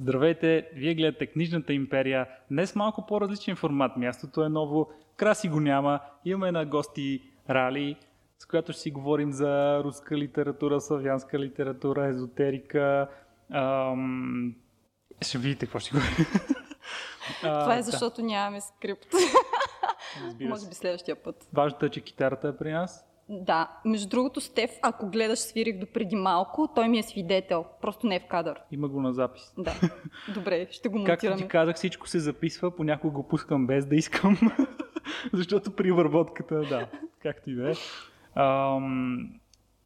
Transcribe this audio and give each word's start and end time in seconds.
Здравейте, 0.00 0.68
вие 0.74 0.94
гледате 0.94 1.26
Книжната 1.26 1.72
империя. 1.72 2.26
Днес 2.50 2.74
малко 2.74 3.06
по-различен 3.06 3.56
формат. 3.56 3.96
Мястото 3.96 4.44
е 4.44 4.48
ново, 4.48 4.90
краси 5.16 5.48
го 5.48 5.60
няма. 5.60 6.00
Имаме 6.24 6.52
на 6.52 6.66
гости 6.66 7.22
Рали, 7.50 7.96
с 8.38 8.46
която 8.46 8.72
ще 8.72 8.80
си 8.80 8.90
говорим 8.90 9.32
за 9.32 9.82
руска 9.84 10.16
литература, 10.16 10.80
славянска 10.80 11.38
литература, 11.38 12.06
езотерика. 12.06 13.08
Ам... 13.52 14.54
Ще 15.22 15.38
видите 15.38 15.66
какво 15.66 15.78
ще 15.78 15.90
говорим. 15.90 16.26
Това 17.40 17.78
е 17.78 17.82
защото 17.82 18.16
да. 18.16 18.26
нямаме 18.26 18.60
скрипт. 18.60 19.08
Разбира 20.24 20.48
Може 20.48 20.68
би 20.68 20.74
следващия 20.74 21.22
път. 21.22 21.48
Важното 21.52 21.86
е, 21.86 21.90
че 21.90 22.00
китарата 22.00 22.48
е 22.48 22.56
при 22.56 22.72
нас. 22.72 23.09
Да, 23.32 23.70
между 23.84 24.08
другото, 24.08 24.40
Стеф, 24.40 24.70
ако 24.82 25.06
гледаш 25.06 25.38
свирих 25.38 25.78
до 25.78 25.86
преди 25.86 26.16
малко, 26.16 26.68
той 26.74 26.88
ми 26.88 26.98
е 26.98 27.02
свидетел. 27.02 27.64
Просто 27.80 28.06
не 28.06 28.16
е 28.16 28.20
в 28.20 28.26
кадър. 28.26 28.60
Има 28.70 28.88
го 28.88 29.00
на 29.00 29.12
запис. 29.12 29.54
Да. 29.58 29.74
Добре, 30.34 30.66
ще 30.70 30.88
го 30.88 30.98
монтираме. 30.98 31.18
Както 31.20 31.42
ти 31.42 31.48
казах, 31.48 31.76
всичко 31.76 32.08
се 32.08 32.18
записва, 32.18 32.76
понякога 32.76 33.12
го 33.12 33.28
пускам 33.28 33.66
без 33.66 33.86
да 33.86 33.96
искам. 33.96 34.38
Защото 35.32 35.70
при 35.70 35.92
върботката, 35.92 36.60
да, 36.60 36.86
както 37.22 37.50
и 37.50 37.54
да 37.54 37.70
е. 37.70 37.74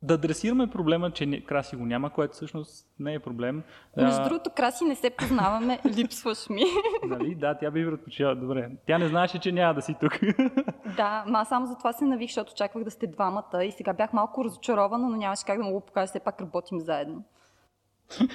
Да 0.04 0.14
адресираме 0.14 0.66
проблема, 0.66 1.10
че 1.10 1.44
Краси 1.44 1.76
го 1.76 1.86
няма, 1.86 2.10
което 2.10 2.34
всъщност 2.34 2.86
не 2.98 3.14
е 3.14 3.18
проблем. 3.18 3.62
Между 3.96 4.20
а... 4.20 4.24
другото, 4.24 4.50
Краси 4.56 4.84
не 4.84 4.94
се 4.94 5.10
познаваме, 5.10 5.78
липсваш 5.96 6.48
ми. 6.48 6.64
нали? 7.06 7.34
Да, 7.34 7.58
тя 7.58 7.70
би 7.70 7.86
предпочела. 7.86 8.34
Добре. 8.34 8.70
Тя 8.86 8.98
не 8.98 9.08
знаеше, 9.08 9.38
че 9.38 9.52
няма 9.52 9.74
да 9.74 9.82
си 9.82 9.94
тук. 10.00 10.18
да, 10.96 11.24
ма 11.27 11.44
само 11.44 11.66
за 11.66 11.78
това 11.78 11.92
се 11.92 12.04
навих, 12.04 12.28
защото 12.28 12.52
очаквах 12.52 12.84
да 12.84 12.90
сте 12.90 13.06
двамата 13.06 13.64
и 13.64 13.72
сега 13.72 13.92
бях 13.92 14.12
малко 14.12 14.44
разочарована, 14.44 15.08
но 15.08 15.16
нямаше 15.16 15.44
как 15.46 15.58
да 15.58 15.64
му 15.64 15.72
го 15.72 15.80
покажа, 15.80 16.06
все 16.06 16.20
пак 16.20 16.41
работим 16.41 16.80
заедно. 16.80 17.24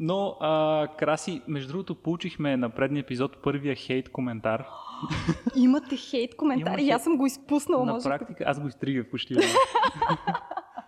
Но, 0.00 0.36
а, 0.40 0.86
Краси, 0.98 1.42
между 1.48 1.72
другото, 1.72 1.94
получихме 1.94 2.56
на 2.56 2.70
предния 2.70 3.00
епизод 3.00 3.42
първия 3.42 3.76
хейт 3.76 4.08
коментар. 4.08 4.66
Имате 5.56 5.96
хейт 5.96 6.36
коментари, 6.36 6.82
и 6.82 6.90
аз 6.90 7.04
съм 7.04 7.16
го 7.16 7.26
изпуснала. 7.26 7.86
На 7.86 7.92
може 7.92 8.04
практика, 8.04 8.44
аз 8.46 8.60
го 8.60 8.68
изтригах 8.68 9.10
почти. 9.10 9.34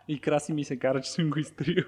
И 0.08 0.20
Краси 0.20 0.52
ми 0.52 0.64
се 0.64 0.78
кара, 0.78 1.00
че 1.00 1.10
съм 1.10 1.30
го 1.30 1.38
изтрил. 1.38 1.84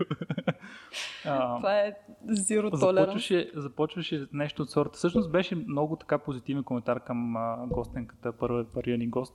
Това 1.22 1.80
е 1.80 1.92
zero 2.28 2.74
започваше, 2.74 3.50
започваше 3.54 4.27
нещо 4.32 4.62
от 4.62 4.70
сорта. 4.70 4.96
Всъщност 4.96 5.32
беше 5.32 5.54
много 5.54 5.96
така 5.96 6.18
позитивен 6.18 6.64
коментар 6.64 7.04
към 7.04 7.36
а, 7.36 7.66
гостенката, 7.66 8.32
първия, 8.32 8.64
първия 8.64 8.98
ни 8.98 9.08
гост. 9.08 9.34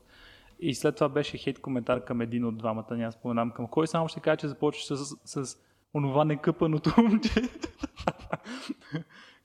И 0.60 0.76
след 0.76 0.96
това 0.96 1.10
беше 1.10 1.38
хейт 1.38 1.62
коментар 1.62 2.04
към 2.04 2.22
един 2.22 2.46
от 2.46 2.58
двамата, 2.58 2.86
няма 2.92 3.12
споменам 3.12 3.52
към 3.52 3.68
кой. 3.68 3.88
Само 3.88 4.08
ще 4.08 4.20
кажа, 4.20 4.38
че 4.38 4.48
започваше 4.48 4.96
с, 4.96 5.06
с, 5.26 5.46
с 5.46 5.58
онова 5.94 6.26
некъпаното 6.26 6.94
момче. 6.98 7.30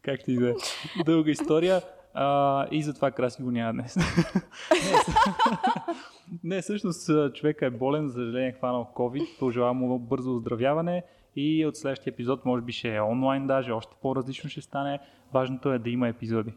Както 0.02 0.30
и 0.30 0.36
да 0.36 0.50
е. 0.50 0.54
Дълга 1.04 1.30
история. 1.30 1.82
А, 2.14 2.66
и 2.70 2.82
затова 2.82 3.10
Краси 3.10 3.42
го 3.42 3.50
няма 3.50 3.72
днес. 3.72 3.96
не, 6.44 6.62
всъщност 6.62 7.10
човека 7.34 7.66
е 7.66 7.70
болен, 7.70 8.08
за 8.08 8.14
съжаление 8.14 8.48
е 8.48 8.52
хванал 8.52 8.90
COVID. 8.94 9.38
Пожелавам 9.38 9.76
му 9.76 9.98
бързо 9.98 10.34
оздравяване 10.34 11.02
и 11.36 11.66
от 11.66 11.76
следващия 11.76 12.10
епизод 12.10 12.44
може 12.44 12.62
би 12.62 12.72
ще 12.72 12.94
е 12.94 13.00
онлайн 13.00 13.46
даже, 13.46 13.72
още 13.72 13.96
по-различно 14.02 14.50
ще 14.50 14.60
стане. 14.60 14.98
Важното 15.32 15.72
е 15.72 15.78
да 15.78 15.90
има 15.90 16.08
епизоди. 16.08 16.52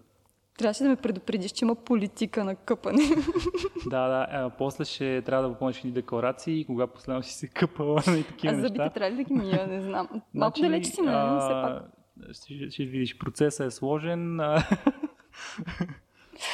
Трябваше 0.57 0.83
да 0.83 0.89
ме 0.89 0.95
предупредиш, 0.95 1.51
че 1.51 1.65
има 1.65 1.75
политика 1.75 2.43
на 2.43 2.55
къпане. 2.55 3.01
да, 3.89 4.07
да. 4.07 4.27
А, 4.31 4.51
после 4.57 4.85
ще 4.85 5.21
трябва 5.21 5.47
да 5.47 5.53
попълниш 5.53 5.83
ни 5.83 5.91
декларации, 5.91 6.65
кога 6.65 6.87
последно 6.87 7.23
си 7.23 7.33
се 7.33 7.47
къпала 7.47 8.01
и 8.19 8.23
такива 8.23 8.53
а 8.53 8.57
неща. 8.57 8.67
зъбите 8.67 8.89
трябва 8.89 9.11
ли 9.11 9.15
да 9.15 9.23
ги 9.23 9.33
мия? 9.33 9.67
Не 9.67 9.81
знам. 9.81 10.07
Малко 10.33 10.57
значи, 10.57 10.61
далече 10.61 10.89
си, 10.89 11.01
но 11.01 11.39
все 11.39 11.49
пак. 11.49 11.83
Ще, 12.31 12.69
ще 12.69 12.85
видиш, 12.85 13.17
процесът 13.17 13.67
е 13.67 13.71
сложен. 13.71 14.39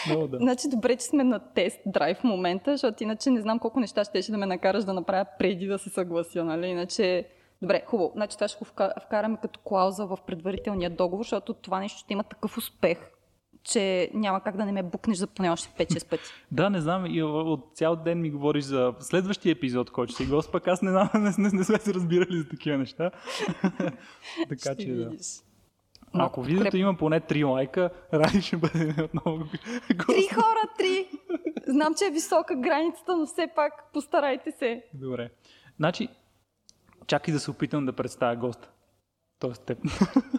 Много 0.07 0.27
да. 0.27 0.37
Значи 0.37 0.69
добре, 0.69 0.95
че 0.95 1.05
сме 1.05 1.23
на 1.23 1.39
тест 1.39 1.79
драйв 1.85 2.17
в 2.17 2.23
момента, 2.23 2.71
защото 2.71 3.03
иначе 3.03 3.29
не 3.29 3.41
знам 3.41 3.59
колко 3.59 3.79
неща 3.79 4.03
ще 4.03 4.31
да 4.31 4.37
ме 4.37 4.45
накараш 4.45 4.83
да 4.83 4.93
направя 4.93 5.25
преди 5.39 5.67
да 5.67 5.79
се 5.79 5.89
съглася, 5.89 6.43
нали? 6.43 6.67
Иначе 6.67 7.25
Добре, 7.61 7.83
хубаво. 7.85 8.11
Значи 8.15 8.37
това 8.37 8.47
ще 8.47 8.59
го 8.59 8.65
вкараме 9.05 9.37
като 9.41 9.59
клауза 9.59 10.05
в 10.05 10.17
предварителния 10.27 10.89
договор, 10.89 11.23
защото 11.23 11.53
това 11.53 11.79
нещо 11.79 11.99
ще 11.99 12.13
има 12.13 12.23
такъв 12.23 12.57
успех, 12.57 12.97
че 13.63 14.09
няма 14.13 14.43
как 14.43 14.57
да 14.57 14.65
не 14.65 14.71
ме 14.71 14.83
букнеш 14.83 15.17
за 15.17 15.27
поне 15.27 15.49
още 15.49 15.85
5-6 15.85 16.09
пъти. 16.09 16.23
да, 16.51 16.69
не 16.69 16.81
знам. 16.81 17.05
И 17.05 17.23
от 17.23 17.71
цял 17.73 17.95
ден 17.95 18.21
ми 18.21 18.31
говориш 18.31 18.63
за 18.63 18.93
следващия 18.99 19.51
епизод, 19.51 19.91
който 19.91 20.13
си 20.13 20.25
гост, 20.25 20.51
пък 20.51 20.67
аз 20.67 20.81
не, 20.81 20.91
не, 21.13 21.33
не, 21.37 21.49
не 21.53 21.63
сме 21.63 21.77
се 21.77 21.93
разбирали 21.93 22.37
за 22.37 22.49
такива 22.49 22.77
неща. 22.77 23.11
така 24.49 24.73
ще 24.73 24.75
че 24.77 24.91
да. 24.91 25.11
Ако 26.13 26.41
видеото 26.41 26.77
има 26.77 26.97
поне 26.97 27.21
3 27.21 27.49
лайка, 27.51 27.89
Ради 28.13 28.41
ще 28.41 28.57
бъде 28.57 29.03
отново 29.03 29.45
Три 30.07 30.27
хора, 30.33 30.67
три! 30.77 31.07
Знам, 31.67 31.93
че 31.97 32.05
е 32.05 32.11
висока 32.11 32.55
границата, 32.55 33.17
но 33.17 33.25
все 33.25 33.47
пак 33.55 33.73
постарайте 33.93 34.51
се. 34.51 34.83
Добре. 34.93 35.29
Значи, 35.77 36.07
чакай 37.07 37.33
да 37.33 37.39
се 37.39 37.51
опитам 37.51 37.85
да 37.85 37.93
представя 37.93 38.35
госта. 38.35 38.69
Тоест 39.39 39.65
теб. 39.65 39.77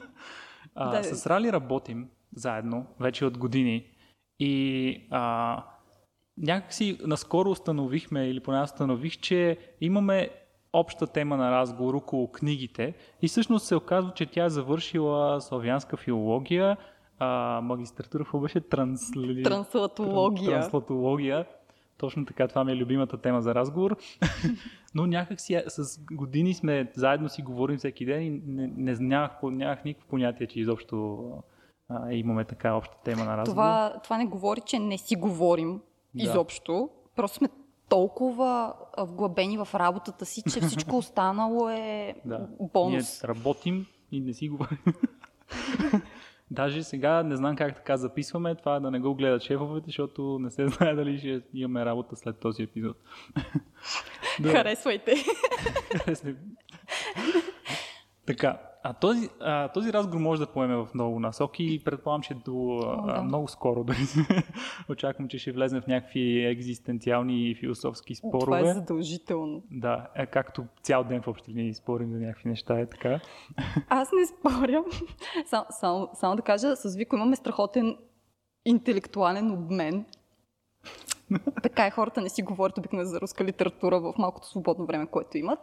а, 0.75 0.91
да. 0.91 1.05
С 1.05 1.27
Рали 1.27 1.53
работим 1.53 2.09
заедно 2.37 2.87
вече 3.01 3.25
от 3.25 3.39
години 3.39 3.91
и 4.39 5.07
а, 5.11 5.65
някакси 6.39 6.99
наскоро 7.01 7.51
установихме, 7.51 8.29
или 8.29 8.41
поне 8.41 8.63
установих, 8.63 9.21
че 9.21 9.59
имаме 9.81 10.31
обща 10.73 11.07
тема 11.07 11.37
на 11.37 11.51
разговор 11.51 11.95
около 11.95 12.33
книгите 12.33 12.95
и 13.23 13.29
всъщност 13.29 13.67
се 13.67 13.77
оказва, 13.77 14.13
че 14.15 14.27
тя 14.27 14.45
е 14.45 14.51
завършила 14.51 15.41
славянска 15.41 15.97
филология, 15.97 16.77
а, 17.19 17.61
магистратура 17.63 18.25
в 18.25 18.41
беше 18.41 18.61
трансли... 18.61 19.43
транслатология. 19.43 20.51
транслатология. 20.51 21.47
Точно 21.99 22.27
така, 22.27 22.49
това 22.49 22.65
ми 22.65 22.73
е 22.73 22.77
любимата 22.77 23.19
тема 23.19 23.43
за 23.43 23.55
разговор. 23.55 23.97
Но 24.95 25.07
някак 25.07 25.41
си 25.41 25.63
с 25.67 26.05
години 26.13 26.55
сме 26.55 26.93
заедно 26.97 27.29
си 27.29 27.43
говорим 27.43 27.79
всеки 27.79 28.05
ден 28.05 28.23
и 28.23 28.31
не, 28.47 28.67
не 28.77 28.97
нямах, 29.01 29.31
нямах 29.43 29.85
никакво 29.85 30.09
понятие, 30.09 30.47
че 30.47 30.61
изобщо 30.61 31.29
а, 31.89 32.13
имаме 32.13 32.45
така 32.45 32.75
обща 32.75 32.97
тема 33.05 33.25
на 33.25 33.37
разговор. 33.37 33.53
Това, 33.53 34.01
това 34.05 34.19
не 34.19 34.27
говори, 34.27 34.61
че 34.61 34.79
не 34.79 34.99
си 34.99 35.17
говорим 35.17 35.81
да. 36.15 36.23
изобщо. 36.23 36.91
Просто 37.17 37.37
сме 37.37 37.49
толкова 37.91 38.75
вглъбени 38.99 39.59
в 39.59 39.69
работата 39.75 40.27
си, 40.27 40.43
че 40.43 40.61
всичко 40.61 40.97
останало 40.97 41.69
е 41.69 42.15
да. 42.25 42.49
бонус. 42.61 43.23
Ние 43.23 43.29
работим 43.29 43.87
и 44.13 44.21
не 44.21 44.33
си 44.33 44.49
говорим. 44.49 44.79
Даже 46.51 46.83
сега 46.83 47.23
не 47.23 47.37
знам 47.37 47.57
как 47.57 47.77
така 47.77 47.97
записваме 47.97 48.55
това, 48.55 48.81
да 48.81 48.91
не 48.91 49.01
го 49.01 49.15
гледат 49.15 49.43
шефовете, 49.43 49.87
защото 49.87 50.39
не 50.41 50.51
се 50.51 50.69
знае 50.69 50.95
дали 50.95 51.19
ще 51.19 51.43
имаме 51.55 51.85
работа 51.85 52.17
след 52.17 52.41
този 52.41 52.63
епизод. 52.63 52.97
Харесвайте. 54.43 55.15
така, 58.27 58.59
а 58.83 58.93
този, 58.93 59.29
а, 59.41 59.69
този 59.69 59.93
разговор 59.93 60.21
може 60.21 60.41
да 60.41 60.47
поеме 60.47 60.77
в 60.77 60.89
много 60.95 61.21
насоки 61.21 61.65
и 61.65 61.85
предполагам, 61.85 62.23
че 62.23 62.35
до 62.35 62.53
О, 62.53 63.07
да. 63.07 63.13
а, 63.13 63.23
много 63.23 63.49
скоро 63.49 63.85
дори 63.85 63.99
очаквам, 64.89 65.29
че 65.29 65.39
ще 65.39 65.53
влезем 65.53 65.81
в 65.81 65.87
някакви 65.87 66.45
екзистенциални 66.47 67.51
и 67.51 67.55
философски 67.55 68.15
спорове. 68.15 68.45
Това 68.45 68.61
е 68.61 68.75
задължително. 68.75 69.63
Да, 69.71 70.07
е, 70.15 70.27
както 70.27 70.65
цял 70.83 71.05
ден 71.05 71.23
в 71.23 71.29
общи 71.29 71.53
линии 71.55 71.75
спорим 71.75 72.13
за 72.13 72.19
някакви 72.19 72.49
неща, 72.49 72.81
е 72.81 72.87
така. 72.87 73.21
Аз 73.89 74.13
не 74.13 74.27
спорям. 74.27 74.85
Сам, 75.47 75.65
само, 75.71 76.09
само 76.15 76.37
да 76.37 76.43
кажа, 76.43 76.77
с 76.77 76.97
Вико 76.97 77.17
имаме 77.17 77.37
страхотен 77.37 77.97
интелектуален 78.65 79.51
обмен. 79.51 80.05
така 81.63 81.87
е, 81.87 81.91
хората 81.91 82.21
не 82.21 82.29
си 82.29 82.43
говорят 82.43 82.79
обикновено 82.79 83.11
за 83.11 83.21
руска 83.21 83.45
литература 83.45 84.01
в 84.01 84.15
малкото 84.19 84.47
свободно 84.47 84.87
време, 84.87 85.07
което 85.07 85.39
имат. 85.39 85.59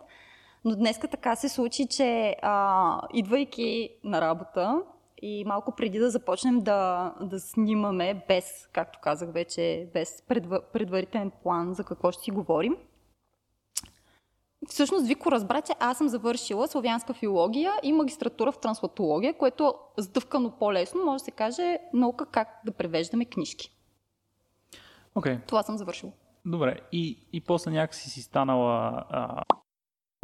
Но 0.68 0.76
днеска 0.76 1.08
така 1.08 1.36
се 1.36 1.50
случи, 1.50 1.88
че 1.88 2.36
а, 2.42 3.02
идвайки 3.14 3.90
на 4.04 4.22
работа 4.22 4.82
и 5.22 5.46
малко 5.46 5.76
преди 5.76 6.00
да 6.00 6.10
започнем 6.10 6.60
да, 6.60 7.14
да 7.22 7.40
снимаме 7.40 8.24
без, 8.28 8.70
както 8.74 9.00
казах 9.02 9.32
вече, 9.32 9.90
без 9.94 10.22
предва, 10.28 10.62
предварителен 10.74 11.32
план 11.44 11.74
за 11.74 11.84
какво 11.84 12.12
ще 12.12 12.24
си 12.24 12.32
говорим, 12.32 12.78
Всъщност 14.68 15.08
Вико 15.08 15.32
разбра, 15.32 15.62
че 15.62 15.74
аз 15.80 15.98
съм 15.98 16.08
завършила 16.08 16.68
славянска 16.68 17.14
филология 17.14 17.74
и 17.84 17.94
магистратура 17.94 18.52
в 18.52 18.60
транслатология, 18.60 19.38
което 19.38 19.74
сдъвкано 19.98 20.52
по-лесно 20.52 21.06
може 21.06 21.22
да 21.22 21.26
се 21.26 21.32
каже 21.32 21.78
наука 21.94 22.26
как 22.26 22.62
да 22.66 22.72
превеждаме 22.72 23.26
книжки. 23.26 23.72
Okay. 25.16 25.48
Това 25.48 25.64
съм 25.64 25.78
завършила. 25.78 26.12
Добре, 26.46 26.80
и, 26.92 27.28
и 27.34 27.42
после 27.42 27.72
някакси 27.72 28.10
си 28.10 28.22
станала 28.22 29.06
а, 29.10 29.44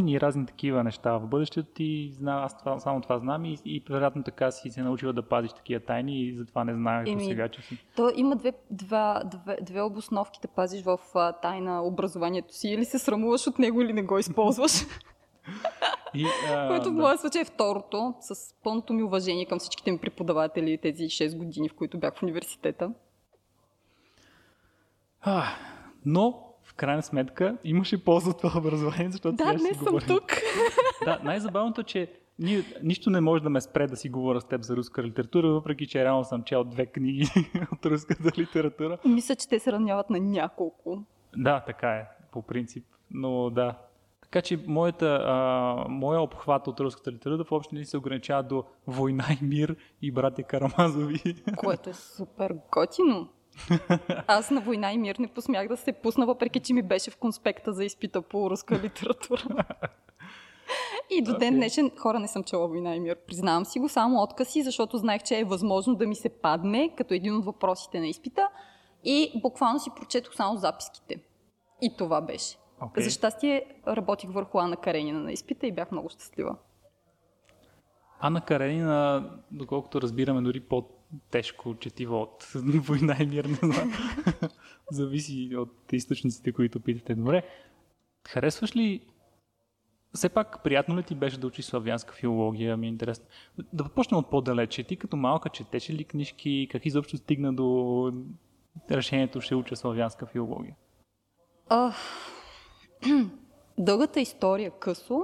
и 0.01 0.21
разни 0.21 0.45
такива 0.45 0.83
неща 0.83 1.17
в 1.17 1.27
бъдещето 1.27 1.73
ти, 1.73 2.11
зна, 2.13 2.43
аз 2.43 2.57
това, 2.57 2.79
само 2.79 3.01
това 3.01 3.19
знам 3.19 3.45
и, 3.45 3.57
и 3.65 3.83
вероятно 3.89 4.23
така 4.23 4.51
си 4.51 4.69
се 4.69 4.81
научила 4.81 5.13
да 5.13 5.21
пазиш 5.21 5.53
такива 5.53 5.79
тайни 5.79 6.21
и 6.21 6.35
затова 6.35 6.63
не 6.63 6.73
знаех 6.73 7.17
до 7.17 7.23
сега, 7.23 7.49
че 7.49 7.61
си. 7.61 7.77
То 7.95 8.11
има 8.15 8.35
две, 8.35 8.53
два, 8.71 9.21
две, 9.25 9.57
две 9.61 9.81
обосновки 9.81 10.39
да 10.41 10.47
пазиш 10.47 10.83
в 10.83 10.99
а, 11.15 11.31
тайна 11.31 11.83
образованието 11.83 12.55
си 12.55 12.67
или 12.67 12.85
се 12.85 12.99
срамуваш 12.99 13.47
от 13.47 13.59
него 13.59 13.81
или 13.81 13.93
не 13.93 14.03
го 14.03 14.17
използваш. 14.17 14.71
И, 16.15 16.25
а, 16.49 16.67
Което 16.67 16.89
в 16.89 16.93
моя 16.93 17.17
случай 17.17 17.41
е 17.41 17.45
второто, 17.45 18.13
с 18.19 18.55
пълното 18.63 18.93
ми 18.93 19.03
уважение 19.03 19.45
към 19.45 19.59
всичките 19.59 19.91
ми 19.91 19.97
преподаватели 19.97 20.77
тези 20.77 21.03
6 21.03 21.37
години, 21.37 21.69
в 21.69 21.73
които 21.73 21.97
бях 21.97 22.15
в 22.15 22.23
университета. 22.23 22.91
А, 25.21 25.43
но 26.05 26.52
в 26.73 26.75
крайна 26.75 27.03
сметка 27.03 27.57
имаше 27.63 28.03
полза 28.03 28.29
от 28.29 28.41
това 28.41 28.59
образование, 28.59 29.11
защото 29.11 29.35
да, 29.35 29.53
не 29.53 29.73
съм 29.73 29.85
говорим. 29.85 30.07
тук. 30.07 30.23
Да, 31.05 31.19
най-забавното 31.23 31.81
е, 31.81 31.83
че 31.83 32.11
ние, 32.39 32.63
нищо 32.83 33.09
не 33.09 33.21
може 33.21 33.43
да 33.43 33.49
ме 33.49 33.61
спре 33.61 33.87
да 33.87 33.95
си 33.95 34.09
говоря 34.09 34.41
с 34.41 34.45
теб 34.45 34.61
за 34.61 34.75
руска 34.75 35.03
литература, 35.03 35.47
въпреки 35.47 35.87
че 35.87 36.03
реално 36.03 36.23
съм 36.23 36.43
чел 36.43 36.63
две 36.63 36.85
книги 36.85 37.27
от 37.71 37.85
руската 37.85 38.41
литература. 38.41 38.97
Мисля, 39.05 39.35
че 39.35 39.47
те 39.47 39.59
се 39.59 39.71
равняват 39.71 40.09
на 40.09 40.19
няколко. 40.19 41.03
Да, 41.37 41.59
така 41.59 41.89
е, 41.89 42.07
по 42.31 42.41
принцип. 42.41 42.85
Но 43.11 43.49
да. 43.49 43.77
Така 44.21 44.41
че 44.41 44.63
моята, 44.67 45.19
а, 45.25 45.85
моя 45.89 46.21
обхват 46.21 46.67
от 46.67 46.79
руската 46.79 47.11
литература 47.11 47.45
въобще 47.49 47.75
не 47.75 47.85
се 47.85 47.97
ограничава 47.97 48.43
до 48.43 48.63
война 48.87 49.25
и 49.41 49.45
мир 49.45 49.75
и 50.01 50.11
братя 50.11 50.43
Карамазови. 50.43 51.35
Което 51.57 51.89
е 51.89 51.93
супер 51.93 52.55
готино. 52.71 53.29
Аз 54.27 54.51
на 54.51 54.61
война 54.61 54.91
и 54.91 54.97
мир 54.97 55.15
не 55.19 55.27
посмях 55.27 55.67
да 55.67 55.77
се 55.77 55.93
пусна, 55.93 56.25
въпреки 56.25 56.59
че 56.59 56.73
ми 56.73 56.81
беше 56.81 57.11
в 57.11 57.17
конспекта 57.17 57.73
за 57.73 57.85
изпита 57.85 58.21
по 58.21 58.49
руска 58.49 58.79
литература. 58.79 59.65
И 61.09 61.21
до 61.21 61.37
ден 61.37 61.55
днешен 61.55 61.91
хора 61.97 62.19
не 62.19 62.27
съм 62.27 62.43
чела 62.43 62.67
война 62.67 62.95
и 62.95 62.99
мир. 62.99 63.15
Признавам 63.27 63.65
си 63.65 63.79
го 63.79 63.89
само 63.89 64.21
откази, 64.21 64.63
защото 64.63 64.97
знаех, 64.97 65.23
че 65.23 65.39
е 65.39 65.43
възможно 65.43 65.95
да 65.95 66.07
ми 66.07 66.15
се 66.15 66.29
падне 66.29 66.95
като 66.97 67.13
един 67.13 67.35
от 67.35 67.45
въпросите 67.45 67.99
на 67.99 68.07
изпита. 68.07 68.47
И 69.03 69.41
буквално 69.41 69.79
си 69.79 69.89
прочетох 69.95 70.35
само 70.35 70.57
записките. 70.57 71.23
И 71.81 71.97
това 71.97 72.21
беше. 72.21 72.57
Okay. 72.81 73.03
За 73.03 73.09
щастие 73.09 73.65
работих 73.87 74.29
върху 74.31 74.59
Ана 74.59 74.77
Каренина 74.77 75.19
на 75.19 75.31
изпита 75.31 75.67
и 75.67 75.71
бях 75.71 75.91
много 75.91 76.09
щастлива. 76.09 76.55
Ана 78.19 78.41
Каренина, 78.41 79.29
доколкото 79.51 80.01
разбираме, 80.01 80.41
дори 80.41 80.59
по-тежко 81.13 81.75
четива 81.75 82.17
от 82.17 82.43
война 82.55 83.17
и 83.19 83.25
мир, 83.25 83.45
не 83.45 83.55
знам. 83.55 83.93
Зависи 84.91 85.55
от 85.55 85.93
източниците, 85.93 86.51
които 86.51 86.79
питате. 86.79 87.15
Добре. 87.15 87.43
Харесваш 88.27 88.75
ли 88.75 89.01
все 90.13 90.29
пак, 90.29 90.63
приятно 90.63 90.97
ли 90.97 91.03
ти 91.03 91.15
беше 91.15 91.39
да 91.39 91.47
учиш 91.47 91.65
славянска 91.65 92.13
филология? 92.13 92.77
Ми 92.77 92.85
е 92.85 92.89
интересно. 92.89 93.25
Да 93.73 93.89
почнем 93.89 94.19
от 94.19 94.29
по-далече. 94.29 94.83
Ти 94.83 94.95
като 94.95 95.17
малка 95.17 95.49
четеше 95.49 95.93
ли 95.93 96.03
книжки? 96.03 96.67
Как 96.71 96.85
изобщо 96.85 97.17
стигна 97.17 97.53
до 97.53 98.11
решението 98.91 99.41
ще 99.41 99.55
уча 99.55 99.75
славянска 99.75 100.25
филология? 100.25 100.75
Дългата 103.77 104.19
история 104.19 104.71
късо. 104.71 105.23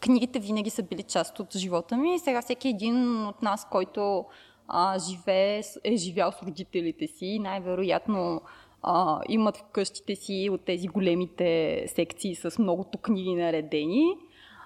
Книгите 0.00 0.38
винаги 0.38 0.70
са 0.70 0.82
били 0.82 1.02
част 1.02 1.40
от 1.40 1.56
живота 1.56 1.96
ми. 1.96 2.18
Сега 2.18 2.42
всеки 2.42 2.68
един 2.68 3.26
от 3.26 3.42
нас, 3.42 3.68
който 3.70 4.24
а, 4.68 4.98
живее, 4.98 5.62
е 5.84 5.96
живял 5.96 6.32
с 6.32 6.42
родителите 6.42 7.06
си, 7.06 7.38
най-вероятно 7.38 8.40
а, 8.82 9.20
имат 9.28 9.56
в 9.56 9.62
къщите 9.62 10.16
си 10.16 10.48
от 10.52 10.64
тези 10.64 10.88
големите 10.88 11.84
секции 11.88 12.34
с 12.34 12.58
многото 12.58 12.98
книги 12.98 13.34
наредени. 13.34 14.16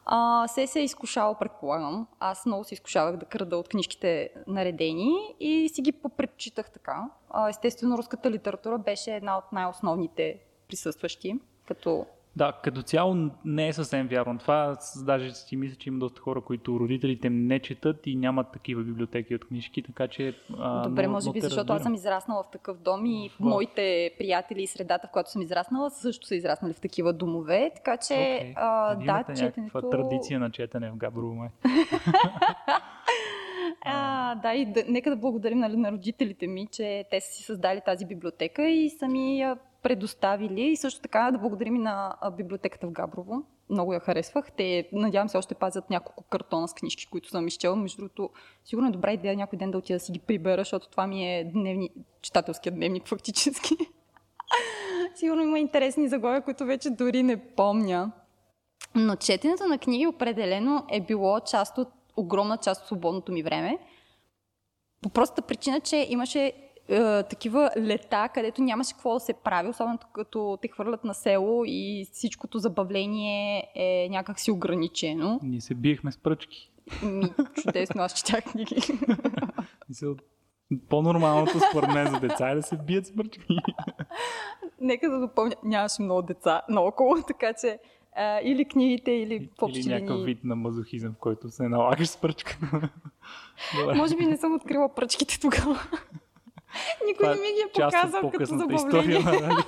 А, 0.04 0.48
се 0.48 0.66
се 0.66 0.80
е 0.80 0.84
изкушавал, 0.84 1.34
предполагам. 1.34 2.06
Аз 2.20 2.46
много 2.46 2.64
се 2.64 2.74
изкушавах 2.74 3.16
да 3.16 3.26
крада 3.26 3.56
от 3.56 3.68
книжките 3.68 4.30
наредени 4.46 5.34
и 5.40 5.68
си 5.68 5.82
ги 5.82 5.92
попредчитах 5.92 6.70
така. 6.70 7.10
А, 7.30 7.48
естествено, 7.48 7.98
руската 7.98 8.30
литература 8.30 8.78
беше 8.78 9.14
една 9.14 9.38
от 9.38 9.52
най-основните 9.52 10.40
присъстващи, 10.68 11.34
като 11.66 12.06
да, 12.36 12.52
като 12.64 12.82
цяло 12.82 13.16
не 13.44 13.68
е 13.68 13.72
съвсем 13.72 14.08
вярно. 14.08 14.38
Това 14.38 14.76
даже 14.96 15.34
си 15.34 15.56
мисля, 15.56 15.76
че 15.76 15.88
има 15.88 15.98
доста 15.98 16.20
хора, 16.20 16.40
които 16.40 16.80
родителите 16.80 17.30
не 17.30 17.58
четат 17.58 18.06
и 18.06 18.16
нямат 18.16 18.52
такива 18.52 18.82
библиотеки 18.82 19.34
от 19.34 19.44
книжки, 19.44 19.82
така 19.82 20.08
че... 20.08 20.34
А, 20.58 20.88
Добре, 20.88 21.06
но, 21.06 21.12
може 21.12 21.32
би, 21.32 21.40
защото 21.40 21.58
разбирам. 21.58 21.76
аз 21.76 21.82
съм 21.82 21.94
израснала 21.94 22.42
в 22.42 22.50
такъв 22.50 22.78
дом 22.78 23.06
и 23.06 23.28
в... 23.28 23.40
моите 23.40 24.10
приятели 24.18 24.62
и 24.62 24.66
средата, 24.66 25.08
в 25.08 25.10
която 25.10 25.30
съм 25.30 25.42
израснала, 25.42 25.90
също 25.90 26.26
са 26.26 26.34
израснали 26.34 26.72
в 26.72 26.80
такива 26.80 27.12
домове, 27.12 27.70
така 27.74 27.96
че 27.96 28.14
okay. 28.14 28.52
а, 28.56 28.94
да, 28.94 29.34
четенето... 29.34 29.90
традиция 29.90 30.40
на 30.40 30.50
четене 30.50 30.90
в 30.90 30.96
Габрово, 30.96 31.34
май. 31.34 31.48
А, 33.84 34.34
да, 34.34 34.54
и 34.54 34.66
да, 34.72 34.84
нека 34.88 35.10
да 35.10 35.16
благодарим 35.16 35.58
нали, 35.58 35.76
на 35.76 35.92
родителите 35.92 36.46
ми, 36.46 36.66
че 36.72 37.04
те 37.10 37.20
са 37.20 37.32
си 37.32 37.42
създали 37.42 37.80
тази 37.84 38.06
библиотека 38.06 38.68
и 38.68 38.90
сами 38.90 39.44
предоставили. 39.82 40.62
И 40.62 40.76
също 40.76 41.00
така 41.00 41.30
да 41.32 41.38
благодарим 41.38 41.76
и 41.76 41.78
на 41.78 42.14
библиотеката 42.36 42.86
в 42.86 42.90
Габрово. 42.90 43.42
Много 43.70 43.92
я 43.92 44.00
харесвах. 44.00 44.52
Те, 44.52 44.88
надявам 44.92 45.28
се, 45.28 45.38
още 45.38 45.54
пазят 45.54 45.90
няколко 45.90 46.24
картона 46.24 46.68
с 46.68 46.74
книжки, 46.74 47.06
които 47.06 47.28
съм 47.28 47.48
изчела. 47.48 47.76
Между 47.76 47.96
другото, 47.96 48.30
сигурно 48.64 48.88
е 48.88 48.92
добра 48.92 49.12
идея 49.12 49.36
някой 49.36 49.58
ден 49.58 49.70
да 49.70 49.78
отида 49.78 49.96
да 49.96 50.04
си 50.04 50.12
ги 50.12 50.18
прибера, 50.18 50.60
защото 50.60 50.88
това 50.88 51.06
ми 51.06 51.38
е 51.38 51.44
дневни... 51.44 51.90
читателският 52.22 52.74
дневник 52.74 53.08
фактически. 53.08 53.76
сигурно 55.14 55.42
има 55.42 55.58
интересни 55.58 56.08
заглавия, 56.08 56.42
които 56.42 56.64
вече 56.64 56.90
дори 56.90 57.22
не 57.22 57.36
помня. 57.36 58.12
Но 58.94 59.16
четенето 59.16 59.64
на 59.68 59.78
книги 59.78 60.06
определено 60.06 60.84
е 60.90 61.00
било 61.00 61.40
част 61.40 61.78
от 61.78 61.88
огромна 62.16 62.56
част 62.56 62.80
от 62.80 62.86
свободното 62.86 63.32
ми 63.32 63.42
време. 63.42 63.78
По 65.02 65.08
простата 65.08 65.42
причина, 65.42 65.80
че 65.80 66.06
имаше 66.10 66.52
е, 66.90 67.22
такива 67.22 67.70
лета, 67.76 68.28
където 68.34 68.62
нямаше 68.62 68.92
какво 68.92 69.14
да 69.14 69.20
се 69.20 69.32
прави, 69.32 69.68
особено 69.68 69.98
като 70.12 70.58
те 70.62 70.68
хвърлят 70.68 71.04
на 71.04 71.14
село 71.14 71.62
и 71.66 72.06
всичкото 72.12 72.58
забавление 72.58 73.70
е 73.74 74.08
някак 74.10 74.40
си 74.40 74.50
ограничено. 74.50 75.40
Ние 75.42 75.60
се 75.60 75.74
биехме 75.74 76.12
с 76.12 76.18
пръчки. 76.18 76.70
Ми, 77.02 77.32
чудесно, 77.62 78.02
аз 78.02 78.14
четях 78.14 78.44
книги. 78.44 78.76
По-нормалното 80.88 81.60
според 81.70 81.94
мен 81.94 82.06
за 82.06 82.20
деца 82.20 82.50
е 82.50 82.54
да 82.54 82.62
се 82.62 82.76
бият 82.76 83.06
с 83.06 83.16
пръчки. 83.16 83.56
Нека 84.80 85.10
да 85.10 85.20
допълня, 85.20 85.54
нямаше 85.64 86.02
много 86.02 86.22
деца 86.22 86.62
наоколо, 86.68 87.16
така 87.26 87.52
че 87.60 87.78
а, 88.16 88.40
или 88.42 88.64
книгите, 88.64 89.10
или 89.10 89.48
в 89.60 89.68
Или 89.68 89.88
някакъв 89.88 90.24
вид 90.24 90.44
на 90.44 90.56
мазохизъм, 90.56 91.12
в 91.12 91.18
който 91.18 91.50
се 91.50 91.68
налагаш 91.68 92.08
с 92.08 92.16
пръчка. 92.16 92.58
Може 93.96 94.16
би 94.16 94.26
не 94.26 94.36
съм 94.36 94.54
открила 94.54 94.94
пръчките 94.94 95.40
тогава. 95.40 95.78
Никой 97.06 97.24
Това 97.24 97.34
не 97.34 97.40
ми 97.40 97.52
ги 97.52 97.60
е 97.60 97.72
показал 97.72 98.30
като 98.30 98.44
забавление. 98.44 99.18
История, 99.18 99.20
нали? 99.20 99.64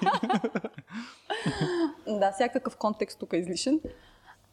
да, 2.20 2.32
всякакъв 2.32 2.76
контекст 2.76 3.18
тук 3.18 3.32
е 3.32 3.36
излишен. 3.36 3.80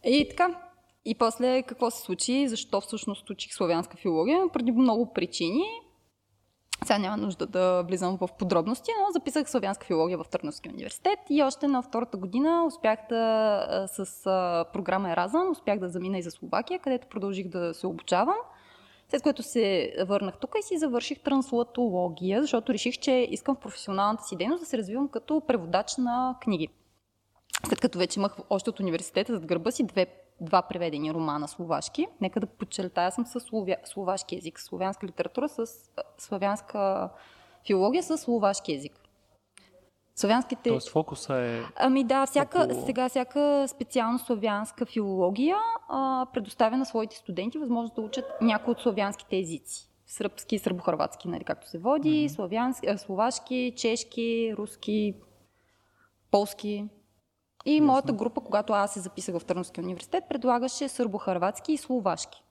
И 0.03 0.29
така. 0.29 0.61
И 1.05 1.15
после 1.15 1.61
какво 1.61 1.91
се 1.91 2.01
случи? 2.01 2.47
Защо 2.47 2.81
всъщност 2.81 3.29
учих 3.29 3.53
славянска 3.53 3.97
филология? 3.97 4.49
Преди 4.53 4.71
много 4.71 5.13
причини. 5.13 5.63
Сега 6.83 6.97
няма 6.97 7.17
нужда 7.17 7.45
да 7.45 7.83
влизам 7.83 8.17
в 8.17 8.29
подробности, 8.39 8.91
но 8.99 9.11
записах 9.11 9.49
славянска 9.49 9.85
филология 9.85 10.17
в 10.17 10.25
Търновския 10.31 10.71
университет 10.73 11.19
и 11.29 11.43
още 11.43 11.67
на 11.67 11.81
втората 11.81 12.17
година 12.17 12.63
успях 12.67 12.99
да 13.09 13.87
с 13.87 14.23
програма 14.73 15.11
Еразъм, 15.11 15.51
успях 15.51 15.79
да 15.79 15.89
замина 15.89 16.17
и 16.17 16.21
за 16.21 16.31
Словакия, 16.31 16.79
където 16.79 17.07
продължих 17.07 17.47
да 17.47 17.73
се 17.73 17.87
обучавам. 17.87 18.37
След 19.09 19.23
което 19.23 19.43
се 19.43 19.93
върнах 20.05 20.37
тук 20.37 20.55
и 20.59 20.63
си 20.63 20.77
завърших 20.77 21.19
транслатология, 21.19 22.41
защото 22.41 22.73
реших, 22.73 22.97
че 22.97 23.11
искам 23.11 23.55
в 23.55 23.59
професионалната 23.59 24.23
си 24.23 24.35
дейност 24.35 24.61
да 24.61 24.65
се 24.65 24.77
развивам 24.77 25.07
като 25.07 25.41
преводач 25.47 25.97
на 25.97 26.37
книги. 26.41 26.67
След 27.67 27.79
като 27.79 27.99
вече 27.99 28.19
имах 28.19 28.37
още 28.49 28.69
от 28.69 28.79
университета 28.79 29.33
зад 29.33 29.45
гърба 29.45 29.71
си 29.71 29.83
две, 29.83 30.07
два 30.41 30.61
преведени 30.61 31.13
романа 31.13 31.47
словашки. 31.47 32.07
Нека 32.21 32.39
да 32.39 32.47
подчертая, 32.47 33.11
съм 33.11 33.25
с 33.25 33.39
словя, 33.39 33.75
словашки 33.83 34.35
език, 34.35 34.59
славянска 34.59 35.07
литература 35.07 35.49
с 35.49 35.65
славянска 36.17 37.09
филология 37.67 38.03
с 38.03 38.17
словашки 38.17 38.73
език. 38.73 39.08
Славянските... 40.19 40.69
Тоест 40.69 40.89
фокуса 40.89 41.35
е... 41.35 41.61
Ами 41.75 42.03
да, 42.03 42.25
всяка, 42.25 42.59
около... 42.63 42.85
сега 42.85 43.09
всяка 43.09 43.65
специално 43.67 44.19
славянска 44.19 44.85
филология 44.85 45.57
а, 45.89 46.25
предоставя 46.33 46.77
на 46.77 46.85
своите 46.85 47.17
студенти 47.17 47.57
възможност 47.57 47.95
да 47.95 48.01
учат 48.01 48.25
някои 48.41 48.71
от 48.71 48.79
славянските 48.79 49.37
езици. 49.37 49.89
Сръбски, 50.07 50.59
сърбохърватски, 50.59 51.27
нали, 51.27 51.43
както 51.43 51.69
се 51.69 51.77
води, 51.77 52.09
mm-hmm. 52.09 52.35
славянски, 52.35 52.87
а, 52.87 52.97
словашки, 52.97 53.73
чешки, 53.77 54.53
руски, 54.57 55.13
полски. 56.31 56.85
И 57.65 57.73
Ясно. 57.73 57.87
моята 57.87 58.13
група, 58.13 58.41
когато 58.41 58.73
аз 58.73 58.93
се 58.93 58.99
записах 58.99 59.37
в 59.39 59.45
Търновския 59.45 59.83
университет, 59.83 60.23
предлагаше 60.29 60.89
сърбохърватски 60.89 61.73
и 61.73 61.77
словашки. 61.77 62.43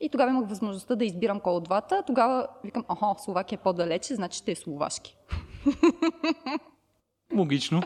И 0.00 0.08
тогава 0.08 0.30
имах 0.30 0.48
възможността 0.48 0.96
да 0.96 1.04
избирам 1.04 1.40
кой 1.40 1.52
от 1.52 1.64
двата. 1.64 2.02
Тогава 2.06 2.48
викам, 2.64 2.84
аха, 2.88 3.14
Словакия 3.18 3.56
е 3.56 3.62
по-далече, 3.62 4.14
значи 4.14 4.38
ще 4.38 4.50
е 4.50 4.56
словашки. 4.56 5.16
Логично. 7.36 7.82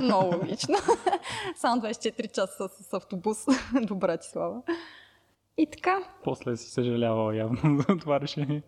Много 0.00 0.36
логично. 0.36 0.74
Само 1.56 1.82
24 1.82 2.32
часа 2.32 2.68
с 2.68 2.92
автобус 2.92 3.38
до 3.82 3.94
Братислава. 3.94 4.62
И 5.58 5.66
така. 5.70 5.98
После 6.24 6.56
си 6.56 6.70
съжалявала 6.70 7.36
явно 7.36 7.78
за 7.88 7.96
това 7.98 8.20
решение. 8.20 8.62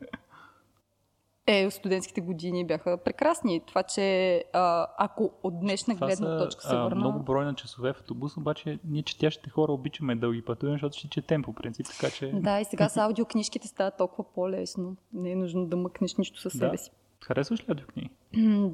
Е, 1.47 1.71
студентските 1.71 2.21
години 2.21 2.66
бяха 2.66 2.97
прекрасни. 2.97 3.61
Това, 3.66 3.83
че 3.83 4.45
а, 4.52 4.87
ако 4.99 5.30
от 5.42 5.61
днешна 5.61 5.95
Това 5.95 6.06
гледна 6.06 6.38
са, 6.38 6.45
точка 6.45 6.62
се 6.62 6.75
а, 6.75 6.83
върна... 6.83 6.97
много 6.97 7.18
брой 7.18 7.45
на 7.45 7.54
часове 7.54 7.92
в 7.92 7.97
автобус, 7.97 8.37
обаче 8.37 8.78
ние 8.85 9.02
четящите 9.02 9.50
хора 9.50 9.73
обичаме 9.73 10.16
дълги 10.16 10.42
пътувания, 10.42 10.76
защото 10.76 10.99
ще 10.99 11.09
четем 11.09 11.42
по 11.42 11.52
принцип, 11.52 11.87
така 11.87 12.11
че... 12.11 12.33
Да, 12.35 12.61
и 12.61 12.64
сега 12.64 12.88
с 12.88 12.97
аудиокнижките 12.97 13.68
става 13.68 13.90
толкова 13.90 14.25
по-лесно. 14.35 14.97
Не 15.12 15.30
е 15.30 15.37
нужно 15.37 15.66
да 15.66 15.76
мъкнеш 15.76 16.16
нищо 16.16 16.40
със 16.40 16.52
себе 16.52 16.71
Да. 16.71 16.78
си. 16.78 16.90
Харесваш 17.26 17.64
ли 17.68 18.11
м, 18.37 18.71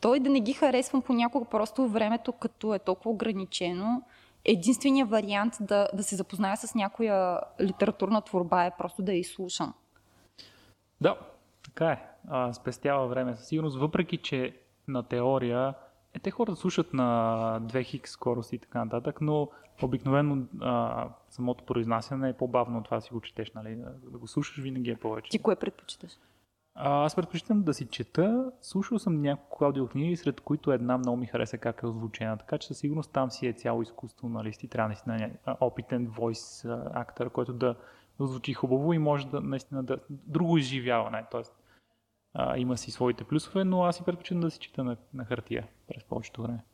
Той 0.00 0.20
да 0.20 0.30
не 0.30 0.40
ги 0.40 0.52
харесвам 0.52 1.02
понякога, 1.02 1.46
просто 1.50 1.88
времето 1.88 2.32
като 2.32 2.74
е 2.74 2.78
толкова 2.78 3.10
ограничено, 3.10 4.02
единственият 4.44 5.10
вариант 5.10 5.54
да, 5.60 5.88
да 5.94 6.02
се 6.02 6.16
запозная 6.16 6.56
с 6.56 6.74
някоя 6.74 7.40
литературна 7.60 8.22
творба 8.22 8.64
е 8.64 8.76
просто 8.78 9.02
да 9.02 9.12
я 9.12 9.18
изслушам. 9.18 9.74
Да, 11.00 11.18
така 11.64 11.90
е. 11.90 12.02
А, 12.28 12.52
спестява 12.52 13.08
време 13.08 13.36
със 13.36 13.46
сигурност, 13.46 13.78
въпреки 13.78 14.16
че 14.16 14.56
на 14.88 15.02
теория 15.02 15.74
е, 16.14 16.18
те 16.18 16.30
хората 16.30 16.56
слушат 16.56 16.94
на 16.94 17.60
2 17.62 18.00
х 18.00 18.08
скорост 18.08 18.52
и 18.52 18.58
така 18.58 18.84
нататък, 18.84 19.20
но 19.20 19.48
обикновено 19.82 20.44
а, 20.60 21.08
самото 21.30 21.64
произнасяне 21.64 22.28
е 22.28 22.36
по-бавно 22.36 22.78
от 22.78 22.84
това 22.84 23.00
си 23.00 23.12
го 23.12 23.20
четеш, 23.20 23.52
нали? 23.52 23.76
Да 24.10 24.18
го 24.18 24.26
слушаш 24.28 24.62
винаги 24.62 24.90
е 24.90 24.96
повече. 24.96 25.30
Ти 25.30 25.38
кое 25.38 25.56
предпочиташ? 25.56 26.12
А, 26.74 27.04
аз 27.04 27.14
предпочитам 27.16 27.62
да 27.62 27.74
си 27.74 27.86
чета. 27.86 28.52
Слушал 28.60 28.98
съм 28.98 29.22
няколко 29.22 29.64
аудиокниги, 29.64 30.16
сред 30.16 30.40
които 30.40 30.72
една 30.72 30.98
много 30.98 31.16
ми 31.16 31.26
хареса 31.26 31.58
как 31.58 31.82
е 31.82 31.86
озвучена. 31.86 32.38
Така 32.38 32.58
че 32.58 32.68
със 32.68 32.78
сигурност 32.78 33.12
там 33.12 33.30
си 33.30 33.46
е 33.46 33.52
цяло 33.52 33.82
изкуство, 33.82 34.28
нали? 34.28 34.52
Си 34.52 34.68
трябва 34.68 34.88
наистина 34.88 35.18
ня- 35.18 35.56
опитен 35.60 36.06
войс 36.06 36.64
актър, 36.94 37.30
който 37.30 37.52
да 37.52 37.74
озвучи 38.18 38.52
хубаво 38.52 38.92
и 38.92 38.98
може 38.98 39.26
да 39.26 39.40
наистина 39.40 39.82
да... 39.82 39.96
Друго 40.10 40.58
изживяване. 40.58 41.24
Тоест, 41.30 41.52
а, 42.34 42.58
има 42.58 42.76
си 42.76 42.90
своите 42.90 43.24
плюсове, 43.24 43.64
но 43.64 43.84
аз 43.84 43.96
си 43.96 44.02
предпочитам 44.04 44.40
да 44.40 44.50
си 44.50 44.58
чета 44.58 44.84
на, 44.84 44.96
на 45.14 45.24
хартия 45.24 45.66
през 45.88 46.04
повечето 46.04 46.42
време. 46.42 46.64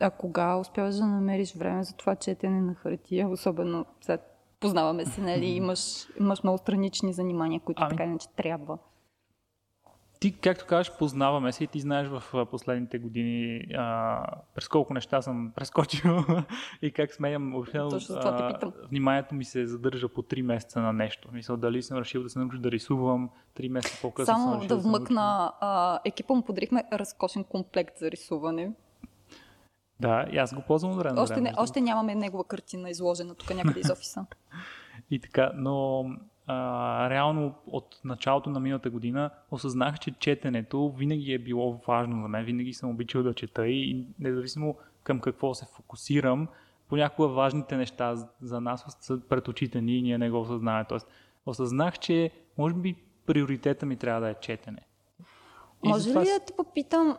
А 0.00 0.10
кога 0.10 0.56
успяваш 0.56 0.94
да 0.94 1.06
намериш 1.06 1.54
време 1.54 1.84
за 1.84 1.96
това 1.96 2.16
четене 2.16 2.60
на 2.60 2.74
хартия? 2.74 3.28
Особено 3.28 3.86
сега 4.00 4.18
познаваме 4.60 5.06
се, 5.06 5.20
нали? 5.20 5.46
Имаш, 5.56 6.08
имаш 6.20 6.42
много 6.42 6.58
странични 6.58 7.12
занимания, 7.12 7.60
които 7.60 7.82
Ами- 7.82 7.90
така 7.90 8.04
иначе 8.04 8.28
трябва. 8.28 8.78
Ти, 10.20 10.32
както 10.32 10.66
кажеш, 10.66 10.92
познаваме 10.98 11.52
се 11.52 11.64
и 11.64 11.66
ти 11.66 11.80
знаеш 11.80 12.08
в 12.08 12.46
последните 12.50 12.98
години 12.98 13.66
а, 13.76 14.24
през 14.54 14.68
колко 14.68 14.94
неща 14.94 15.22
съм 15.22 15.52
прескочил 15.56 16.24
и 16.82 16.92
как 16.92 17.14
сменям. 17.14 17.54
Обикновено, 17.54 17.90
Точно 17.90 18.14
за 18.14 18.20
това 18.20 18.36
те 18.36 18.42
а, 18.42 18.54
питам. 18.54 18.72
Вниманието 18.88 19.34
ми 19.34 19.44
се 19.44 19.66
задържа 19.66 20.08
по 20.08 20.22
3 20.22 20.42
месеца 20.42 20.80
на 20.80 20.92
нещо. 20.92 21.28
Мисля, 21.32 21.56
дали 21.56 21.82
съм 21.82 21.98
решил 21.98 22.22
да 22.22 22.28
се 22.28 22.38
науча 22.38 22.58
да 22.58 22.70
рисувам, 22.70 23.30
3 23.56 23.68
месеца 23.68 23.98
по-късно 24.02 24.34
съм 24.34 24.42
Само 24.42 24.54
решил 24.56 24.68
да 24.68 24.76
да 24.76 24.80
вмъкна, 24.80 25.52
а, 25.60 26.00
екипа 26.04 26.34
му 26.34 26.42
подарихме 26.42 26.84
разкошен 26.92 27.44
комплект 27.44 27.98
за 27.98 28.10
рисуване. 28.10 28.72
Да, 30.00 30.26
и 30.32 30.38
аз 30.38 30.54
го 30.54 30.62
ползвам 30.62 30.92
от 30.92 30.98
време 30.98 31.20
Още, 31.20 31.40
не, 31.40 31.52
още 31.58 31.80
нямаме 31.80 32.14
негова 32.14 32.44
картина 32.44 32.90
изложена 32.90 33.34
тук 33.34 33.54
някъде 33.54 33.80
из 33.80 33.90
офиса. 33.90 34.26
И 35.10 35.20
така, 35.20 35.52
но 35.54 36.04
а, 36.52 37.10
реално 37.10 37.54
от 37.66 38.00
началото 38.04 38.50
на 38.50 38.60
миналата 38.60 38.90
година 38.90 39.30
осъзнах, 39.50 39.98
че 39.98 40.10
четенето 40.10 40.92
винаги 40.92 41.32
е 41.32 41.38
било 41.38 41.72
важно 41.86 42.22
за 42.22 42.28
мен, 42.28 42.44
винаги 42.44 42.74
съм 42.74 42.90
обичал 42.90 43.22
да 43.22 43.34
чета 43.34 43.68
и 43.68 44.06
независимо 44.18 44.76
към 45.02 45.20
какво 45.20 45.54
се 45.54 45.66
фокусирам, 45.76 46.48
понякога 46.88 47.28
важните 47.28 47.76
неща 47.76 48.14
за 48.40 48.60
нас 48.60 48.96
са 49.00 49.20
пред 49.28 49.48
очите 49.48 49.80
ни 49.80 49.98
и 49.98 50.02
ние 50.02 50.18
не 50.18 50.30
го 50.30 50.40
осъзнаваме. 50.40 50.84
Тоест, 50.88 51.06
осъзнах, 51.46 51.98
че 51.98 52.30
може 52.58 52.74
би 52.74 52.96
приоритета 53.26 53.86
ми 53.86 53.96
трябва 53.96 54.20
да 54.20 54.30
е 54.30 54.34
четене. 54.34 54.86
И 55.84 55.88
Може 55.88 56.02
затова 56.02 56.22
ли 56.22 56.26
да 56.26 56.44
те 56.46 56.52
попитам, 56.56 57.18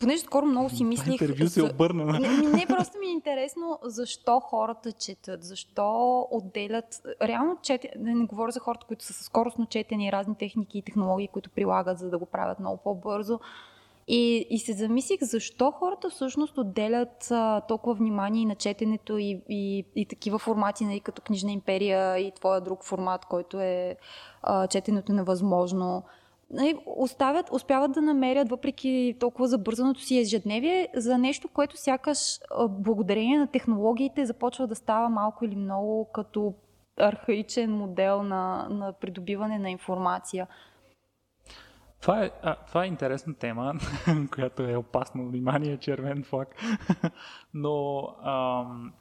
понеже 0.00 0.22
скоро 0.22 0.46
много 0.46 0.70
си 0.70 0.84
мислих... 0.84 1.20
интервю 1.20 1.48
се 1.48 1.62
обърна 1.62 2.04
на... 2.04 2.18
Не, 2.20 2.28
не, 2.28 2.66
просто 2.66 2.98
ми 2.98 3.06
е 3.06 3.10
интересно 3.10 3.78
защо 3.82 4.40
хората 4.40 4.92
четат, 4.92 5.44
защо 5.44 6.26
отделят... 6.30 7.02
Реално 7.22 7.56
чете, 7.62 7.90
да 7.96 8.10
не 8.10 8.26
говоря 8.26 8.50
за 8.50 8.60
хората, 8.60 8.86
които 8.86 9.04
са 9.04 9.12
със 9.12 9.26
скоростно 9.26 9.66
четене 9.66 10.06
и 10.06 10.12
разни 10.12 10.34
техники 10.34 10.78
и 10.78 10.82
технологии, 10.82 11.28
които 11.28 11.50
прилагат, 11.50 11.98
за 11.98 12.10
да 12.10 12.18
го 12.18 12.26
правят 12.26 12.60
много 12.60 12.76
по-бързо. 12.76 13.40
И, 14.08 14.46
и 14.50 14.58
се 14.58 14.72
замислих 14.72 15.22
защо 15.22 15.70
хората 15.70 16.10
всъщност 16.10 16.58
отделят 16.58 17.30
а, 17.30 17.60
толкова 17.60 17.94
внимание 17.94 18.42
и 18.42 18.46
на 18.46 18.54
четенето 18.54 19.18
и, 19.18 19.42
и, 19.48 19.84
и 19.96 20.06
такива 20.06 20.38
формати, 20.38 20.84
нали, 20.84 21.00
като 21.00 21.22
Книжна 21.22 21.52
империя 21.52 22.18
и 22.18 22.32
твоя 22.32 22.60
друг 22.60 22.84
формат, 22.84 23.24
който 23.24 23.60
е 23.60 23.96
а, 24.42 24.66
четенето 24.66 25.12
невъзможно. 25.12 26.02
Нали, 26.52 26.78
оставят, 26.86 27.52
успяват 27.52 27.92
да 27.92 28.02
намерят, 28.02 28.48
въпреки 28.48 29.16
толкова 29.20 29.48
забързаното 29.48 30.00
си 30.00 30.18
ежедневие, 30.18 30.88
за 30.94 31.18
нещо, 31.18 31.48
което 31.48 31.76
сякаш 31.76 32.38
благодарение 32.68 33.38
на 33.38 33.46
технологиите 33.46 34.26
започва 34.26 34.66
да 34.66 34.74
става 34.74 35.08
малко 35.08 35.44
или 35.44 35.56
много 35.56 36.10
като 36.12 36.54
архаичен 36.96 37.72
модел 37.72 38.22
на, 38.22 38.68
на 38.70 38.92
придобиване 38.92 39.58
на 39.58 39.70
информация. 39.70 40.46
Това 42.00 42.24
е, 42.24 42.30
а, 42.42 42.54
това 42.54 42.84
е 42.84 42.88
интересна 42.88 43.34
тема, 43.34 43.74
която 44.34 44.62
е 44.62 44.76
опасно 44.76 45.26
внимание, 45.26 45.76
червен 45.76 46.24
флаг. 46.24 46.48
Но 47.54 48.08
ам, 48.24 48.92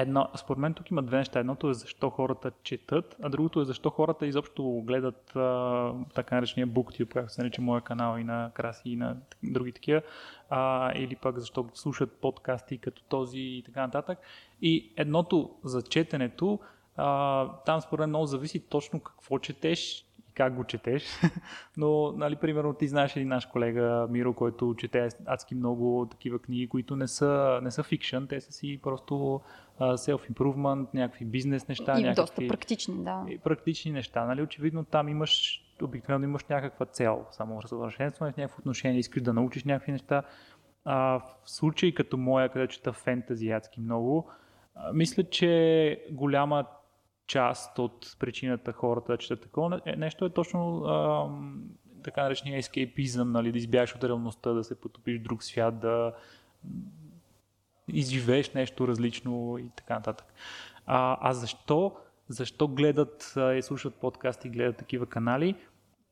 едно, 0.00 0.28
според 0.36 0.58
мен 0.58 0.74
тук 0.74 0.90
има 0.90 1.02
две 1.02 1.16
неща. 1.16 1.40
Едното 1.40 1.70
е 1.70 1.74
защо 1.74 2.10
хората 2.10 2.50
четат, 2.62 3.16
а 3.22 3.28
другото 3.28 3.60
е 3.60 3.64
защо 3.64 3.90
хората 3.90 4.26
изобщо 4.26 4.82
гледат 4.84 5.36
а, 5.36 5.92
така 6.14 6.34
наречения 6.34 6.68
BookTube, 6.68 7.08
както 7.08 7.32
се 7.32 7.42
нарича 7.42 7.62
моя 7.62 7.80
канал 7.80 8.18
и 8.18 8.24
на 8.24 8.50
Краси 8.54 8.90
и 8.90 8.96
на 8.96 9.16
други 9.42 9.72
такива, 9.72 10.02
а, 10.50 10.92
или 10.94 11.16
пък 11.16 11.38
защо 11.38 11.68
слушат 11.74 12.12
подкасти 12.12 12.78
като 12.78 13.02
този 13.02 13.38
и 13.38 13.62
така 13.66 13.80
нататък. 13.80 14.18
И 14.62 14.92
едното 14.96 15.50
за 15.64 15.82
четенето, 15.82 16.58
а, 16.96 17.48
там 17.66 17.80
според 17.80 18.00
мен 18.00 18.08
много 18.08 18.26
зависи 18.26 18.60
точно 18.60 19.00
какво 19.00 19.38
четеш 19.38 20.04
и 20.30 20.32
как 20.34 20.54
го 20.54 20.64
четеш. 20.64 21.04
Но, 21.76 22.12
нали, 22.12 22.36
примерно, 22.36 22.74
ти 22.74 22.88
знаеш 22.88 23.16
един 23.16 23.28
наш 23.28 23.46
колега 23.46 24.06
Миро, 24.10 24.34
който 24.34 24.74
чете 24.78 25.08
адски 25.26 25.54
много 25.54 26.06
такива 26.10 26.38
книги, 26.38 26.68
които 26.68 26.96
не 26.96 27.08
са, 27.08 27.60
не 27.62 27.70
са 27.70 27.82
фикшън, 27.82 28.26
те 28.26 28.40
са 28.40 28.52
си 28.52 28.80
просто 28.82 29.40
self-improvement, 29.80 30.86
някакви 30.94 31.24
бизнес 31.24 31.68
неща, 31.68 31.92
и 31.98 32.02
някакви 32.02 32.22
доста 32.22 32.48
практични, 32.48 33.04
да. 33.04 33.26
практични 33.44 33.92
неща. 33.92 34.24
Нали? 34.24 34.42
Очевидно 34.42 34.84
там 34.84 35.08
имаш, 35.08 35.62
обикновено 35.82 36.24
имаш 36.24 36.44
някаква 36.44 36.86
цел, 36.86 37.26
само 37.30 37.62
разсъвършенстване 37.62 38.32
в 38.32 38.36
някакво 38.36 38.58
отношение, 38.58 38.98
искаш 38.98 39.22
да 39.22 39.32
научиш 39.32 39.64
някакви 39.64 39.92
неща. 39.92 40.22
А, 40.84 41.18
в 41.18 41.22
случай 41.44 41.94
като 41.94 42.16
моя, 42.16 42.48
където 42.48 42.74
чета 42.74 42.92
фентази 42.92 43.50
адски 43.50 43.80
много, 43.80 44.30
а, 44.74 44.92
мисля, 44.92 45.24
че 45.24 46.04
голяма 46.10 46.64
част 47.26 47.78
от 47.78 48.16
причината 48.18 48.72
хората 48.72 49.12
да 49.12 49.18
четат 49.18 49.40
такова 49.40 49.80
нещо 49.96 50.24
е 50.24 50.30
точно 50.30 50.84
ам, 50.84 51.62
така 52.04 52.22
наречения 52.22 52.58
ескейпизъм, 52.58 53.32
нали, 53.32 53.52
да 53.52 53.58
избягаш 53.58 53.94
от 53.94 54.04
реалността, 54.04 54.52
да 54.52 54.64
се 54.64 54.80
потопиш 54.80 55.18
в 55.18 55.22
друг 55.22 55.42
свят, 55.42 55.80
да 55.80 56.12
изживееш 57.92 58.52
нещо 58.52 58.88
различно 58.88 59.58
и 59.58 59.70
така 59.76 59.94
нататък. 59.94 60.26
А, 60.86 61.18
а 61.20 61.32
защо, 61.32 61.96
защо 62.28 62.68
гледат 62.68 63.34
и 63.56 63.62
слушат 63.62 63.94
подкасти 63.94 64.48
и 64.48 64.50
гледат 64.50 64.76
такива 64.76 65.06
канали? 65.06 65.54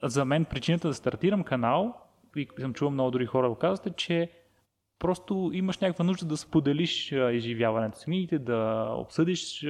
За 0.03 0.25
мен 0.25 0.45
причината 0.45 0.89
да 0.89 0.95
стартирам 0.95 1.45
канал, 1.45 1.95
и 2.37 2.49
съм 2.59 2.75
чувал 2.75 2.91
много 2.91 3.11
други 3.11 3.27
хора 3.27 3.49
го 3.49 3.55
казват, 3.55 3.87
е, 3.87 3.91
че 3.97 4.31
просто 4.99 5.51
имаш 5.53 5.79
някаква 5.79 6.05
нужда 6.05 6.27
да 6.27 6.37
споделиш 6.37 7.13
изживяването 7.13 7.99
с 7.99 8.05
книгите, 8.05 8.39
да 8.39 8.91
обсъдиш 8.97 9.61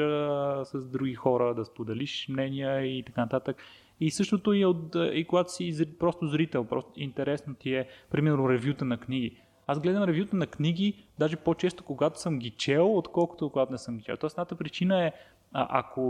с 0.65 0.89
други 0.93 1.15
хора, 1.15 1.55
да 1.55 1.65
споделиш 1.65 2.29
мнения 2.29 2.99
и 2.99 3.03
така 3.03 3.21
нататък. 3.21 3.57
И 4.01 4.11
същото 4.11 4.53
и, 4.53 4.65
от, 4.65 4.97
и 5.13 5.25
когато 5.29 5.53
си 5.53 5.99
просто 5.99 6.27
зрител, 6.27 6.65
просто 6.65 6.91
интересно 6.97 7.55
ти 7.55 7.75
е, 7.75 7.89
примерно, 8.11 8.49
ревюта 8.49 8.85
на 8.85 8.99
книги. 8.99 9.41
Аз 9.67 9.81
гледам 9.81 10.05
ревюта 10.05 10.37
на 10.37 10.47
книги, 10.47 11.05
даже 11.19 11.37
по-често, 11.37 11.85
когато 11.85 12.21
съм 12.21 12.39
ги 12.39 12.51
чел, 12.51 12.97
отколкото 12.99 13.51
когато 13.51 13.73
не 13.73 13.79
съм 13.79 13.97
ги 13.97 14.05
чел. 14.05 14.17
Тоест, 14.17 14.35
едната 14.35 14.57
причина 14.57 15.07
е, 15.07 15.13
ако 15.53 16.01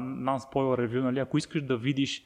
non-spoiler 0.00 0.78
ревю, 0.78 1.02
нали, 1.02 1.18
ако 1.18 1.38
искаш 1.38 1.62
да 1.62 1.76
видиш 1.76 2.24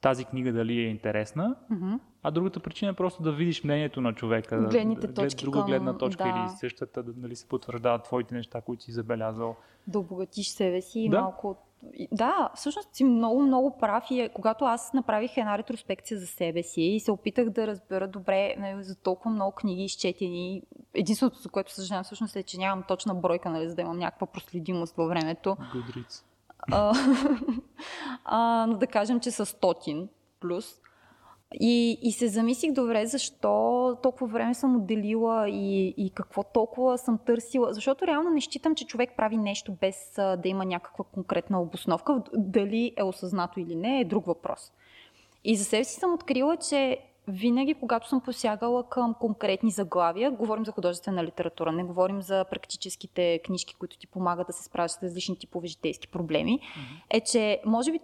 тази 0.00 0.24
книга 0.24 0.52
дали 0.52 0.78
е 0.78 0.84
интересна, 0.84 1.54
Мгм. 1.70 1.94
а 2.22 2.30
другата 2.30 2.60
причина 2.60 2.90
е 2.90 2.94
просто 2.94 3.22
да 3.22 3.32
видиш 3.32 3.64
мнението 3.64 4.00
на 4.00 4.14
човека. 4.14 4.58
Гледните 4.60 5.06
да, 5.06 5.14
точки 5.14 5.44
Друга 5.44 5.58
към- 5.58 5.66
гледна 5.66 5.98
точка 5.98 6.24
да. 6.24 6.28
или 6.30 6.48
същата, 6.50 7.02
да, 7.02 7.12
дали 7.12 7.36
се 7.36 7.48
потвърждават 7.48 8.04
твоите 8.04 8.34
неща, 8.34 8.60
които 8.60 8.82
си 8.82 8.92
забелязал. 8.92 9.56
да 9.86 9.98
обогатиш 9.98 10.48
себе 10.48 10.80
си 10.82 11.00
и 11.00 11.08
Да. 11.08 11.20
малко. 11.20 11.56
Да, 12.12 12.50
всъщност 12.54 12.94
си 12.94 13.04
много, 13.04 13.42
много 13.42 13.78
прав. 13.78 14.04
И 14.10 14.20
е, 14.20 14.28
когато 14.28 14.64
аз 14.64 14.92
направих 14.92 15.36
една 15.36 15.58
ретроспекция 15.58 16.18
за 16.18 16.26
себе 16.26 16.62
си 16.62 16.82
и 16.82 17.00
се 17.00 17.10
опитах 17.12 17.50
да 17.50 17.66
разбера 17.66 18.08
добре 18.08 18.54
нали, 18.58 18.82
за 18.84 18.96
толкова 18.96 19.30
много 19.30 19.52
книги 19.52 19.84
изчетени, 19.84 20.62
единственото, 20.94 21.38
за 21.38 21.48
което 21.48 21.74
съжалявам 21.74 22.04
всъщност 22.04 22.36
е, 22.36 22.42
че 22.42 22.58
нямам 22.58 22.84
точна 22.88 23.14
бройка, 23.14 23.50
нали, 23.50 23.68
за 23.68 23.74
да 23.74 23.82
имам 23.82 23.98
някаква 23.98 24.26
проследимост 24.26 24.96
във 24.96 25.08
времето. 25.08 25.56
Goodreads. 25.74 26.24
А, 28.24 28.66
но 28.68 28.76
да 28.76 28.86
кажем, 28.86 29.20
че 29.20 29.30
са 29.30 29.46
стотин 29.46 30.08
плюс. 30.40 30.80
И, 31.54 31.98
и 32.02 32.12
се 32.12 32.28
замислих 32.28 32.72
добре 32.72 33.06
защо 33.06 33.96
толкова 34.02 34.26
време 34.26 34.54
съм 34.54 34.76
отделила 34.76 35.48
и, 35.48 35.94
и 35.96 36.10
какво 36.10 36.42
толкова 36.42 36.98
съм 36.98 37.18
търсила. 37.26 37.74
Защото 37.74 38.06
реално 38.06 38.30
не 38.30 38.40
считам, 38.40 38.74
че 38.74 38.86
човек 38.86 39.10
прави 39.16 39.36
нещо 39.36 39.72
без 39.80 40.12
да 40.16 40.42
има 40.44 40.64
някаква 40.64 41.04
конкретна 41.04 41.62
обосновка. 41.62 42.22
Дали 42.34 42.92
е 42.96 43.02
осъзнато 43.02 43.60
или 43.60 43.74
не 43.74 44.00
е 44.00 44.04
друг 44.04 44.26
въпрос. 44.26 44.72
И 45.44 45.56
за 45.56 45.64
себе 45.64 45.84
си 45.84 46.00
съм 46.00 46.14
открила, 46.14 46.56
че 46.56 46.98
винаги, 47.28 47.74
когато 47.74 48.08
съм 48.08 48.20
посягала 48.20 48.88
към 48.88 49.14
конкретни 49.20 49.70
заглавия, 49.70 50.30
говорим 50.30 50.64
за 50.64 50.72
художествена 50.72 51.24
литература, 51.24 51.72
не 51.72 51.84
говорим 51.84 52.22
за 52.22 52.44
практическите 52.50 53.40
книжки, 53.44 53.74
които 53.74 53.98
ти 53.98 54.06
помагат 54.06 54.46
да 54.46 54.52
се 54.52 54.64
справиш 54.64 54.90
с 54.92 55.02
различни 55.02 55.38
типове 55.38 55.66
житейски 55.68 56.08
проблеми, 56.08 56.60
mm-hmm. 56.60 57.02
е, 57.10 57.20
че 57.20 57.60
може 57.66 57.92
би 57.92 58.00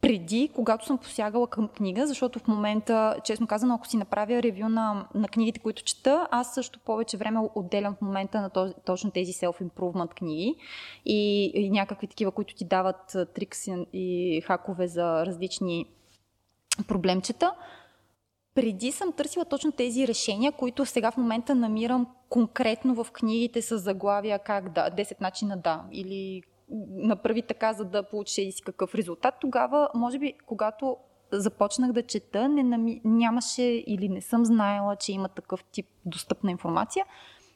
преди, 0.00 0.50
когато 0.54 0.86
съм 0.86 0.98
посягала 0.98 1.46
към 1.46 1.68
книга, 1.68 2.06
защото 2.06 2.38
в 2.38 2.48
момента, 2.48 3.16
честно 3.24 3.46
казано, 3.46 3.74
ако 3.74 3.86
си 3.86 3.96
направя 3.96 4.42
ревю 4.42 4.68
на, 4.68 5.08
на 5.14 5.28
книгите, 5.28 5.60
които 5.60 5.84
чета, 5.84 6.28
аз 6.30 6.54
също 6.54 6.78
повече 6.78 7.16
време 7.16 7.40
отделям 7.54 7.94
в 7.94 8.00
момента 8.00 8.40
на 8.40 8.50
този, 8.50 8.74
точно 8.84 9.10
тези 9.10 9.32
self-improvement 9.32 10.14
книги 10.14 10.56
и, 11.04 11.44
и 11.54 11.70
някакви 11.70 12.06
такива, 12.06 12.30
които 12.30 12.54
ти 12.54 12.64
дават 12.64 13.16
трикси 13.34 13.86
и 13.92 14.40
хакове 14.46 14.86
за 14.86 15.26
различни 15.26 15.86
проблемчета. 16.88 17.52
Преди 18.56 18.92
съм 18.92 19.12
търсила 19.12 19.44
точно 19.44 19.72
тези 19.72 20.08
решения, 20.08 20.52
които 20.52 20.86
сега 20.86 21.10
в 21.10 21.16
момента 21.16 21.54
намирам 21.54 22.06
конкретно 22.28 23.04
в 23.04 23.10
книгите 23.12 23.62
с 23.62 23.78
заглавия 23.78 24.38
как 24.38 24.72
да, 24.72 24.90
10 24.90 25.20
начина 25.20 25.56
да 25.56 25.84
или 25.92 26.42
направи 26.90 27.42
така, 27.42 27.72
за 27.72 27.84
да 27.84 28.02
получиш 28.02 28.54
си 28.54 28.62
какъв 28.62 28.94
резултат, 28.94 29.34
тогава, 29.40 29.88
може 29.94 30.18
би, 30.18 30.34
когато 30.46 30.96
започнах 31.32 31.92
да 31.92 32.02
чета, 32.02 32.48
не 32.48 32.62
нами... 32.62 33.00
нямаше 33.04 33.62
или 33.62 34.08
не 34.08 34.20
съм 34.20 34.44
знаела, 34.44 34.96
че 34.96 35.12
има 35.12 35.28
такъв 35.28 35.64
тип 35.64 35.86
достъпна 36.04 36.50
информация. 36.50 37.04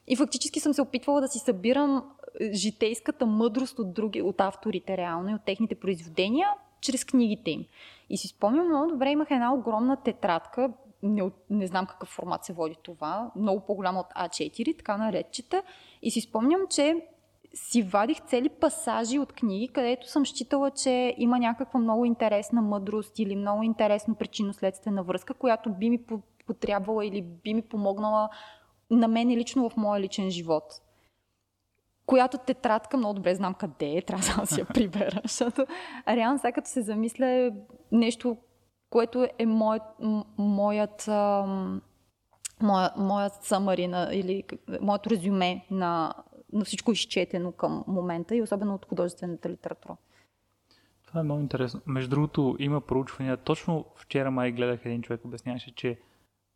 И 0.07 0.15
фактически 0.15 0.59
съм 0.59 0.73
се 0.73 0.81
опитвала 0.81 1.21
да 1.21 1.27
си 1.27 1.39
събирам 1.39 2.03
е, 2.39 2.53
житейската 2.53 3.25
мъдрост 3.25 3.79
от 3.79 3.93
други, 3.93 4.21
от 4.21 4.41
авторите 4.41 4.97
реално 4.97 5.29
и 5.29 5.33
от 5.33 5.45
техните 5.45 5.75
произведения, 5.75 6.47
чрез 6.81 7.05
книгите 7.05 7.51
им. 7.51 7.65
И 8.09 8.17
си 8.17 8.27
спомням 8.27 8.67
много 8.67 8.87
добре, 8.91 9.11
имах 9.11 9.31
една 9.31 9.53
огромна 9.53 9.97
тетрадка, 10.03 10.71
не, 11.03 11.31
не 11.49 11.67
знам 11.67 11.85
какъв 11.85 12.09
формат 12.09 12.45
се 12.45 12.53
води 12.53 12.75
това, 12.83 13.31
много 13.35 13.65
по-голяма 13.65 13.99
от 13.99 14.13
А4, 14.17 14.77
така 14.77 14.97
наречета. 14.97 15.63
И 16.01 16.11
си 16.11 16.21
спомням, 16.21 16.61
че 16.69 17.07
си 17.53 17.83
вадих 17.83 18.21
цели 18.21 18.49
пасажи 18.49 19.19
от 19.19 19.33
книги, 19.33 19.67
където 19.67 20.09
съм 20.09 20.25
считала, 20.25 20.71
че 20.71 21.15
има 21.17 21.39
някаква 21.39 21.79
много 21.79 22.05
интересна 22.05 22.61
мъдрост 22.61 23.19
или 23.19 23.35
много 23.35 23.63
интересно 23.63 24.15
причинно-следствена 24.15 25.03
връзка, 25.03 25.33
която 25.33 25.69
би 25.69 25.89
ми 25.89 25.99
потрябвала 26.47 27.05
или 27.05 27.21
би 27.21 27.53
ми 27.53 27.61
помогнала 27.61 28.29
на 28.91 29.07
мен 29.07 29.29
лично 29.29 29.69
в 29.69 29.77
моя 29.77 30.01
личен 30.01 30.29
живот. 30.29 30.63
Която 32.05 32.37
тетрадка 32.37 32.97
много 32.97 33.13
добре 33.13 33.35
знам 33.35 33.53
къде 33.53 33.97
е, 33.97 34.01
трябва 34.05 34.41
да 34.41 34.45
си 34.45 34.59
я 34.59 34.65
прибера, 34.65 35.21
защото 35.23 35.65
реално 36.07 36.39
сега 36.39 36.51
като 36.51 36.69
се 36.69 36.81
замисля 36.81 37.51
нещо, 37.91 38.37
което 38.91 39.27
е 39.39 39.45
моят, 39.45 39.83
моят, 40.37 41.07
моят, 42.61 42.97
моят 42.97 43.33
summary 43.33 44.11
или 44.11 44.43
моето 44.81 45.09
резюме 45.09 45.65
на, 45.71 46.13
на 46.53 46.65
всичко 46.65 46.91
изчетено 46.91 47.51
към 47.51 47.83
момента 47.87 48.35
и 48.35 48.41
особено 48.41 48.75
от 48.75 48.85
художествената 48.85 49.49
литература. 49.49 49.97
Това 51.07 51.19
е 51.19 51.23
много 51.23 51.41
интересно. 51.41 51.81
Между 51.85 52.09
другото, 52.09 52.55
има 52.59 52.81
проучвания. 52.81 53.37
Точно 53.37 53.85
вчера 53.95 54.31
май 54.31 54.51
гледах 54.51 54.85
един 54.85 55.01
човек, 55.01 55.25
обясняваше, 55.25 55.75
че 55.75 55.99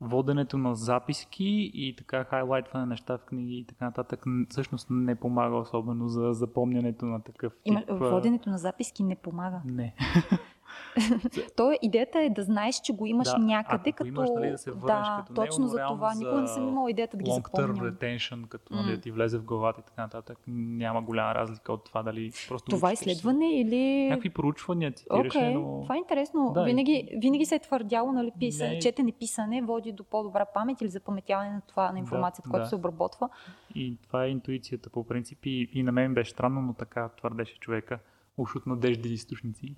воденето 0.02 0.58
на 0.58 0.76
записки 0.76 1.72
и 1.74 1.96
така 1.96 2.24
хайлайтване 2.24 2.86
на 2.86 2.90
неща 2.90 3.18
в 3.18 3.26
книги 3.26 3.58
и 3.58 3.66
така 3.66 3.86
нататък 3.86 4.24
всъщност 4.50 4.88
не 4.90 5.16
помага 5.16 5.56
особено 5.56 6.08
за 6.08 6.34
запомнянето 6.34 7.06
на 7.06 7.24
такъв 7.24 7.54
тип. 7.54 7.74
Има, 7.74 7.84
воденето 7.90 8.50
на 8.50 8.58
записки 8.58 9.04
не 9.04 9.16
помага. 9.16 9.62
Не. 9.66 9.96
То 11.56 11.74
идеята 11.82 12.20
е 12.20 12.30
да 12.30 12.44
знаеш, 12.44 12.76
че 12.84 12.94
го 12.94 13.06
имаш 13.06 13.28
да, 13.28 13.38
някъде, 13.38 13.92
като... 13.92 14.08
Имаш, 14.08 14.30
нали, 14.36 14.52
да 14.52 14.58
се 14.58 14.72
върнеш 14.72 15.08
да, 15.08 15.24
като 15.28 15.34
точно 15.34 15.66
него, 15.66 15.78
за 15.78 15.86
това. 15.88 16.14
Никога 16.14 16.42
не 16.42 16.48
съм 16.48 16.68
имала 16.68 16.92
идеята 16.92 17.18
да 17.18 17.24
ги 17.24 17.32
запомням. 17.32 17.76
Long-term 17.76 17.92
retention, 17.92 18.48
като 18.48 18.74
mm. 18.74 18.76
нали, 18.76 18.96
да 18.96 19.02
ти 19.02 19.12
влезе 19.12 19.38
в 19.38 19.44
главата 19.44 19.82
и 19.82 19.84
така 19.84 20.02
нататък, 20.02 20.38
няма 20.48 21.02
голяма 21.02 21.36
разлика 21.36 21.74
от 21.74 21.86
това 21.86 22.04
дали 22.04 22.32
просто... 22.48 22.70
Това 22.70 22.94
изследване 22.94 23.50
си. 23.50 23.56
или... 23.56 24.08
Някакви 24.10 24.30
проучвания 24.30 24.92
цитираше, 24.92 25.38
okay, 25.38 25.54
но... 25.54 25.82
това 25.82 25.96
е 25.96 25.98
интересно. 25.98 26.52
Да, 26.54 26.64
винаги, 26.64 27.10
винаги 27.22 27.46
се 27.46 27.56
е 27.56 27.60
твърдяло, 27.60 28.12
нали, 28.12 28.32
писа, 28.40 28.68
не... 28.68 28.80
четене 28.80 29.12
писане 29.12 29.62
води 29.62 29.92
до 29.92 30.04
по-добра 30.04 30.46
памет 30.46 30.82
или 30.82 30.90
запаметяване 30.90 31.52
на 31.52 31.62
това, 31.62 31.92
на 31.92 32.00
информацията, 32.00 32.48
да, 32.48 32.52
която 32.52 32.66
да. 32.66 32.70
се 32.70 32.76
обработва. 32.76 33.30
И 33.76 33.98
това 34.08 34.26
е 34.26 34.30
интуицията 34.30 34.90
по 34.90 35.04
принцип 35.04 35.46
и, 35.46 35.70
и 35.74 35.84
на 35.84 35.92
мен 35.92 36.14
беше 36.14 36.32
странно, 36.32 36.62
но 36.62 36.74
така 36.74 37.10
твърдеше 37.10 37.60
човека. 37.60 38.00
Уж 38.38 38.56
от 38.56 38.66
надежди 38.66 39.10
източници. 39.10 39.76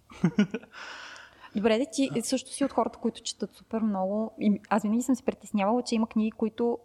Добре, 1.55 1.79
да 1.79 1.85
ти 1.91 2.09
също 2.21 2.51
си 2.51 2.65
от 2.65 2.71
хората, 2.71 2.99
които 2.99 3.23
четат 3.23 3.55
супер 3.55 3.81
много. 3.81 4.35
И 4.39 4.61
аз 4.69 4.83
винаги 4.83 5.01
съм 5.01 5.15
се 5.15 5.25
притеснявала, 5.25 5.81
че 5.81 5.95
има 5.95 6.07
книги, 6.07 6.31
които 6.31 6.79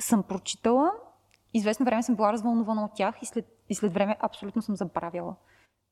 съм 0.00 0.22
прочитала, 0.22 0.90
известно 1.54 1.86
време 1.86 2.02
съм 2.02 2.16
била 2.16 2.32
развълнувана 2.32 2.84
от 2.84 2.90
тях 2.94 3.22
и 3.22 3.26
след, 3.26 3.46
и 3.68 3.74
след 3.74 3.92
време 3.92 4.16
абсолютно 4.20 4.62
съм 4.62 4.76
забравяла. 4.76 5.36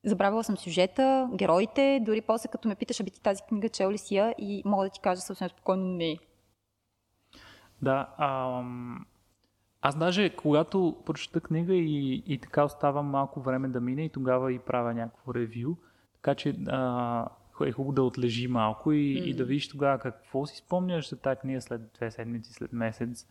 Забравила 0.05 0.43
съм 0.43 0.57
сюжета, 0.57 1.29
героите, 1.33 1.99
дори 2.05 2.21
после 2.21 2.49
като 2.49 2.67
ме 2.67 2.75
питаш, 2.75 2.99
аби 2.99 3.11
ти 3.11 3.21
тази 3.21 3.41
книга 3.49 3.69
чел 3.69 3.91
ли 3.91 3.97
си 3.97 4.15
я 4.15 4.35
и 4.37 4.61
мога 4.65 4.85
да 4.85 4.89
ти 4.89 4.99
кажа 4.99 5.21
съвсем 5.21 5.49
спокойно 5.49 5.85
не. 5.85 6.17
Да, 7.81 8.15
ам... 8.17 9.05
аз 9.87 9.97
даже 9.97 10.29
когато 10.29 10.95
прочета 11.05 11.41
книга 11.41 11.73
и, 11.73 12.23
и 12.27 12.37
така 12.37 12.63
оставам 12.63 13.05
малко 13.05 13.41
време 13.41 13.67
да 13.67 13.81
мине 13.81 14.05
и 14.05 14.09
тогава 14.09 14.53
и 14.53 14.59
правя 14.59 14.93
някакво 14.93 15.33
ревю, 15.33 15.75
така 16.15 16.35
че 16.35 16.55
а, 16.67 17.27
е 17.65 17.71
хубаво 17.71 17.93
да 17.93 18.03
отлежи 18.03 18.47
малко 18.47 18.91
и, 18.91 18.97
mm. 18.97 19.23
и 19.23 19.33
да 19.33 19.45
видиш 19.45 19.69
тогава 19.69 19.99
какво 19.99 20.45
си 20.45 20.57
спомняш 20.57 21.09
за 21.09 21.15
тази 21.15 21.39
книга 21.39 21.61
след 21.61 21.81
две 21.93 22.11
седмици, 22.11 22.53
след 22.53 22.73
месец. 22.73 23.27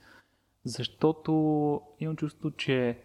Защото 0.64 1.32
имам 2.00 2.16
чувство, 2.16 2.50
че 2.50 2.98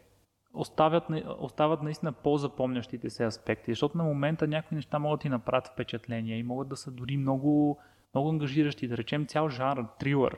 оставят, 0.53 1.03
остават 1.39 1.81
наистина 1.81 2.11
по-запомнящите 2.11 3.09
се 3.09 3.25
аспекти, 3.25 3.71
защото 3.71 3.97
на 3.97 4.03
момента 4.03 4.47
някои 4.47 4.75
неща 4.75 4.99
могат 4.99 5.19
да 5.19 5.21
ти 5.21 5.29
направят 5.29 5.67
впечатление 5.67 6.37
и 6.37 6.43
могат 6.43 6.69
да 6.69 6.75
са 6.75 6.91
дори 6.91 7.17
много, 7.17 7.79
много 8.13 8.29
ангажиращи. 8.29 8.87
Да 8.87 8.97
речем 8.97 9.25
цял 9.25 9.49
жанр, 9.49 9.85
трилър. 9.99 10.37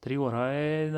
Трилъра 0.00 0.54
е, 0.54 0.92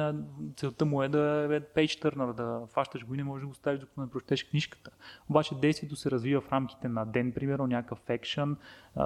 целта 0.57 0.85
му 0.85 1.03
е 1.03 1.09
да 1.09 1.49
е 1.51 1.61
пейдж 1.61 1.97
търнър, 1.97 2.33
да 2.33 2.67
фащаш 2.67 3.07
го 3.07 3.15
и 3.15 3.17
не 3.17 3.25
можеш 3.25 3.41
да 3.43 3.49
го 3.49 3.55
ставиш 3.55 3.81
докато 3.81 4.01
не 4.01 4.11
прочетеш 4.11 4.45
книжката. 4.45 4.91
Обаче 5.31 5.55
действието 5.55 5.97
се 5.97 6.11
развива 6.11 6.41
в 6.41 6.53
рамките 6.53 6.89
на 6.89 7.07
ден, 7.07 7.33
примерно 7.33 7.67
някакъв 7.67 8.11
екшен, 8.11 8.57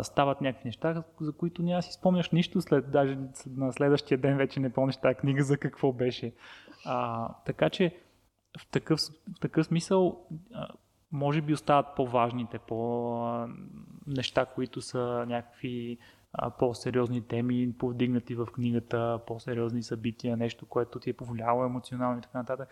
стават 0.03 0.41
някакви 0.41 0.69
неща, 0.69 1.05
за 1.21 1.33
които 1.33 1.63
няма 1.63 1.83
си 1.83 1.93
спомняш 1.93 2.31
нищо, 2.31 2.63
след, 2.63 2.91
даже 2.91 3.19
на 3.47 3.73
следващия 3.73 4.19
ден 4.19 4.37
вече 4.37 4.61
не 4.61 4.73
помниш 4.73 4.97
тази 4.97 5.15
книга 5.15 5.43
за 5.43 5.59
какво 5.59 5.93
беше. 5.93 6.33
А, 6.85 7.29
така 7.45 7.71
че 7.71 7.97
в 8.59 8.67
такъв, 8.67 9.01
в 9.37 9.41
такъв 9.41 9.67
смисъл 9.67 10.27
може 11.13 11.41
би 11.41 11.55
остават 11.55 11.87
по-важните, 11.97 12.59
по 12.59 13.49
неща, 14.07 14.47
които 14.47 14.81
са 14.81 15.25
някакви 15.29 15.99
по-сериозни 16.59 17.23
теми, 17.23 17.73
повдигнати 17.79 18.35
в 18.35 18.47
книгата, 18.47 19.21
по-сериозни 19.27 19.83
събития, 19.83 20.37
нещо, 20.37 20.67
което 20.67 21.01
ти 21.01 21.11
е 21.11 21.13
повлияло 21.13 21.65
емоционално 21.65 22.19
и 22.19 22.23
така 22.23 22.39
нататък. 22.39 22.69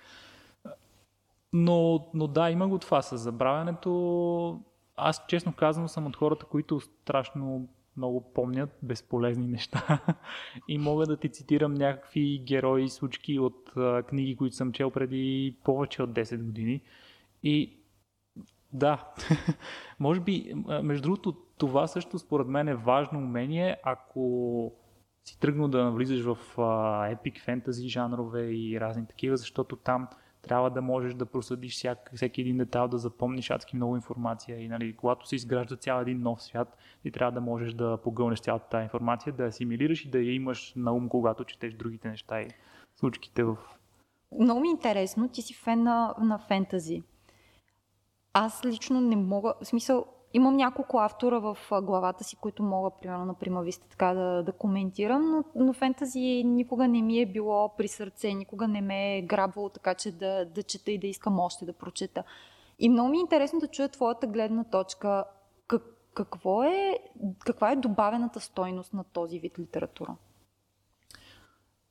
Но, 1.53 2.07
но 2.15 2.27
да, 2.27 2.51
има 2.51 2.69
го 2.69 2.79
това 2.79 3.03
с 3.03 3.19
забравянето. 3.19 4.61
Аз 4.97 5.23
честно 5.29 5.53
казвам 5.53 5.89
съм 5.89 6.07
от 6.07 6.17
хората, 6.17 6.47
които 6.47 6.81
страшно 6.81 7.69
много 7.97 8.33
помнят 8.33 8.79
безполезни 8.83 9.47
неща 9.47 9.99
и 10.69 10.79
мога 10.79 11.07
да 11.07 11.17
ти 11.17 11.29
цитирам 11.29 11.75
някакви 11.75 12.43
герои, 12.47 12.89
случки 12.89 13.39
от 13.39 13.73
книги, 14.07 14.37
които 14.37 14.57
съм 14.57 14.73
чел 14.73 14.91
преди 14.91 15.57
повече 15.65 16.03
от 16.03 16.11
10 16.11 16.43
години. 16.43 16.81
И 17.43 17.77
да, 18.73 19.05
може 20.01 20.21
би, 20.21 20.53
между 20.83 21.03
другото, 21.03 21.37
това 21.59 21.87
също 21.87 22.19
според 22.19 22.47
мен 22.47 22.69
е 22.69 22.75
важно 22.75 23.19
умение, 23.19 23.77
ако 23.83 24.73
си 25.25 25.41
тръгнал 25.41 25.69
да 25.69 25.85
навлизаш 25.85 26.25
в 26.25 26.37
епик 27.11 27.41
фентази 27.41 27.89
жанрове 27.89 28.43
и 28.43 28.81
разни 28.81 29.07
такива, 29.07 29.37
защото 29.37 29.77
там 29.77 30.09
трябва 30.43 30.71
да 30.71 30.83
можеш 30.83 31.15
да 31.15 31.27
просъдиш 31.27 31.75
всяк, 31.75 32.11
всеки 32.15 32.41
един 32.41 32.57
детайл, 32.57 32.89
да 32.89 32.99
запомниш 32.99 33.51
адски 33.51 33.77
много 33.77 33.97
информация 33.97 34.61
и 34.61 34.69
нали, 34.69 34.97
когато 34.97 35.29
се 35.29 35.37
изгражда 35.37 35.77
цял 35.77 36.01
един 36.01 36.21
нов 36.21 36.43
свят, 36.43 36.77
ти 37.03 37.11
трябва 37.11 37.33
да 37.33 37.41
можеш 37.41 37.75
да 37.75 37.97
погълнеш 37.97 38.41
цялата 38.41 38.69
тази 38.69 38.83
информация, 38.83 39.33
да 39.33 39.45
асимилираш 39.45 40.05
и 40.05 40.11
да 40.11 40.19
я 40.19 40.35
имаш 40.35 40.73
на 40.77 40.93
ум, 40.93 41.09
когато 41.09 41.45
четеш 41.45 41.75
другите 41.75 42.09
неща 42.09 42.41
и 42.41 42.49
случките 42.97 43.45
в... 43.45 43.57
Много 44.41 44.61
ми 44.61 44.69
е 44.69 44.71
интересно, 44.71 45.29
ти 45.29 45.43
си 45.43 45.55
фен 45.55 45.83
на, 45.83 46.15
на 46.21 46.39
фентази. 46.39 47.03
Аз 48.33 48.65
лично 48.65 49.01
не 49.01 49.17
мога, 49.17 49.55
в 49.63 49.67
смисъл, 49.67 50.07
Имам 50.37 50.57
няколко 50.57 50.99
автора 50.99 51.39
в 51.39 51.57
главата 51.83 52.25
си, 52.25 52.37
които 52.37 52.63
мога, 52.63 52.91
примерно, 52.91 53.25
на 53.25 53.35
Примависта 53.35 53.89
така 53.89 54.15
да, 54.15 54.43
да 54.43 54.53
коментирам, 54.53 55.31
но, 55.31 55.45
но 55.65 55.73
фентази 55.73 56.43
никога 56.47 56.89
не 56.89 57.03
ми 57.03 57.21
е 57.21 57.27
било 57.27 57.75
при 57.77 57.89
сърце, 57.89 58.35
никога 58.35 58.69
не 58.69 58.81
ме 58.81 59.19
е 59.19 59.23
грабвало 59.23 59.69
така, 59.69 59.95
че 59.95 60.13
да, 60.13 60.45
да 60.45 60.63
чета 60.63 60.91
и 60.91 60.99
да 60.99 61.07
искам 61.07 61.41
още 61.41 61.65
да 61.65 61.73
прочета. 61.73 62.25
И 62.79 62.89
много 62.89 63.09
ми 63.09 63.17
е 63.17 63.21
интересно 63.21 63.61
да 63.61 63.69
чуя 63.69 63.89
твоята 63.89 64.27
гледна 64.27 64.65
точка. 64.65 65.25
Как, 65.67 65.83
какво 66.15 66.63
е, 66.63 66.99
каква 67.39 67.73
е 67.73 67.77
добавената 67.77 68.41
стойност 68.41 68.93
на 68.95 69.05
този 69.05 69.39
вид 69.39 69.59
литература? 69.59 70.17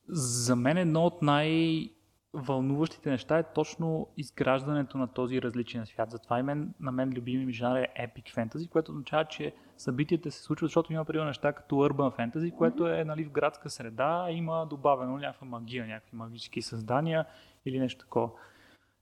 За 0.10 0.56
мен 0.56 0.78
едно 0.78 1.06
от 1.06 1.22
най- 1.22 1.90
вълнуващите 2.34 3.10
неща 3.10 3.40
е 3.40 3.54
точно 3.54 4.08
изграждането 4.18 4.98
на 4.98 5.08
този 5.08 5.42
различен 5.42 5.86
свят. 5.86 6.12
Затова 6.12 6.40
и 6.40 6.44
мен, 6.44 6.74
на 6.80 6.92
мен 6.92 7.14
любими 7.14 7.46
ми 7.46 7.54
жанр 7.54 7.76
е 7.76 7.88
Epic 8.00 8.36
Fantasy, 8.36 8.70
което 8.70 8.92
означава, 8.92 9.26
че 9.26 9.54
събитията 9.78 10.32
се 10.32 10.44
случват, 10.44 10.70
защото 10.70 10.94
има 10.94 11.06
примерно 11.06 11.28
неща 11.28 11.54
като 11.54 11.76
Urban 11.76 12.18
Fantasy, 12.18 12.56
което 12.56 12.88
е 12.88 13.04
нали, 13.04 13.24
в 13.24 13.32
градска 13.32 13.70
среда, 13.70 14.28
има 14.32 14.68
добавено 14.70 15.18
някаква 15.18 15.48
магия, 15.48 15.88
някакви 15.88 16.18
магически 16.18 16.62
създания 16.62 17.26
или 17.66 17.80
нещо 17.80 18.00
такова. 18.00 18.30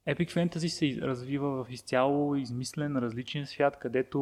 Epic 0.07 0.29
Fantasy 0.29 0.67
се 0.67 1.01
развива 1.01 1.63
в 1.63 1.71
изцяло 1.71 2.35
измислен, 2.35 2.97
различен 2.97 3.45
свят, 3.45 3.79
където 3.79 4.19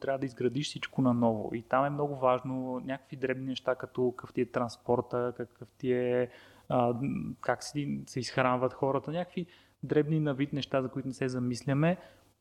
трябва 0.00 0.18
да 0.18 0.26
изградиш 0.26 0.66
всичко 0.66 1.02
наново. 1.02 1.50
И 1.54 1.62
там 1.62 1.84
е 1.84 1.90
много 1.90 2.16
важно 2.16 2.80
някакви 2.84 3.16
дребни 3.16 3.46
неща, 3.46 3.74
като 3.74 4.14
какъв 4.16 4.34
ти 4.34 4.40
е 4.40 4.50
транспорта, 4.50 5.32
какъв 5.36 5.68
ти 5.78 5.92
е 5.92 6.30
а, 6.68 6.94
как 7.40 7.62
си, 7.62 8.00
се 8.06 8.20
изхранват 8.20 8.72
хората, 8.72 9.10
някакви 9.10 9.46
дребни 9.82 10.20
на 10.20 10.34
вид 10.34 10.52
неща, 10.52 10.82
за 10.82 10.88
които 10.88 11.08
не 11.08 11.14
се 11.14 11.28
замисляме, 11.28 11.96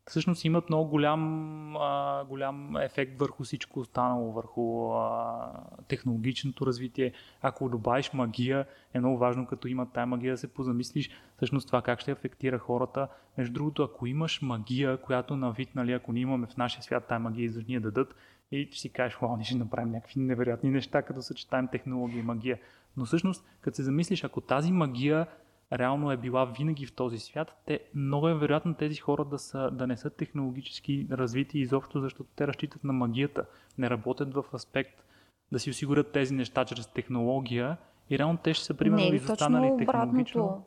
всъщност 0.07 0.45
имат 0.45 0.69
много 0.69 0.89
голям, 0.89 1.75
а, 1.77 2.23
голям 2.25 2.77
ефект 2.77 3.19
върху 3.19 3.43
всичко 3.43 3.79
останало, 3.79 4.31
върху 4.31 4.91
а, 4.91 5.51
технологичното 5.87 6.65
развитие. 6.65 7.13
Ако 7.41 7.69
добавиш 7.69 8.13
магия, 8.13 8.65
е 8.93 8.99
много 8.99 9.17
важно, 9.17 9.47
като 9.47 9.67
има 9.67 9.91
тая 9.91 10.07
магия, 10.07 10.33
да 10.33 10.37
се 10.37 10.53
позамислиш 10.53 11.09
всъщност 11.35 11.67
това 11.67 11.81
как 11.81 11.99
ще 11.99 12.11
афектира 12.11 12.59
хората. 12.59 13.07
Между 13.37 13.53
другото, 13.53 13.83
ако 13.83 14.07
имаш 14.07 14.41
магия, 14.41 14.97
която 14.97 15.37
на 15.37 15.51
вид, 15.51 15.75
нали, 15.75 15.91
ако 15.91 16.11
ние 16.11 16.21
имаме 16.21 16.47
в 16.47 16.57
нашия 16.57 16.83
свят 16.83 17.05
тая 17.07 17.19
магия, 17.19 17.45
изведнъж 17.45 17.67
ни 17.67 17.79
дадат, 17.79 18.15
и 18.51 18.67
ще 18.71 18.79
си 18.79 18.89
кажеш, 18.89 19.17
вау, 19.21 19.35
ние 19.35 19.45
ще 19.45 19.57
направим 19.57 19.91
някакви 19.91 20.19
невероятни 20.19 20.69
неща, 20.69 21.01
като 21.01 21.21
съчетаем 21.21 21.67
технология 21.67 22.19
и 22.19 22.23
магия. 22.23 22.59
Но 22.97 23.05
всъщност, 23.05 23.45
като 23.61 23.75
се 23.75 23.83
замислиш, 23.83 24.23
ако 24.23 24.41
тази 24.41 24.71
магия 24.71 25.27
реално 25.73 26.11
е 26.11 26.17
била 26.17 26.45
винаги 26.45 26.85
в 26.85 26.93
този 26.93 27.19
свят, 27.19 27.61
те, 27.65 27.79
много 27.95 28.27
е 28.27 28.35
вероятно 28.35 28.73
тези 28.73 28.95
хора 28.95 29.25
да, 29.25 29.39
са, 29.39 29.71
да 29.71 29.87
не 29.87 29.97
са 29.97 30.09
технологически 30.09 31.07
развити 31.11 31.59
изобщо, 31.59 32.01
защото 32.01 32.29
те 32.35 32.47
разчитат 32.47 32.83
на 32.83 32.93
магията. 32.93 33.45
Не 33.77 33.89
работят 33.89 34.33
в 34.33 34.43
аспект 34.53 35.03
да 35.51 35.59
си 35.59 35.69
осигурят 35.69 36.11
тези 36.11 36.33
неща 36.33 36.65
чрез 36.65 36.87
технология 36.87 37.77
и 38.09 38.19
реално 38.19 38.37
те 38.43 38.53
ще 38.53 38.65
са 38.65 38.73
примерно 38.73 39.09
не, 39.09 39.15
изостанали 39.15 39.77
технологично. 39.77 40.65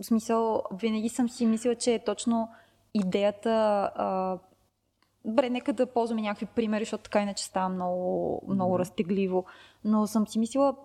В 0.00 0.04
смисъл, 0.04 0.62
винаги 0.72 1.08
съм 1.08 1.28
си 1.28 1.46
мислила, 1.46 1.74
че 1.74 1.94
е 1.94 2.04
точно 2.04 2.48
идеята 2.94 3.50
а, 3.96 4.38
Добре, 5.24 5.50
нека 5.50 5.72
да 5.72 5.86
ползваме 5.86 6.22
някакви 6.22 6.46
примери, 6.46 6.84
защото 6.84 7.02
така 7.02 7.20
иначе 7.20 7.44
става 7.44 7.68
много, 7.68 8.42
много 8.48 8.78
разтегливо. 8.78 9.44
Но 9.84 10.06
съм 10.06 10.26
си 10.26 10.38
мислила, 10.38 10.76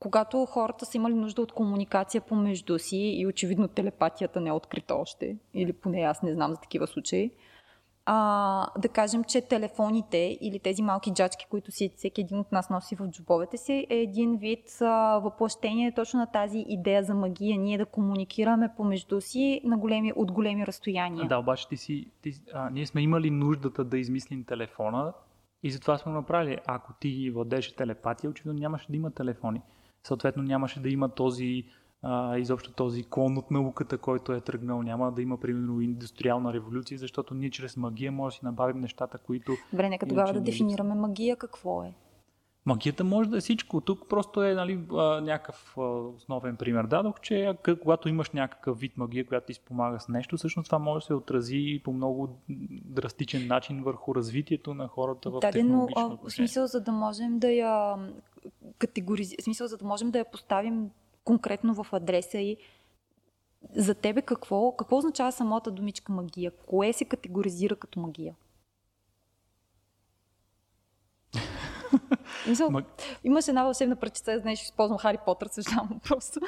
когато 0.00 0.46
хората 0.46 0.86
са 0.86 0.96
имали 0.96 1.14
нужда 1.14 1.42
от 1.42 1.52
комуникация 1.52 2.20
помежду 2.20 2.78
си 2.78 2.96
и 2.96 3.26
очевидно 3.26 3.68
телепатията 3.68 4.40
не 4.40 4.48
е 4.48 4.52
открита 4.52 4.94
още, 4.94 5.36
или 5.54 5.72
поне 5.72 6.00
аз 6.00 6.22
не 6.22 6.34
знам 6.34 6.50
за 6.50 6.60
такива 6.60 6.86
случаи, 6.86 7.30
а, 8.10 8.66
да 8.78 8.88
кажем, 8.88 9.24
че 9.24 9.40
телефоните 9.40 10.38
или 10.40 10.58
тези 10.58 10.82
малки 10.82 11.12
джачки, 11.12 11.46
които 11.50 11.70
си 11.70 11.92
всеки 11.96 12.20
един 12.20 12.38
от 12.38 12.52
нас 12.52 12.70
носи 12.70 12.96
в 12.96 13.08
джобовете 13.08 13.56
си, 13.56 13.86
е 13.90 13.96
един 13.96 14.36
вид 14.36 14.78
а, 14.80 15.18
въплъщение 15.18 15.94
точно 15.94 16.20
на 16.20 16.26
тази 16.26 16.64
идея 16.68 17.02
за 17.02 17.14
магия. 17.14 17.58
Ние 17.58 17.78
да 17.78 17.86
комуникираме 17.86 18.70
помежду 18.76 19.20
си 19.20 19.60
на 19.64 19.78
големи, 19.78 20.12
от 20.16 20.32
големи 20.32 20.66
разстояния. 20.66 21.28
Да, 21.28 21.38
обаче 21.38 21.68
ти 21.68 21.76
си, 21.76 22.10
ти, 22.22 22.32
а, 22.54 22.70
ние 22.70 22.86
сме 22.86 23.00
имали 23.00 23.30
нуждата 23.30 23.84
да 23.84 23.98
измислим 23.98 24.44
телефона 24.44 25.12
и 25.62 25.70
затова 25.70 25.98
сме 25.98 26.12
направили. 26.12 26.58
Ако 26.66 26.92
ти 27.00 27.30
владеше 27.30 27.76
телепатия, 27.76 28.30
очевидно 28.30 28.60
нямаше 28.60 28.86
да 28.90 28.96
има 28.96 29.10
телефони 29.10 29.62
съответно 30.08 30.42
нямаше 30.42 30.80
да 30.80 30.88
има 30.88 31.08
този 31.08 31.64
а, 32.02 32.38
изобщо 32.38 32.72
този 32.72 33.04
клон 33.04 33.38
от 33.38 33.50
науката, 33.50 33.98
който 33.98 34.32
е 34.32 34.40
тръгнал. 34.40 34.82
Няма 34.82 35.12
да 35.12 35.22
има, 35.22 35.40
примерно, 35.40 35.80
индустриална 35.80 36.52
революция, 36.52 36.98
защото 36.98 37.34
ние 37.34 37.50
чрез 37.50 37.76
магия 37.76 38.12
може 38.12 38.34
да 38.34 38.38
си 38.38 38.44
набавим 38.44 38.80
нещата, 38.80 39.18
които. 39.18 39.52
Добре, 39.72 39.88
нека 39.88 40.06
тогава 40.06 40.32
да 40.32 40.40
дефинираме 40.40 40.94
магия 40.94 41.36
какво 41.36 41.82
е. 41.82 41.94
Магията 42.68 43.04
може 43.04 43.30
да 43.30 43.36
е 43.36 43.40
всичко. 43.40 43.80
Тук 43.80 44.08
просто 44.08 44.42
е 44.42 44.54
нали, 44.54 44.76
някакъв 45.22 45.76
основен 46.16 46.56
пример. 46.56 46.84
Дадох, 46.84 47.20
че 47.20 47.54
когато 47.82 48.08
имаш 48.08 48.30
някакъв 48.30 48.80
вид 48.80 48.96
магия, 48.96 49.26
която 49.26 49.46
ти 49.46 49.54
спомага 49.54 50.00
с 50.00 50.08
нещо, 50.08 50.36
всъщност 50.36 50.66
това 50.66 50.78
може 50.78 51.02
да 51.02 51.06
се 51.06 51.14
отрази 51.14 51.80
по 51.84 51.92
много 51.92 52.40
драстичен 52.84 53.46
начин 53.46 53.82
върху 53.82 54.14
развитието 54.14 54.74
на 54.74 54.88
хората 54.88 55.30
в 55.30 55.40
да, 55.40 55.64
но 55.64 55.88
в 56.22 56.30
смисъл, 56.30 56.66
за 56.66 56.80
да 56.80 56.92
можем 56.92 57.38
да 57.38 57.50
я 57.50 57.96
категоризираме, 58.78 59.42
смисъл, 59.42 59.66
за 59.66 59.76
да 59.76 59.84
можем 59.84 60.10
да 60.10 60.18
я 60.18 60.30
поставим 60.30 60.90
конкретно 61.24 61.84
в 61.84 61.92
адреса 61.92 62.38
и 62.38 62.56
за 63.74 63.94
тебе 63.94 64.22
какво, 64.22 64.72
какво 64.72 64.96
означава 64.96 65.32
самата 65.32 65.70
думичка 65.70 66.12
магия? 66.12 66.50
Кое 66.66 66.92
се 66.92 67.04
категоризира 67.04 67.76
като 67.76 68.00
магия? 68.00 68.34
Мисъл, 72.48 72.70
Маг... 72.70 72.84
Имаш 73.24 73.48
една 73.48 73.64
вълшебна 73.64 73.96
пръчица, 73.96 74.38
знаеш, 74.38 74.62
използвам 74.62 74.98
Хари 74.98 75.18
Потър, 75.24 75.46
съжалявам 75.50 76.00
просто. 76.08 76.40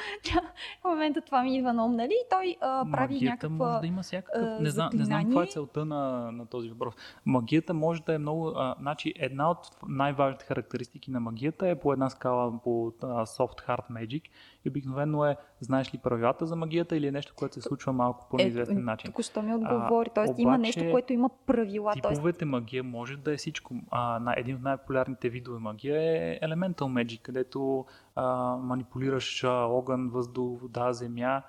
в 0.81 0.89
момента 0.89 1.21
това 1.21 1.43
ми 1.43 1.57
идва 1.57 1.73
на 1.73 1.85
ум, 1.85 1.95
нали? 1.95 2.15
той 2.29 2.57
а, 2.61 2.85
прави 2.91 3.13
Магията 3.13 3.47
някаква... 3.47 3.67
може 3.67 3.81
да 3.81 3.87
има 3.87 4.01
всякакъв... 4.01 4.59
не, 4.59 4.69
знам, 4.69 4.89
не 4.93 5.05
знам 5.05 5.23
каква 5.23 5.43
е 5.43 5.47
целта 5.47 5.85
на, 5.85 6.31
на 6.31 6.45
този 6.45 6.69
въпрос. 6.69 6.93
Магията 7.25 7.73
може 7.73 8.01
да 8.03 8.13
е 8.13 8.17
много... 8.17 8.47
А, 8.47 8.75
значи, 8.79 9.13
една 9.15 9.51
от 9.51 9.57
най-важните 9.87 10.45
характеристики 10.45 11.11
на 11.11 11.19
магията 11.19 11.69
е 11.69 11.79
по 11.79 11.93
една 11.93 12.09
скала 12.09 12.59
по 12.63 12.93
а, 13.01 13.25
Soft 13.25 13.67
Hard 13.67 13.91
Magic 13.91 14.23
и 14.65 14.69
обикновено 14.69 15.25
е, 15.25 15.37
знаеш 15.59 15.93
ли 15.93 15.97
правилата 15.97 16.45
за 16.45 16.55
магията 16.55 16.97
или 16.97 17.07
е 17.07 17.11
нещо, 17.11 17.33
което 17.35 17.53
се 17.53 17.61
случва 17.61 17.93
малко 17.93 18.27
по 18.29 18.37
неизвестен 18.37 18.77
е, 18.77 18.81
начин. 18.81 19.11
Тук 19.11 19.25
що 19.25 19.41
ми 19.41 19.53
отговори. 19.55 20.09
Обаче, 20.11 20.33
има 20.37 20.57
нещо, 20.57 20.91
което 20.91 21.13
има 21.13 21.29
правила. 21.45 21.93
Типовете 21.93 22.39
тоест... 22.39 22.51
магия 22.51 22.83
може 22.83 23.17
да 23.17 23.33
е 23.33 23.37
всичко. 23.37 23.75
А, 23.91 24.19
на 24.19 24.33
един 24.37 24.55
от 24.55 24.61
най-популярните 24.61 25.29
видове 25.29 25.59
магия 25.59 26.01
е 26.01 26.39
Elemental 26.39 26.73
Magic, 26.73 27.21
където 27.21 27.85
а, 28.15 28.55
манипулираш 28.55 29.43
а, 29.43 29.49
огън, 29.49 30.09
въздух, 30.09 30.61
вода, 30.61 30.93
земя. 30.93 31.41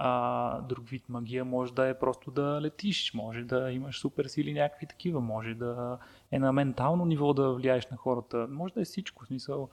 А, 0.00 0.60
друг 0.60 0.88
вид 0.88 1.08
магия 1.08 1.44
може 1.44 1.74
да 1.74 1.88
е 1.88 1.98
просто 1.98 2.30
да 2.30 2.60
летиш, 2.62 3.14
може 3.14 3.44
да 3.44 3.70
имаш 3.72 4.00
супер 4.00 4.24
сили 4.24 4.52
някакви 4.52 4.86
такива, 4.86 5.20
може 5.20 5.54
да 5.54 5.98
е 6.30 6.38
на 6.38 6.52
ментално 6.52 7.04
ниво 7.04 7.34
да 7.34 7.52
влияеш 7.52 7.86
на 7.86 7.96
хората, 7.96 8.46
може 8.50 8.74
да 8.74 8.80
е 8.80 8.84
всичко. 8.84 9.24
В 9.24 9.26
смисъл, 9.26 9.68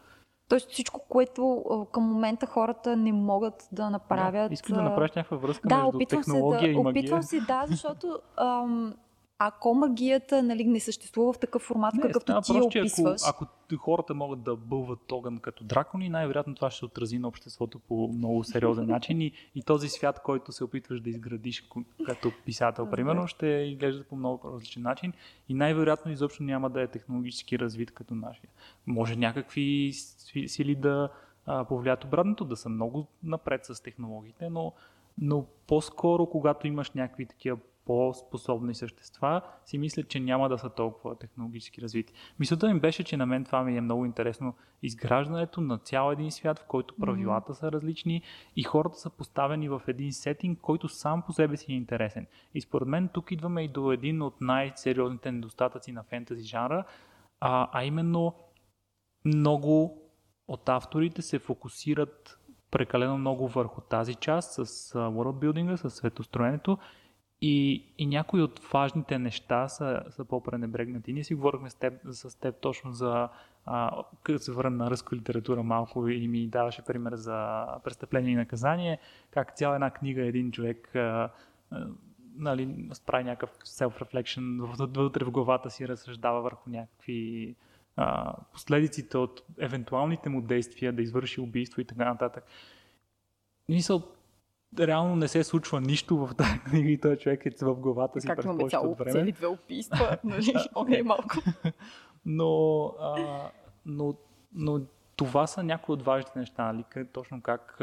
Тоест 0.49 0.69
всичко, 0.71 1.01
което 1.10 1.63
към 1.91 2.03
момента 2.03 2.45
хората 2.45 2.95
не 2.95 3.12
могат 3.12 3.67
да 3.71 3.89
направят. 3.89 4.49
Да, 4.49 4.53
искам 4.53 4.75
да 4.75 4.81
направиш 4.81 5.12
някаква 5.12 5.38
връзка 5.38 5.67
да, 5.67 5.84
между 5.84 5.99
технология 6.10 6.60
се 6.60 6.65
да, 6.65 6.71
и 6.71 6.84
магия. 6.84 7.01
Опитвам 7.01 7.23
се, 7.23 7.39
да, 7.39 7.63
защото 7.67 8.19
ам, 8.38 8.93
ако 9.39 9.74
магията 9.74 10.43
нали, 10.43 10.63
не 10.63 10.80
съществува 10.80 11.34
в 11.34 11.39
такъв 11.39 11.62
формат, 11.62 11.93
не, 11.93 12.02
какъвто 12.02 12.41
ти 12.41 12.54
просто, 12.54 12.80
описваш... 12.80 13.21
Ако, 13.28 13.45
ако 13.74 13.78
хората 13.78 14.13
могат 14.13 14.43
да 14.43 14.56
бълват 14.56 15.12
огън 15.12 15.38
като 15.38 15.63
дракони, 15.63 16.10
най-вероятно 16.10 16.56
това 16.56 16.71
ще 16.71 16.86
отрази 16.86 17.19
на 17.19 17.28
обществото 17.28 17.80
по 17.80 18.08
много 18.08 18.43
сериозен 18.43 18.88
начин 18.88 19.21
и, 19.21 19.32
и 19.56 19.62
този 19.62 19.89
свят, 19.89 20.21
който 20.24 20.52
се 20.52 20.63
опитваш 20.63 21.02
да 21.02 21.10
изградиш 21.10 21.69
като 22.06 22.32
писател, 22.45 22.89
примерно, 22.89 23.28
ще 23.28 23.48
изглежда 23.48 24.04
по 24.04 24.15
много 24.15 24.52
различен 24.54 24.84
начин 24.84 25.13
и 25.50 25.54
най-вероятно 25.54 26.12
изобщо 26.12 26.43
няма 26.43 26.69
да 26.69 26.82
е 26.82 26.88
технологически 26.88 27.60
развит 27.60 27.91
като 27.91 28.15
нашия. 28.15 28.50
Може 28.88 29.15
някакви 29.15 29.91
сили 30.48 30.76
да 30.76 31.10
повлият 31.67 32.04
обратното, 32.04 32.45
да 32.45 32.56
са 32.56 32.69
много 32.69 33.08
напред 33.24 33.65
с 33.65 33.84
технологиите, 33.84 34.50
но, 34.50 34.74
но 35.17 35.45
по-скоро, 35.67 36.26
когато 36.26 36.67
имаш 36.67 36.91
някакви 36.91 37.26
такива 37.26 37.58
по-способни 37.86 38.76
същества, 38.76 39.41
си 39.65 39.78
мисля, 39.78 40.04
че 40.04 40.19
няма 40.19 40.50
да 40.50 40.58
са 40.58 40.69
толкова 40.69 41.15
технологически 41.15 41.82
развити. 41.82 42.13
Мисълта 42.39 42.74
ми 42.74 42.80
беше, 42.80 43.04
че 43.04 43.17
на 43.17 43.26
мен 43.26 43.45
това 43.45 43.63
ми 43.63 43.78
е 43.78 43.82
много 43.82 44.06
интересно. 44.06 44.56
Изграждането 44.84 45.62
на 45.62 45.78
цял 45.78 46.12
един 46.12 46.32
свят, 46.32 46.60
в 46.60 46.65
който 46.65 46.95
правилата 47.02 47.54
mm-hmm. 47.54 47.60
са 47.60 47.71
различни 47.71 48.21
и 48.56 48.63
хората 48.63 48.98
са 48.98 49.10
поставени 49.10 49.69
в 49.69 49.82
един 49.88 50.13
сетинг, 50.13 50.60
който 50.62 50.88
сам 50.88 51.21
по 51.21 51.34
себе 51.34 51.58
си 51.58 51.71
е 51.71 51.76
интересен. 51.76 52.28
И 52.54 52.62
според 52.62 52.88
мен 52.88 53.10
тук 53.13 53.32
идваме 53.32 53.63
и 53.63 53.67
до 53.67 53.91
един 53.91 54.21
от 54.21 54.41
най-сериозните 54.41 55.32
недостатъци 55.32 55.91
на 55.91 56.04
фентази 56.04 56.43
жанра, 56.43 56.84
а, 57.39 57.69
а 57.71 57.84
именно 57.84 58.36
много 59.26 60.02
от 60.48 60.69
авторите 60.69 61.21
се 61.21 61.39
фокусират 61.39 62.39
прекалено 62.71 63.17
много 63.17 63.48
върху 63.48 63.82
тази 63.82 64.15
част 64.15 64.54
с 64.54 64.93
world 64.93 65.45
building, 65.45 65.76
с 65.76 65.89
светостроенето 65.89 66.78
И, 67.41 67.86
и 67.98 68.06
някои 68.06 68.41
от 68.41 68.60
важните 68.74 69.19
неща 69.19 69.67
са, 69.67 70.04
са 70.10 70.26
по-пренебрегнати. 70.26 71.13
Ние 71.13 71.24
си 71.24 71.36
говорихме 71.36 71.69
с 71.69 71.76
теб, 71.76 71.93
с 72.06 72.39
теб 72.39 72.56
точно 72.62 72.91
за 72.91 73.30
като 74.24 74.39
се 74.39 74.52
върна 74.52 74.84
на 74.84 74.91
ръска 74.91 75.15
литература 75.15 75.63
малко 75.63 76.08
и 76.08 76.28
ми 76.28 76.48
даваше 76.48 76.82
пример 76.82 77.15
за 77.15 77.65
престъпление 77.84 78.32
и 78.32 78.36
наказание, 78.36 79.00
как 79.32 79.56
цяла 79.56 79.76
една 79.76 79.91
книга 79.91 80.26
един 80.26 80.52
човек 80.52 80.95
а, 80.95 81.32
а, 81.71 81.88
нали, 82.36 82.89
справи 82.93 83.24
някакъв 83.24 83.58
self-reflection, 83.58 84.65
вътре 84.98 85.26
в 85.26 85.32
главата 85.32 85.69
си 85.69 85.88
разсъждава 85.88 86.41
върху 86.41 86.69
някакви 86.69 87.56
а, 87.95 88.36
последиците 88.54 89.17
от 89.17 89.43
евентуалните 89.60 90.30
му 90.30 90.41
действия 90.41 90.93
да 90.93 91.02
извърши 91.02 91.41
убийство 91.41 91.82
и 91.82 91.86
така 91.86 92.06
нататък. 92.06 92.43
Мисъл, 93.69 94.04
реално 94.80 95.16
не 95.16 95.28
се 95.28 95.44
случва 95.44 95.82
нищо 95.82 96.18
в 96.18 96.36
тази 96.36 96.60
книга 96.60 96.90
и 96.90 97.02
този 97.02 97.18
човек 97.18 97.46
е 97.46 97.52
в 97.62 97.76
главата 97.76 98.22
си 98.22 98.28
през 98.28 98.46
повечето 98.46 98.96
време. 98.96 99.12
цели 99.12 99.32
две 99.32 99.48
убийства, 99.48 100.18
нали? 100.24 100.54
Окей, 100.76 101.02
малко. 101.02 101.36
но, 102.26 102.86
а, 103.00 103.52
но, 103.86 104.16
но 104.54 104.82
това 105.16 105.48
са 105.48 105.64
някои 105.64 105.94
от 105.94 106.02
важните 106.02 106.40
неща, 106.40 106.74
нали? 106.74 107.08
точно 107.14 107.42
как, 107.42 107.82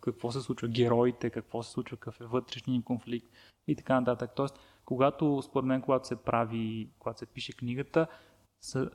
какво 0.00 0.32
се 0.32 0.40
случва, 0.40 0.68
героите, 0.68 1.30
какво 1.30 1.62
се 1.62 1.70
случва, 1.70 1.96
какъв 1.96 2.20
е 2.20 2.24
вътрешния 2.24 2.82
конфликт 2.82 3.28
и 3.66 3.76
така 3.76 4.00
нататък. 4.00 4.30
Тоест, 4.36 4.58
когато, 4.84 5.42
според 5.42 5.66
мен, 5.66 5.82
когато 5.82 6.06
се 6.06 6.16
прави, 6.16 6.90
когато 6.98 7.18
се 7.18 7.26
пише 7.26 7.52
книгата, 7.52 8.06
са, 8.60 8.90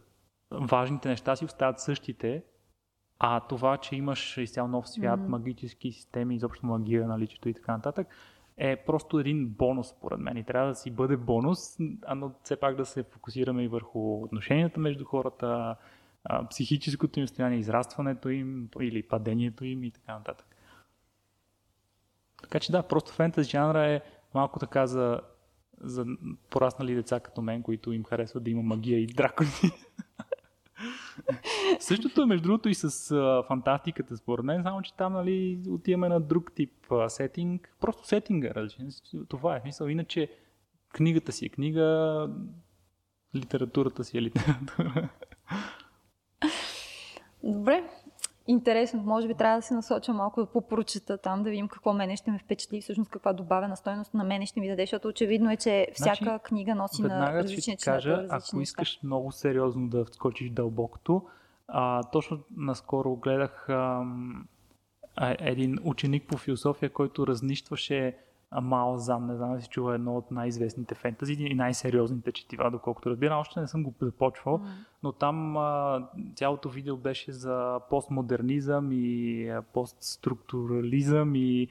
важните 0.51 1.09
неща 1.09 1.35
си 1.35 1.45
остават 1.45 1.79
същите, 1.79 2.43
а 3.19 3.39
това, 3.39 3.77
че 3.77 3.95
имаш 3.95 4.37
изцяло 4.37 4.67
нов 4.67 4.89
свят, 4.89 5.19
mm-hmm. 5.19 5.27
магически 5.27 5.91
системи, 5.91 6.35
изобщо 6.35 6.65
магия, 6.65 7.07
наличието 7.07 7.49
и 7.49 7.53
така 7.53 7.71
нататък, 7.71 8.07
е 8.57 8.75
просто 8.75 9.19
един 9.19 9.49
бонус, 9.49 9.89
според 9.89 10.19
мен. 10.19 10.37
И 10.37 10.43
трябва 10.43 10.67
да 10.67 10.75
си 10.75 10.91
бъде 10.91 11.17
бонус, 11.17 11.77
но 12.15 12.31
все 12.43 12.55
пак 12.55 12.75
да 12.75 12.85
се 12.85 13.03
фокусираме 13.03 13.63
и 13.63 13.67
върху 13.67 14.23
отношенията 14.23 14.79
между 14.79 15.05
хората, 15.05 15.75
психическото 16.49 17.19
им 17.19 17.27
състояние, 17.27 17.59
израстването 17.59 18.29
им 18.29 18.69
или 18.81 19.07
падението 19.07 19.65
им 19.65 19.83
и 19.83 19.91
така 19.91 20.13
нататък. 20.13 20.47
Така 22.41 22.59
че 22.59 22.71
да, 22.71 22.83
просто 22.83 23.11
фентези 23.11 23.49
жанра 23.49 23.87
е 23.87 24.01
малко 24.33 24.59
така 24.59 24.87
за, 24.87 25.21
за 25.81 26.05
пораснали 26.49 26.95
деца 26.95 27.19
като 27.19 27.41
мен, 27.41 27.63
които 27.63 27.93
им 27.93 28.03
харесват 28.03 28.43
да 28.43 28.49
има 28.49 28.61
магия 28.61 28.99
и 28.99 29.07
дракони. 29.07 29.49
Същото 31.79 32.21
е 32.21 32.25
между 32.25 32.43
другото 32.43 32.69
и 32.69 32.75
с 32.75 33.11
а, 33.11 33.43
фантастиката, 33.47 34.17
според 34.17 34.45
мен, 34.45 34.63
само 34.63 34.81
че 34.81 34.93
там 34.93 35.13
нали, 35.13 35.59
отиваме 35.69 36.09
на 36.09 36.19
друг 36.19 36.51
тип 36.55 36.91
а, 36.91 37.09
сетинг. 37.09 37.75
Просто 37.81 38.07
сетинга 38.07 38.47
е 38.47 38.55
различен. 38.55 38.89
Това 39.27 39.55
е 39.55 39.61
смисъл. 39.61 39.87
Иначе 39.87 40.29
книгата 40.93 41.31
си 41.31 41.45
е 41.45 41.49
книга, 41.49 42.29
литературата 43.35 44.03
си 44.03 44.17
е 44.17 44.21
литература. 44.21 45.09
Добре, 47.43 47.89
интересно. 48.49 49.03
Може 49.05 49.27
би 49.27 49.33
трябва 49.33 49.57
да 49.57 49.61
се 49.61 49.73
насоча 49.73 50.13
малко 50.13 50.41
да 50.41 50.51
попрочета 50.51 51.17
там, 51.17 51.43
да 51.43 51.49
видим 51.49 51.67
какво 51.67 51.93
мене 51.93 52.15
ще 52.15 52.31
ме 52.31 52.39
впечатли, 52.39 52.81
всъщност 52.81 53.11
каква 53.11 53.33
добавена 53.33 53.77
стойност 53.77 54.13
на 54.13 54.23
мене 54.23 54.45
ще 54.45 54.59
ми 54.59 54.67
даде, 54.67 54.83
защото 54.83 55.07
очевидно 55.07 55.51
е, 55.51 55.57
че 55.57 55.87
всяка 55.93 56.23
значи, 56.23 56.43
книга 56.43 56.75
носи 56.75 57.01
на 57.01 57.33
различни 57.33 57.73
ще 57.73 57.85
кажа, 57.85 58.11
различни 58.11 58.37
ако 58.37 58.61
искаш 58.61 58.89
неща. 58.89 59.07
много 59.07 59.31
сериозно 59.31 59.87
да 59.87 60.05
скочиш 60.11 60.49
дълбокото, 60.49 61.21
а, 61.67 62.03
точно 62.03 62.39
наскоро 62.57 63.15
гледах 63.15 63.69
ам, 63.69 64.47
а, 65.15 65.35
един 65.39 65.79
ученик 65.83 66.27
по 66.27 66.37
философия, 66.37 66.89
който 66.89 67.27
разнищваше 67.27 68.17
Мао 68.51 68.97
Зан, 68.97 69.25
не 69.25 69.35
знам 69.35 69.55
да 69.55 69.61
си 69.61 69.69
чува 69.69 69.95
едно 69.95 70.17
от 70.17 70.31
най-известните 70.31 70.95
фентази 70.95 71.33
и 71.33 71.55
най-сериозните 71.55 72.31
четива, 72.31 72.71
доколкото 72.71 73.09
разбирам. 73.09 73.39
Още 73.39 73.59
не 73.59 73.67
съм 73.67 73.83
го 73.83 73.93
започвал, 74.01 74.57
mm. 74.57 74.65
но 75.03 75.11
там 75.11 75.57
а, 75.57 76.07
цялото 76.35 76.69
видео 76.69 76.97
беше 76.97 77.31
за 77.31 77.79
постмодернизъм 77.89 78.89
и 78.91 79.49
а, 79.49 79.61
постструктурализъм 79.61 81.35
и 81.35 81.67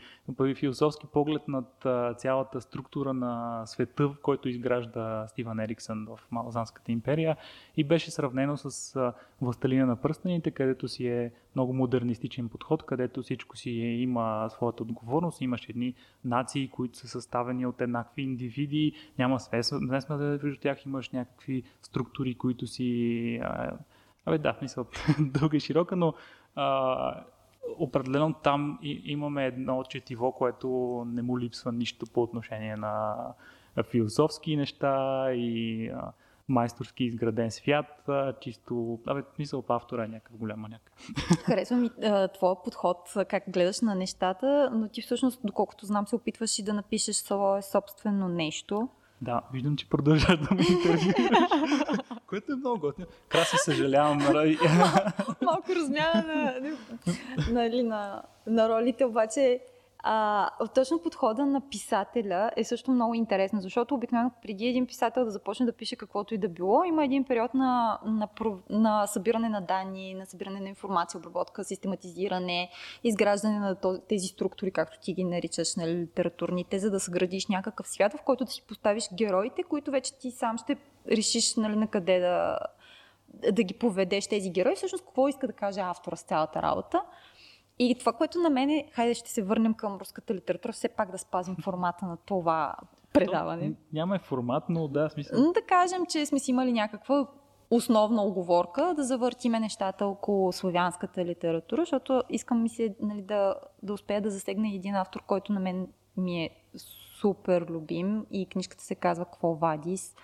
философски 0.54 1.06
поглед 1.06 1.48
над 1.48 1.86
а, 1.86 2.14
цялата 2.14 2.60
структура 2.60 3.14
на 3.14 3.62
света, 3.66 4.08
в 4.08 4.16
който 4.22 4.48
изгражда 4.48 5.26
Стивън 5.28 5.60
Ериксън 5.60 6.06
в 6.06 6.20
Малозанската 6.30 6.92
империя 6.92 7.36
и 7.76 7.84
беше 7.84 8.10
сравнено 8.10 8.56
с 8.56 8.96
а, 8.96 9.12
Властелина 9.40 9.86
на 9.86 9.96
пръстените, 9.96 10.50
където 10.50 10.88
си 10.88 11.06
е 11.06 11.32
много 11.58 11.72
модернистичен 11.72 12.48
подход, 12.48 12.82
където 12.82 13.22
всичко 13.22 13.56
си 13.56 13.70
има 13.70 14.48
своята 14.50 14.82
отговорност. 14.82 15.40
Имаш 15.40 15.68
едни 15.68 15.94
нации, 16.24 16.68
които 16.68 16.98
са 16.98 17.08
съставени 17.08 17.66
от 17.66 17.80
еднакви 17.80 18.22
индивиди, 18.22 18.92
няма 19.18 19.40
смесва 19.40 19.80
между 20.42 20.60
тях, 20.60 20.86
имаш 20.86 21.10
някакви 21.10 21.62
структури, 21.82 22.34
които 22.34 22.66
си... 22.66 23.40
Абе 24.26 24.38
да, 24.38 24.56
мисъл, 24.62 24.86
дълга 25.20 25.56
и 25.56 25.60
широка, 25.60 25.96
но 25.96 26.14
а, 26.54 27.24
определено 27.78 28.32
там 28.32 28.78
имаме 28.82 29.46
едно 29.46 29.84
четиво, 29.84 30.32
което 30.32 30.68
не 31.06 31.22
му 31.22 31.38
липсва 31.38 31.72
нищо 31.72 32.06
по 32.14 32.22
отношение 32.22 32.76
на 32.76 33.14
философски 33.90 34.56
неща 34.56 35.26
и 35.32 35.88
а, 35.88 36.12
майсторски 36.48 37.04
изграден 37.04 37.50
свят, 37.50 38.08
чисто, 38.40 38.98
абе, 39.06 39.22
мисъл 39.38 39.62
по 39.62 39.74
автора 39.74 40.04
е 40.04 40.08
някакъв 40.08 40.36
голям 40.36 40.60
маняк. 40.60 40.92
Харесва 41.44 41.76
ми 41.76 41.90
твоя 42.34 42.62
подход, 42.64 43.14
как 43.28 43.42
гледаш 43.48 43.80
на 43.80 43.94
нещата, 43.94 44.70
но 44.72 44.88
ти 44.88 45.02
всъщност, 45.02 45.40
доколкото 45.44 45.86
знам, 45.86 46.06
се 46.06 46.16
опитваш 46.16 46.58
и 46.58 46.62
да 46.62 46.74
напишеш 46.74 47.16
свое 47.16 47.62
собствено 47.62 48.28
нещо. 48.28 48.88
Да, 49.22 49.42
виждам, 49.52 49.76
че 49.76 49.88
продължаваш 49.88 50.38
да 50.38 50.54
ме 50.54 50.62
интервюираш, 50.70 51.48
което 52.26 52.52
е 52.52 52.56
много 52.56 52.80
готино. 52.80 53.06
Краси 53.28 53.56
съжалявам. 53.58 54.18
Нали? 54.18 54.58
Малко 55.42 55.74
размяна 55.76 56.24
на, 56.26 56.76
нали, 57.50 57.82
на, 57.82 58.22
на 58.46 58.68
ролите, 58.68 59.04
обаче 59.04 59.60
а, 60.02 60.50
точно 60.74 61.02
подхода 61.02 61.46
на 61.46 61.60
писателя 61.60 62.50
е 62.56 62.64
също 62.64 62.90
много 62.90 63.14
интересно, 63.14 63.60
защото 63.60 63.94
обикновено 63.94 64.30
преди 64.42 64.66
един 64.66 64.86
писател 64.86 65.24
да 65.24 65.30
започне 65.30 65.66
да 65.66 65.72
пише 65.72 65.96
каквото 65.96 66.34
и 66.34 66.38
да 66.38 66.48
било, 66.48 66.84
има 66.84 67.04
един 67.04 67.24
период 67.24 67.54
на, 67.54 67.98
на, 68.04 68.28
на 68.70 69.06
събиране 69.06 69.48
на 69.48 69.60
данни, 69.60 70.14
на 70.14 70.26
събиране 70.26 70.60
на 70.60 70.68
информация, 70.68 71.18
обработка, 71.18 71.64
систематизиране, 71.64 72.70
изграждане 73.04 73.58
на 73.58 73.76
тези 74.08 74.26
структури, 74.26 74.70
както 74.70 75.00
ти 75.00 75.12
ги 75.12 75.24
наричаш, 75.24 75.76
на 75.76 75.86
нали, 75.86 75.96
литературните, 75.96 76.78
за 76.78 76.90
да 76.90 77.00
съградиш 77.00 77.46
някакъв 77.46 77.88
свят, 77.88 78.12
в 78.12 78.22
който 78.22 78.44
да 78.44 78.50
си 78.50 78.62
поставиш 78.68 79.08
героите, 79.14 79.62
които 79.62 79.90
вече 79.90 80.18
ти 80.18 80.30
сам 80.30 80.58
ще 80.58 80.76
решиш 81.10 81.56
нали, 81.56 81.76
на 81.76 81.86
къде 81.86 82.18
да, 82.18 82.58
да 83.52 83.62
ги 83.62 83.74
поведеш 83.74 84.26
тези 84.26 84.50
герои. 84.50 84.76
Всъщност, 84.76 85.04
какво 85.04 85.28
иска 85.28 85.46
да 85.46 85.52
каже 85.52 85.80
автора 85.80 86.16
с 86.16 86.22
цялата 86.22 86.62
работа. 86.62 87.02
И 87.78 87.96
това, 87.98 88.12
което 88.12 88.38
на 88.38 88.50
мен 88.50 88.70
е, 88.70 88.88
хайде 88.92 89.14
ще 89.14 89.30
се 89.30 89.42
върнем 89.42 89.74
към 89.74 89.96
руската 89.96 90.34
литература, 90.34 90.72
все 90.72 90.88
пак 90.88 91.10
да 91.10 91.18
спазим 91.18 91.56
формата 91.62 92.06
на 92.06 92.16
това 92.16 92.74
предаване. 93.12 93.70
То, 93.72 93.76
няма 93.92 94.18
формат, 94.18 94.64
но 94.68 94.88
да, 94.88 95.10
смисъл. 95.10 95.52
Да 95.52 95.62
кажем, 95.62 96.06
че 96.06 96.26
сме 96.26 96.38
си 96.38 96.50
имали 96.50 96.72
някаква 96.72 97.26
основна 97.70 98.22
оговорка 98.22 98.94
да 98.96 99.04
завъртиме 99.04 99.60
нещата 99.60 100.06
около 100.06 100.52
славянската 100.52 101.24
литература, 101.24 101.82
защото 101.82 102.22
искам 102.30 102.62
ми 102.62 102.68
се 102.68 102.94
нали, 103.00 103.22
да, 103.22 103.54
да 103.82 103.92
успея 103.92 104.20
да 104.20 104.30
засегна 104.30 104.68
един 104.74 104.94
автор, 104.94 105.22
който 105.26 105.52
на 105.52 105.60
мен 105.60 105.88
ми 106.16 106.44
е 106.44 106.50
супер 107.20 107.66
любим 107.70 108.26
и 108.30 108.46
книжката 108.46 108.84
се 108.84 108.94
казва 108.94 109.24
Кво 109.24 109.54
Вадис. 109.54 110.14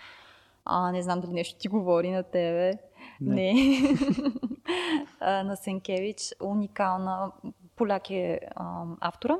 А, 0.65 0.93
не 0.93 1.03
знам 1.03 1.21
дали 1.21 1.33
нещо 1.33 1.59
ти 1.59 1.69
говори 1.69 2.11
на 2.11 2.23
тебе. 2.23 2.73
Не. 3.21 3.53
не. 5.21 5.43
на 5.43 5.57
Сенкевич. 5.57 6.35
Уникална. 6.43 7.33
Поляк 7.77 8.11
е 8.11 8.41
а, 8.57 8.85
автора. 9.01 9.39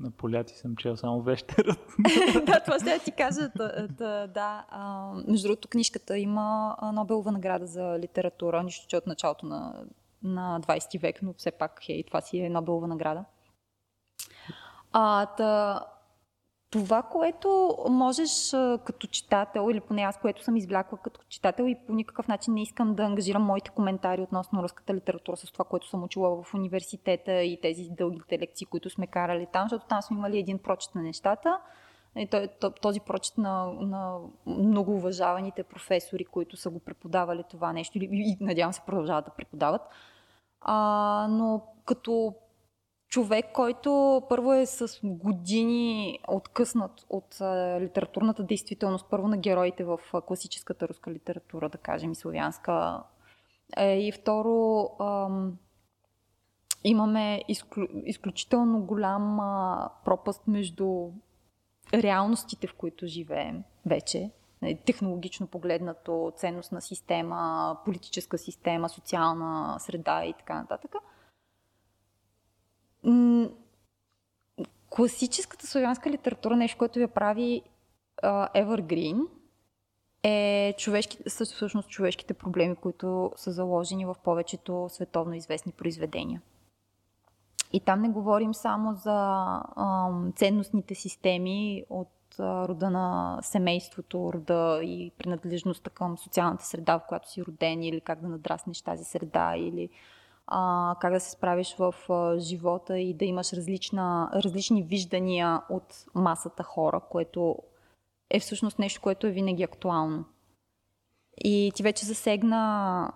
На 0.00 0.10
поляци 0.10 0.58
съм 0.58 0.76
чел 0.76 0.96
само 0.96 1.22
вещерът. 1.22 1.78
да, 2.46 2.60
това 2.60 2.78
ще 2.78 2.98
ти 2.98 3.12
кажа. 3.12 3.50
Да, 3.56 3.88
да, 3.88 4.26
да. 4.26 4.66
А, 4.68 5.12
между 5.28 5.48
другото, 5.48 5.68
книжката 5.68 6.18
има 6.18 6.76
Нобелова 6.94 7.32
награда 7.32 7.66
за 7.66 7.98
литература, 7.98 8.62
нищо, 8.62 8.86
че 8.88 8.96
от 8.96 9.06
началото 9.06 9.46
на, 9.46 9.84
на 10.22 10.60
20 10.60 11.00
век, 11.00 11.22
но 11.22 11.32
все 11.32 11.50
пак 11.50 11.88
е, 11.88 12.02
това 12.06 12.20
си 12.20 12.38
е 12.38 12.50
Нобелова 12.50 12.86
награда. 12.86 13.24
А, 14.92 15.26
та, 15.26 15.80
това, 16.70 17.02
което 17.02 17.76
можеш 17.88 18.50
като 18.84 19.06
читател, 19.06 19.68
или 19.70 19.80
поне 19.80 20.02
аз, 20.02 20.18
което 20.18 20.44
съм 20.44 20.56
извлякла 20.56 20.98
като 20.98 21.20
читател 21.28 21.64
и 21.64 21.76
по 21.86 21.92
никакъв 21.92 22.28
начин 22.28 22.54
не 22.54 22.62
искам 22.62 22.94
да 22.94 23.02
ангажирам 23.02 23.42
моите 23.42 23.70
коментари 23.70 24.22
относно 24.22 24.62
руската 24.62 24.94
литература 24.94 25.36
с 25.36 25.52
това, 25.52 25.64
което 25.64 25.88
съм 25.88 26.04
учила 26.04 26.42
в 26.42 26.54
университета 26.54 27.32
и 27.42 27.60
тези 27.60 27.88
дългите 27.90 28.38
лекции, 28.38 28.66
които 28.66 28.90
сме 28.90 29.06
карали 29.06 29.46
там, 29.52 29.64
защото 29.64 29.86
там 29.86 30.02
сме 30.02 30.16
имали 30.16 30.38
един 30.38 30.58
прочит 30.58 30.94
на 30.94 31.02
нещата. 31.02 31.58
И 32.16 32.28
този 32.82 33.00
прочит 33.00 33.38
на, 33.38 33.66
на 33.80 34.18
много 34.46 34.96
уважаваните 34.96 35.62
професори, 35.62 36.24
които 36.24 36.56
са 36.56 36.70
го 36.70 36.78
преподавали 36.78 37.44
това 37.50 37.72
нещо 37.72 37.98
и 37.98 38.36
надявам 38.40 38.72
се 38.72 38.80
продължават 38.86 39.24
да 39.24 39.30
преподават. 39.30 39.82
А, 40.60 41.26
но 41.30 41.62
като 41.84 42.34
човек, 43.10 43.46
който 43.52 44.22
първо 44.28 44.52
е 44.52 44.66
с 44.66 45.00
години 45.02 46.18
откъснат 46.28 47.06
от 47.08 47.36
литературната 47.80 48.42
действителност, 48.42 49.06
първо 49.10 49.28
на 49.28 49.36
героите 49.36 49.84
в 49.84 49.98
класическата 50.26 50.88
руска 50.88 51.10
литература, 51.10 51.68
да 51.68 51.78
кажем, 51.78 52.12
и 52.12 52.14
славянска. 52.14 53.02
Е, 53.76 53.98
и 54.00 54.12
второ, 54.12 54.88
ам, 55.00 55.58
имаме 56.84 57.44
изклю, 57.48 57.86
изключително 58.04 58.82
голям 58.82 59.38
пропаст 60.04 60.46
между 60.46 61.10
реалностите, 61.94 62.66
в 62.66 62.74
които 62.74 63.06
живеем 63.06 63.64
вече, 63.86 64.30
технологично 64.86 65.46
погледнато, 65.46 66.32
ценностна 66.36 66.80
система, 66.80 67.76
политическа 67.84 68.38
система, 68.38 68.88
социална 68.88 69.76
среда 69.80 70.24
и 70.24 70.34
така 70.38 70.54
нататък. 70.54 70.94
Класическата 74.90 75.66
славянска 75.66 76.10
литература, 76.10 76.56
нещо, 76.56 76.78
което 76.78 77.00
я 77.00 77.08
прави 77.08 77.62
uh, 78.22 78.64
Evergreen, 78.64 79.26
е 80.22 80.74
човешки, 80.78 81.18
всъщност 81.26 81.88
човешките 81.88 82.34
проблеми, 82.34 82.76
които 82.76 83.32
са 83.36 83.52
заложени 83.52 84.06
в 84.06 84.16
повечето 84.24 84.86
световно 84.90 85.34
известни 85.34 85.72
произведения. 85.72 86.42
И 87.72 87.80
там 87.80 88.02
не 88.02 88.08
говорим 88.08 88.54
само 88.54 88.94
за 88.94 89.44
ам, 89.76 90.32
ценностните 90.36 90.94
системи 90.94 91.84
от 91.90 92.08
а, 92.38 92.68
рода 92.68 92.90
на 92.90 93.38
семейството, 93.42 94.32
рода 94.32 94.80
и 94.82 95.12
принадлежността 95.18 95.90
към 95.90 96.18
социалната 96.18 96.64
среда, 96.64 96.98
в 96.98 97.06
която 97.08 97.30
си 97.30 97.44
роден, 97.44 97.82
или 97.82 98.00
как 98.00 98.20
да 98.20 98.28
надраснеш 98.28 98.82
тази 98.82 99.04
среда, 99.04 99.56
или 99.56 99.88
а, 100.50 100.94
как 101.00 101.12
да 101.12 101.20
се 101.20 101.30
справиш 101.30 101.76
в 101.78 101.94
а, 102.08 102.38
живота 102.38 102.98
и 102.98 103.14
да 103.14 103.24
имаш 103.24 103.52
различна, 103.52 104.30
различни 104.34 104.82
виждания 104.82 105.62
от 105.68 106.04
масата 106.14 106.62
хора, 106.62 107.00
което 107.10 107.56
е 108.30 108.40
всъщност 108.40 108.78
нещо, 108.78 109.00
което 109.00 109.26
е 109.26 109.30
винаги 109.30 109.62
актуално. 109.62 110.24
И 111.44 111.72
ти 111.74 111.82
вече 111.82 112.06
засегна 112.06 113.12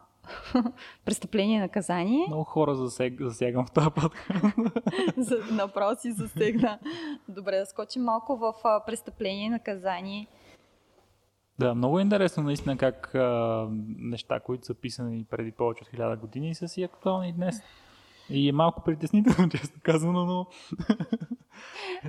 престъпление 1.05 1.57
и 1.57 1.61
наказание. 1.61 2.25
Много 2.27 2.44
хора 2.44 2.75
засег, 2.75 3.20
засягам 3.20 3.66
в 3.66 3.73
този 3.73 3.90
път. 3.90 4.12
Направо 5.51 5.97
си 6.01 6.12
засегна. 6.12 6.79
Добре, 7.29 7.59
да 7.59 7.66
скочим 7.66 8.03
малко 8.03 8.37
в 8.37 8.55
престъпление 8.87 9.47
и 9.47 9.49
наказание. 9.49 10.27
Да, 11.59 11.75
много 11.75 11.99
е 11.99 12.03
интересно 12.03 12.43
наистина 12.43 12.77
как 12.77 13.14
а, 13.14 13.69
неща, 13.99 14.40
които 14.40 14.67
са 14.67 14.75
писани 14.75 15.25
преди 15.31 15.53
повече 15.53 15.83
от 15.83 15.88
хиляда 15.88 16.17
години, 16.17 16.55
са 16.55 16.69
си 16.69 16.83
актуални 16.83 17.33
днес. 17.33 17.62
И 18.31 18.49
е 18.49 18.53
малко 18.53 18.83
притеснително, 18.85 19.49
често 19.51 19.81
казано, 19.83 20.25
но 20.25 20.47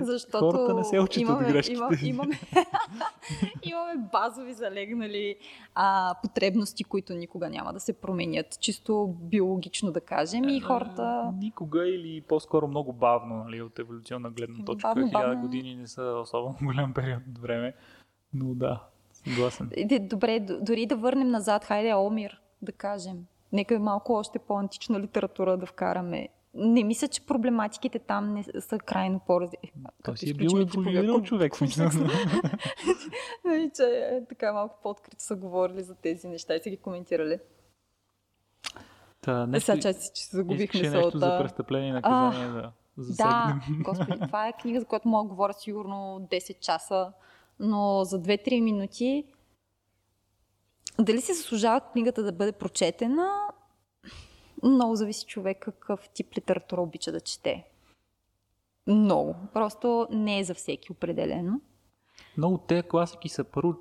Защото 0.00 0.50
хората 0.50 0.74
не 0.74 0.84
се 0.84 1.00
учат 1.00 1.22
имаме, 1.22 1.46
от 1.46 1.52
грешките. 1.52 1.78
Имаме, 1.78 1.98
имаме, 2.02 2.40
имаме 3.62 4.08
базови 4.12 4.54
залегнали 4.54 5.36
а, 5.74 6.14
потребности, 6.22 6.84
които 6.84 7.14
никога 7.14 7.50
няма 7.50 7.72
да 7.72 7.80
се 7.80 8.00
променят. 8.00 8.60
Чисто 8.60 9.14
биологично 9.20 9.92
да 9.92 10.00
кажем. 10.00 10.48
И 10.48 10.60
хората... 10.60 11.32
Никога 11.38 11.88
или 11.88 12.20
по-скоро 12.20 12.68
много 12.68 12.92
бавно, 12.92 13.44
нали, 13.44 13.62
от 13.62 13.78
еволюционна 13.78 14.30
гледна 14.30 14.64
точка. 14.64 14.88
Бавно, 14.88 15.08
Хиляда 15.08 15.26
бавно. 15.26 15.42
години 15.42 15.74
не 15.74 15.86
са 15.86 16.02
особено 16.02 16.56
голям 16.62 16.94
период 16.94 17.22
от 17.30 17.38
време. 17.38 17.74
Но 18.34 18.54
да, 18.54 18.82
съгласен. 19.26 19.70
Д- 19.78 19.98
Добре, 20.00 20.40
дори 20.40 20.86
да 20.86 20.96
върнем 20.96 21.28
назад, 21.28 21.64
хайде 21.64 21.94
Омир, 21.94 22.40
да 22.62 22.72
кажем. 22.72 23.16
Нека 23.52 23.78
малко 23.78 24.12
още 24.12 24.38
по-антична 24.38 25.00
литература 25.00 25.56
да 25.56 25.66
вкараме. 25.66 26.28
Не 26.54 26.84
мисля, 26.84 27.08
че 27.08 27.20
проблематиките 27.22 27.98
там 27.98 28.34
не 28.34 28.60
са 28.60 28.78
крайно 28.78 29.20
по-различни. 29.20 29.72
Той 30.04 30.16
си 30.16 30.30
е 30.30 30.34
бил 30.34 30.48
еволюирал 30.58 31.22
човек. 31.22 31.54
в. 31.54 31.60
Нали, 33.44 33.70
че 33.76 33.82
е, 33.82 34.24
така 34.24 34.52
малко 34.52 34.78
по-открито 34.82 35.16
са 35.18 35.36
говорили 35.36 35.82
за 35.82 35.94
тези 35.94 36.28
неща 36.28 36.54
и 36.54 36.60
са 36.60 36.70
ги 36.70 36.76
коментирали. 36.76 37.38
Та, 39.20 39.42
Е, 39.42 39.46
нещо, 39.46 39.64
сега 39.72 39.92
си, 39.92 40.10
че 40.14 40.24
се 40.24 40.36
загубих 40.36 40.60
искаше 40.60 40.82
нещо 40.82 41.10
за 41.10 41.16
мисълта. 41.16 41.38
престъпление 41.38 41.88
и 41.88 41.92
наказание 41.92 42.48
да 42.48 42.52
Да, 42.52 42.72
засегнем. 42.98 43.82
господи, 43.82 44.20
това 44.20 44.48
е 44.48 44.52
книга, 44.52 44.80
за 44.80 44.86
която 44.86 45.08
мога 45.08 45.24
да 45.24 45.28
говоря 45.28 45.52
сигурно 45.52 45.96
10 46.22 46.58
часа, 46.60 47.12
но 47.58 48.04
за 48.04 48.22
2-3 48.22 48.60
минути 48.60 49.24
дали 51.00 51.20
си 51.20 51.34
заслужава 51.34 51.80
книгата 51.80 52.22
да 52.22 52.32
бъде 52.32 52.52
прочетена, 52.52 53.28
много 54.62 54.96
зависи 54.96 55.26
човек 55.26 55.58
какъв 55.58 56.08
тип 56.08 56.36
литература 56.36 56.80
обича 56.80 57.12
да 57.12 57.20
чете. 57.20 57.64
Много. 58.86 59.34
Просто 59.52 60.06
не 60.10 60.38
е 60.38 60.44
за 60.44 60.54
всеки 60.54 60.92
определено. 60.92 61.60
Много 62.36 62.58
тези 62.58 62.82
класики 62.82 63.28
са 63.28 63.44
първо 63.44 63.74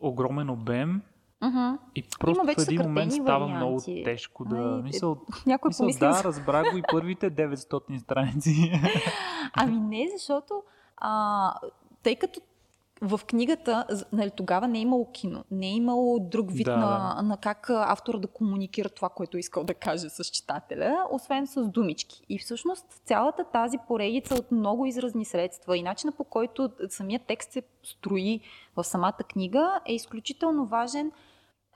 огромен 0.00 0.50
обем 0.50 1.02
Uh-huh. 1.42 1.78
и 1.94 2.04
просто 2.20 2.44
в 2.44 2.54
един 2.58 2.82
момент 2.82 3.12
става 3.12 3.46
варианти. 3.46 3.90
много 3.90 4.04
тежко 4.04 4.44
да... 4.44 4.56
Ай, 4.56 4.82
мисъл, 4.82 5.16
Някой 5.46 5.68
мисъл 5.68 5.84
помисли 5.84 6.00
да, 6.00 6.24
разбрах 6.24 6.72
го 6.72 6.78
и 6.78 6.82
първите 6.92 7.30
900 7.34 7.98
страници. 7.98 8.72
Ами 9.54 9.80
не, 9.80 10.08
защото 10.12 10.62
а, 10.96 11.54
тъй 12.02 12.16
като 12.16 12.40
в 13.02 13.20
книгата, 13.26 13.86
нали, 14.12 14.30
тогава 14.30 14.68
не 14.68 14.78
е 14.78 14.80
имало 14.80 15.12
кино, 15.12 15.44
не 15.50 15.66
е 15.66 15.74
имало 15.74 16.18
друг 16.18 16.52
вид 16.52 16.64
Да, 16.64 16.76
на, 16.76 17.22
на 17.22 17.36
как 17.36 17.70
автора 17.70 18.18
да 18.18 18.28
комуникира 18.28 18.88
това, 18.88 19.08
което 19.08 19.38
искал 19.38 19.64
да 19.64 19.74
каже 19.74 20.08
с 20.08 20.24
читателя, 20.24 21.06
освен 21.10 21.46
с 21.46 21.68
думички. 21.68 22.22
И 22.28 22.38
всъщност 22.38 22.86
цялата 23.04 23.44
тази 23.44 23.78
поредица 23.88 24.34
от 24.34 24.50
много 24.50 24.86
изразни 24.86 25.24
средства 25.24 25.76
и 25.76 25.82
начина 25.82 26.12
по 26.12 26.24
който 26.24 26.70
самият 26.88 27.22
текст 27.26 27.52
се 27.52 27.62
строи 27.82 28.40
в 28.76 28.84
самата 28.84 29.18
книга 29.28 29.80
е 29.86 29.94
изключително 29.94 30.66
важен 30.66 31.12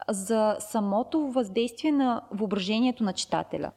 за 0.08 0.56
самото 0.60 1.20
въздействие 1.20 1.92
на 1.92 2.22
въображението 2.30 3.04
на 3.04 3.12
читателя. 3.12 3.72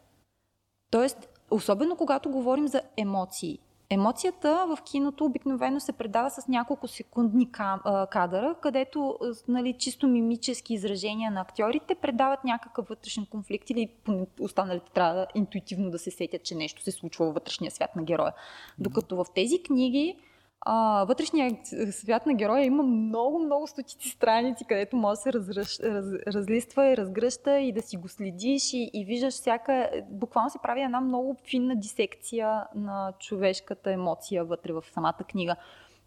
Тоест, 0.91 1.29
особено 1.51 1.95
когато 1.95 2.29
говорим 2.29 2.67
за 2.67 2.81
емоции. 2.97 3.59
Емоцията 3.89 4.65
в 4.69 4.83
киното 4.83 5.25
обикновено 5.25 5.79
се 5.79 5.93
предава 5.93 6.29
с 6.29 6.47
няколко 6.47 6.87
секундни 6.87 7.51
кадъра, 8.11 8.55
където 8.61 9.17
нали, 9.47 9.73
чисто 9.77 10.07
мимически 10.07 10.73
изражения 10.73 11.31
на 11.31 11.41
актьорите 11.41 11.95
предават 11.95 12.43
някакъв 12.43 12.87
вътрешен 12.87 13.25
конфликт 13.25 13.69
или 13.69 13.89
останалите 14.39 14.91
трябва 14.91 15.13
да 15.13 15.27
интуитивно 15.35 15.91
да 15.91 15.99
се 15.99 16.11
сетят, 16.11 16.43
че 16.43 16.55
нещо 16.55 16.81
се 16.81 16.91
случва 16.91 17.25
във 17.25 17.33
вътрешния 17.33 17.71
свят 17.71 17.95
на 17.95 18.03
героя. 18.03 18.33
Докато 18.79 19.15
в 19.15 19.25
тези 19.35 19.63
книги 19.63 20.17
а, 20.61 21.05
вътрешният 21.05 21.67
свят 21.91 22.25
на 22.25 22.33
героя 22.33 22.65
има 22.65 22.83
много, 22.83 23.39
много 23.39 23.67
стотици 23.67 24.09
страници, 24.09 24.65
където 24.65 24.95
може 24.95 25.17
да 25.17 25.21
се 25.21 25.33
разръщ, 25.33 25.79
раз, 25.83 26.05
разлиства 26.27 26.87
и 26.91 26.97
разгръща 26.97 27.59
и 27.59 27.71
да 27.71 27.81
си 27.81 27.97
го 27.97 28.07
следиш 28.07 28.73
и, 28.73 28.89
и 28.93 29.05
виждаш 29.05 29.33
всяка... 29.33 29.89
Буквално 30.09 30.49
се 30.49 30.59
прави 30.63 30.81
една 30.81 31.01
много 31.01 31.35
финна 31.49 31.75
дисекция 31.75 32.63
на 32.75 33.13
човешката 33.19 33.91
емоция 33.91 34.45
вътре 34.45 34.73
в 34.73 34.83
самата 34.93 35.23
книга. 35.29 35.55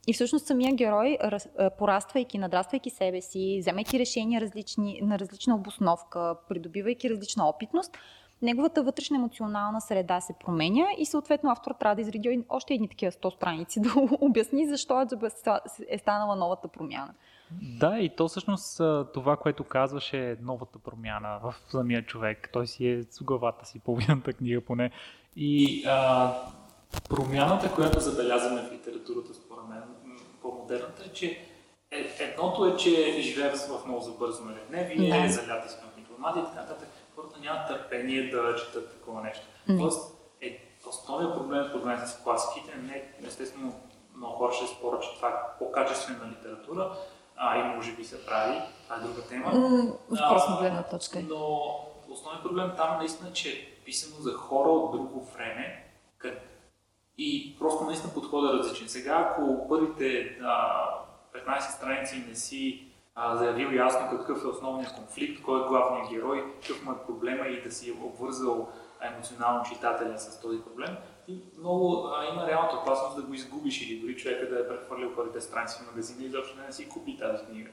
И 0.06 0.12
всъщност 0.12 0.46
самия 0.46 0.74
герой, 0.74 1.18
раз, 1.22 1.48
пораствайки, 1.78 2.38
надраствайки 2.38 2.90
себе 2.90 3.20
си, 3.20 3.56
вземайки 3.60 3.98
решения 3.98 4.40
различни, 4.40 5.00
на 5.02 5.18
различна 5.18 5.54
обосновка, 5.54 6.36
придобивайки 6.48 7.10
различна 7.10 7.48
опитност, 7.48 7.98
неговата 8.42 8.82
вътрешна 8.82 9.16
емоционална 9.16 9.80
среда 9.80 10.20
се 10.20 10.34
променя 10.44 10.86
и 10.98 11.06
съответно 11.06 11.50
автор 11.50 11.74
трябва 11.80 11.94
да 11.94 12.00
изреди 12.00 12.44
още 12.48 12.74
едни 12.74 12.88
такива 12.88 13.12
100 13.12 13.36
страници 13.36 13.80
да 13.82 13.90
обясни 14.20 14.68
защо 14.68 15.06
е 15.88 15.98
станала 15.98 16.36
новата 16.36 16.68
промяна. 16.68 17.14
Да, 17.80 17.98
и 17.98 18.16
то 18.16 18.28
всъщност 18.28 18.80
това, 19.14 19.36
което 19.36 19.64
казваше 19.64 20.30
е 20.30 20.36
новата 20.42 20.78
промяна 20.78 21.38
в 21.42 21.54
самия 21.70 22.06
човек. 22.06 22.50
Той 22.52 22.66
си 22.66 22.88
е 22.88 23.02
с 23.02 23.22
главата 23.22 23.66
си, 23.66 23.78
половината 23.78 24.32
книга 24.32 24.60
поне. 24.60 24.90
И 25.36 25.84
а, 25.86 26.32
промяната, 27.08 27.74
която 27.74 28.00
забелязваме 28.00 28.62
в 28.62 28.72
литературата, 28.72 29.34
според 29.34 29.68
мен, 29.68 29.82
по-модерната 30.42 31.02
е, 31.06 31.12
че 31.12 31.38
е, 31.90 32.24
едното 32.24 32.66
е, 32.66 32.76
че 32.76 33.20
живеем 33.20 33.52
в 33.52 33.86
много 33.86 34.00
забързано 34.00 34.50
ежедневие, 34.50 35.22
Да. 35.22 35.28
заляти 35.28 35.68
сме 35.68 35.82
информация 35.98 36.42
и 36.42 36.46
така 36.46 36.60
нататък. 36.60 36.88
Хората 37.20 37.40
нямат 37.40 37.68
търпение 37.68 38.30
да 38.30 38.56
четат 38.56 38.90
такова 38.90 39.22
нещо. 39.22 39.46
Не. 39.68 39.78
Тоест, 39.78 40.14
е, 40.40 40.76
основният 40.88 41.34
проблем 41.34 41.66
според 41.68 41.84
мен 41.84 42.06
с 42.06 42.22
класиките, 42.24 42.76
не, 42.76 43.12
естествено, 43.26 43.74
много 44.16 44.36
хора 44.36 44.52
ще 44.52 44.66
спорят, 44.66 45.02
че 45.02 45.16
това 45.16 45.28
е 45.28 45.58
по-качествена 45.58 46.30
литература, 46.30 46.96
а 47.36 47.58
и 47.58 47.76
може 47.76 47.92
би 47.92 48.04
се 48.04 48.26
прави, 48.26 48.60
това 48.84 48.96
е 48.96 49.00
друга 49.00 49.22
тема. 49.22 49.52
М, 49.54 49.92
Въпрос 50.10 50.48
на 50.48 50.56
А, 50.56 50.60
гледна 50.60 50.82
точка. 50.82 51.18
е. 51.18 51.22
Но 51.22 51.60
основният 52.08 52.42
проблем 52.44 52.72
там 52.76 52.98
наистина, 52.98 53.32
че 53.32 53.48
е 53.48 53.84
писано 53.84 54.22
за 54.22 54.32
хора 54.32 54.68
от 54.68 54.92
друго 54.92 55.24
време 55.24 55.84
къд... 56.18 56.38
и 57.18 57.56
просто 57.58 57.84
наистина 57.84 58.12
подходът 58.14 58.54
е 58.54 58.58
различен. 58.58 58.88
Сега, 58.88 59.28
ако 59.30 59.68
първите 59.68 60.38
а, 60.42 60.86
15 61.34 61.60
страници 61.60 62.24
не 62.28 62.34
си 62.34 62.89
а, 63.14 63.36
заявил 63.36 63.70
ясно 63.70 64.18
какъв 64.18 64.44
е 64.44 64.46
основният 64.46 64.94
конфликт, 64.94 65.42
кой 65.42 65.60
е 65.60 65.68
главният 65.68 66.10
герой, 66.10 66.54
какъв 66.60 66.84
му 66.84 66.92
е 66.92 67.06
проблема 67.06 67.46
и 67.46 67.62
да 67.62 67.72
си 67.72 67.92
обвързал 68.02 68.68
емоционално 69.00 69.64
читателя 69.64 70.18
с 70.18 70.40
този 70.40 70.60
проблем. 70.60 70.96
И 71.28 71.42
много 71.58 72.06
а, 72.06 72.24
има 72.32 72.46
реалната 72.46 72.76
опасност 72.76 73.16
да 73.16 73.22
го 73.22 73.34
изгубиш 73.34 73.82
или 73.82 74.00
дори 74.00 74.16
човека 74.16 74.48
да 74.48 74.60
е 74.60 74.68
прехвърлил 74.68 75.14
първите 75.16 75.40
страници 75.40 75.78
в 75.78 75.86
магазина 75.86 76.22
и 76.22 76.26
изобщо 76.26 76.58
не 76.60 76.66
да 76.66 76.72
си 76.72 76.88
купи 76.88 77.18
тази 77.18 77.44
книга. 77.44 77.70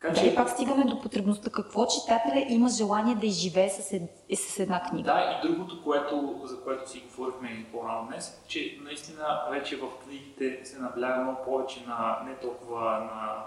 Така, 0.00 0.14
че... 0.14 0.22
Да, 0.22 0.28
и 0.28 0.34
пак 0.34 0.50
стигаме 0.50 0.84
до 0.84 1.00
потребността. 1.00 1.50
Какво 1.50 1.86
читателя 1.86 2.46
има 2.48 2.68
желание 2.68 3.14
да 3.14 3.26
изживее 3.26 3.70
с, 3.70 3.92
ед... 3.92 4.38
с 4.38 4.58
една 4.58 4.82
книга? 4.82 5.12
Да, 5.12 5.40
и 5.42 5.48
другото, 5.48 5.84
което, 5.84 6.40
за 6.44 6.60
което 6.60 6.90
си 6.90 7.04
говорихме 7.16 7.66
по-рано 7.72 8.06
днес, 8.06 8.44
че 8.48 8.78
наистина 8.82 9.42
вече 9.50 9.76
в 9.76 9.88
книгите 10.04 10.60
се 10.64 10.78
набляга 10.78 11.22
много 11.22 11.44
повече 11.44 11.84
на 11.88 12.18
не 12.26 12.34
толкова 12.34 12.80
на 12.90 13.44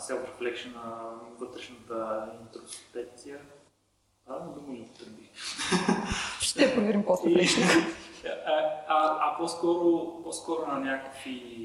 self-reflection, 0.00 0.74
на 0.74 1.10
вътрешната 1.38 2.28
интроспекция. 2.40 3.38
Правилно 4.26 4.52
дума 4.52 4.78
ли 4.78 4.80
употребих? 4.80 5.30
Ще 6.40 6.74
проверим 6.74 7.04
после. 7.06 7.30
а, 8.46 8.50
а, 8.88 9.18
а 9.20 9.36
по-скоро, 9.38 10.22
по-скоро 10.22 10.66
на 10.66 10.80
някакви 10.80 11.60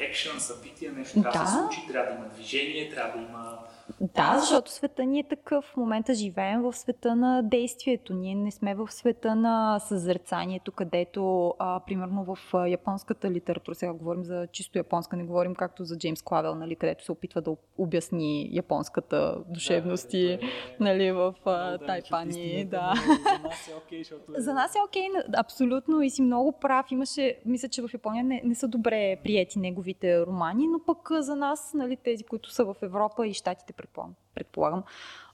екшен, 0.00 0.40
събития, 0.40 0.92
нещо 0.92 1.22
трябва 1.22 1.40
да 1.40 1.46
се 1.46 1.56
случи, 1.56 1.86
трябва 1.88 2.12
да 2.12 2.18
има 2.18 2.28
движение, 2.28 2.90
трябва 2.90 3.18
да 3.18 3.24
има 3.24 3.58
да, 4.00 4.38
защото 4.38 4.70
света 4.70 5.04
ни 5.04 5.18
е 5.18 5.28
такъв. 5.28 5.64
В 5.64 5.76
момента 5.76 6.14
живеем 6.14 6.62
в 6.62 6.72
света 6.72 7.16
на 7.16 7.42
действието. 7.42 8.14
Ние 8.14 8.34
не 8.34 8.50
сме 8.50 8.74
в 8.74 8.88
света 8.90 9.34
на 9.34 9.78
съзерцанието, 9.78 10.72
където, 10.72 11.54
а, 11.58 11.80
примерно 11.86 12.24
в 12.24 12.38
японската 12.68 13.30
литература, 13.30 13.74
сега 13.74 13.92
говорим 13.92 14.24
за 14.24 14.46
чисто 14.52 14.78
японска, 14.78 15.16
не 15.16 15.24
говорим 15.24 15.54
както 15.54 15.84
за 15.84 15.98
Джеймс 15.98 16.22
Клавел, 16.22 16.54
нали, 16.54 16.76
където 16.76 17.04
се 17.04 17.12
опитва 17.12 17.40
да 17.40 17.56
обясни 17.78 18.48
японската 18.52 19.36
душевност 19.48 20.10
да, 20.10 20.18
и, 20.18 20.38
нали, 20.80 21.12
в 21.12 21.34
а, 21.44 21.78
Тайпани. 21.78 22.64
Да. 22.64 22.94
За 22.96 23.42
нас 23.42 23.68
е 23.68 23.74
окей, 23.74 24.02
okay, 24.02 24.38
За 24.38 24.54
нас 24.54 24.74
е 24.74 24.78
окей, 24.88 25.08
абсолютно 25.36 26.02
и 26.02 26.10
си 26.10 26.22
много 26.22 26.52
прав. 26.52 26.86
Имаше, 26.90 27.38
мисля, 27.46 27.68
че 27.68 27.82
в 27.82 27.90
Япония 27.92 28.24
не, 28.24 28.42
не 28.44 28.54
са 28.54 28.68
добре 28.68 29.16
приети 29.24 29.58
неговите 29.58 30.20
романи, 30.20 30.68
но 30.68 30.80
пък 30.86 31.08
за 31.20 31.36
нас, 31.36 31.74
нали, 31.74 31.96
тези, 31.96 32.24
които 32.24 32.50
са 32.50 32.64
в 32.64 32.76
Европа 32.82 33.26
и 33.26 33.34
Штатите, 33.34 33.72
предполагам, 33.82 34.14
предполагам 34.34 34.82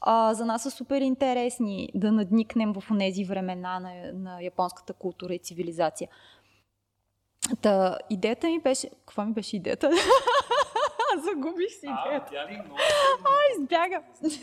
а, 0.00 0.34
за 0.34 0.46
нас 0.46 0.62
са 0.62 0.70
супер 0.70 1.00
интересни 1.00 1.90
да 1.94 2.12
надникнем 2.12 2.72
в 2.72 2.82
тези 2.98 3.24
времена 3.24 3.80
на, 3.80 4.12
на 4.12 4.42
японската 4.42 4.92
култура 4.92 5.34
и 5.34 5.38
цивилизация. 5.38 6.08
Та, 7.62 7.98
идеята 8.10 8.46
ми 8.46 8.60
беше... 8.60 8.90
Каква 8.90 9.24
ми 9.24 9.32
беше 9.32 9.56
идеята? 9.56 9.90
Загубих 11.24 11.70
си 11.70 11.86
идеята. 11.86 12.34
А, 12.36 12.52
ли 12.52 12.62
много... 12.64 12.78
А, 13.24 13.60
избяга. 13.60 14.02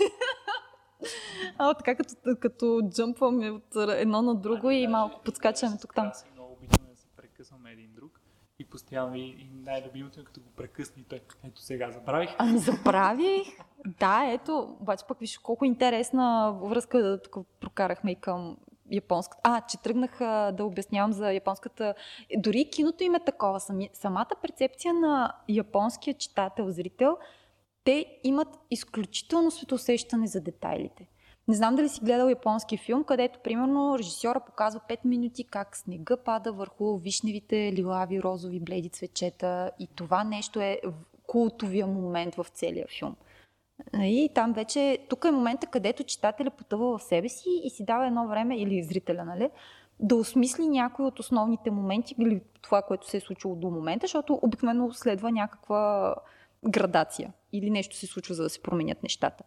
А, 1.57 1.73
така 1.73 1.95
като, 1.95 2.15
като 2.39 2.81
джъмпваме 2.89 3.51
от 3.51 3.75
едно 3.75 4.21
на 4.21 4.35
друго 4.35 4.71
и 4.71 4.87
малко 4.87 5.21
подскачаме 5.25 5.77
тук-там. 5.81 6.11
Много 6.33 6.53
обичаме 6.53 6.89
да 6.91 6.97
се 6.97 7.07
прекъсваме 7.17 7.71
един 7.71 7.93
друг 7.93 8.21
и 8.59 8.65
постоянно 8.65 9.15
и, 9.15 9.49
най-любимото 9.53 10.19
е 10.19 10.23
като 10.23 10.39
го 10.39 10.49
прекъсни 10.55 11.03
той. 11.03 11.21
Ето 11.43 11.61
сега 11.61 11.91
забравих. 11.91 12.29
Ами 12.37 12.57
забравих. 12.57 13.47
Да, 13.99 14.25
ето, 14.31 14.77
обаче 14.81 15.05
пък 15.07 15.19
виж 15.19 15.37
колко 15.37 15.65
интересна 15.65 16.57
връзка 16.63 17.03
да 17.03 17.21
тук 17.21 17.47
прокарахме 17.59 18.11
и 18.11 18.15
към 18.15 18.57
японската. 18.91 19.41
А, 19.43 19.61
че 19.61 19.81
тръгнах 19.81 20.17
да 20.53 20.65
обяснявам 20.65 21.13
за 21.13 21.31
японската. 21.31 21.93
Дори 22.37 22.69
киното 22.69 23.03
им 23.03 23.15
е 23.15 23.19
такова. 23.19 23.59
Самата 23.93 24.29
перцепция 24.41 24.93
на 24.93 25.33
японския 25.49 26.13
читател, 26.13 26.71
зрител, 26.71 27.17
те 27.83 28.19
имат 28.23 28.47
изключително 28.71 29.51
светосещане 29.51 30.27
за 30.27 30.41
детайлите. 30.41 31.07
Не 31.47 31.55
знам 31.55 31.75
дали 31.75 31.89
си 31.89 32.01
гледал 32.03 32.27
японски 32.27 32.77
филм, 32.77 33.03
където, 33.03 33.39
примерно, 33.39 33.97
режисьора 33.99 34.39
показва 34.39 34.79
5 34.89 34.97
минути 35.05 35.43
как 35.43 35.77
снега 35.77 36.17
пада 36.17 36.51
върху 36.51 36.97
вишневите 36.97 37.73
лилави, 37.73 38.23
розови, 38.23 38.59
бледи 38.59 38.89
цвечета 38.89 39.71
и 39.79 39.87
това 39.95 40.23
нещо 40.23 40.61
е 40.61 40.81
култовия 41.27 41.87
момент 41.87 42.35
в 42.35 42.45
целия 42.53 42.85
филм. 42.87 43.15
И 43.93 44.29
там 44.35 44.53
вече, 44.53 44.97
тук 45.09 45.25
е 45.25 45.31
момента, 45.31 45.67
където 45.67 46.03
читателя 46.03 46.49
потъва 46.49 46.97
в 46.97 47.03
себе 47.03 47.29
си 47.29 47.61
и 47.63 47.69
си 47.69 47.85
дава 47.85 48.07
едно 48.07 48.27
време, 48.27 48.57
или 48.57 48.83
зрителя, 48.83 49.25
нали, 49.25 49.49
да 49.99 50.15
осмисли 50.15 50.67
някои 50.67 51.05
от 51.05 51.19
основните 51.19 51.71
моменти 51.71 52.15
или 52.19 52.41
това, 52.61 52.81
което 52.81 53.09
се 53.09 53.17
е 53.17 53.21
случило 53.21 53.55
до 53.55 53.69
момента, 53.69 54.03
защото 54.03 54.39
обикновено 54.41 54.93
следва 54.93 55.31
някаква 55.31 56.15
градация 56.69 57.33
или 57.53 57.69
нещо 57.69 57.95
се 57.95 58.07
случва, 58.07 58.35
за 58.35 58.43
да 58.43 58.49
се 58.49 58.61
променят 58.61 59.03
нещата 59.03 59.43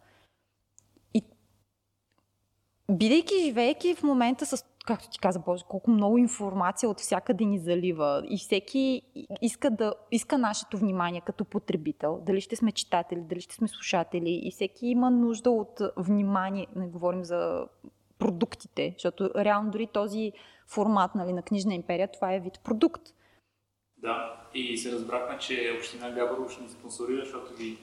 бидейки, 2.89 3.33
живеейки 3.45 3.95
в 3.95 4.03
момента 4.03 4.45
с, 4.45 4.65
както 4.85 5.09
ти 5.09 5.19
каза, 5.19 5.39
Боже, 5.39 5.63
колко 5.69 5.91
много 5.91 6.17
информация 6.17 6.89
от 6.89 6.99
всякъде 6.99 7.45
ни 7.45 7.59
залива 7.59 8.23
и 8.29 8.37
всеки 8.37 9.01
иска, 9.41 9.71
да, 9.71 9.93
иска 10.11 10.37
нашето 10.37 10.77
внимание 10.77 11.21
като 11.21 11.45
потребител, 11.45 12.21
дали 12.25 12.41
ще 12.41 12.55
сме 12.55 12.71
читатели, 12.71 13.21
дали 13.21 13.41
ще 13.41 13.55
сме 13.55 13.67
слушатели 13.67 14.41
и 14.43 14.51
всеки 14.51 14.87
има 14.87 15.11
нужда 15.11 15.51
от 15.51 15.81
внимание, 15.97 16.67
не 16.75 16.87
говорим 16.87 17.23
за 17.23 17.67
продуктите, 18.19 18.93
защото 18.97 19.29
реално 19.35 19.71
дори 19.71 19.87
този 19.87 20.31
формат 20.67 21.15
нали, 21.15 21.33
на 21.33 21.41
книжна 21.41 21.73
империя, 21.73 22.11
това 22.11 22.33
е 22.33 22.39
вид 22.39 22.59
продукт. 22.63 23.01
Да, 23.97 24.43
и 24.53 24.77
се 24.77 24.91
разбрахме, 24.91 25.37
че 25.37 25.73
Община 25.77 26.11
Габрово 26.11 26.49
ще 26.49 26.63
ни 26.63 26.69
спонсорира, 26.69 27.25
защото 27.25 27.55
ги 27.55 27.77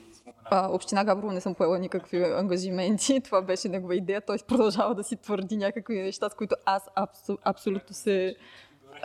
а, 0.44 0.68
община 0.72 1.04
Габрово 1.04 1.32
не 1.32 1.40
съм 1.40 1.54
поела 1.54 1.78
никакви 1.78 2.24
ангажименти. 2.24 3.20
Това 3.24 3.42
беше 3.42 3.68
негова 3.68 3.94
идея. 3.94 4.20
Той 4.20 4.38
продължава 4.48 4.94
да 4.94 5.04
си 5.04 5.16
твърди 5.16 5.56
някакви 5.56 6.02
неща, 6.02 6.28
с 6.30 6.34
които 6.34 6.56
аз 6.64 6.82
абсу, 6.94 7.36
абсолютно 7.44 7.94
се 7.94 8.36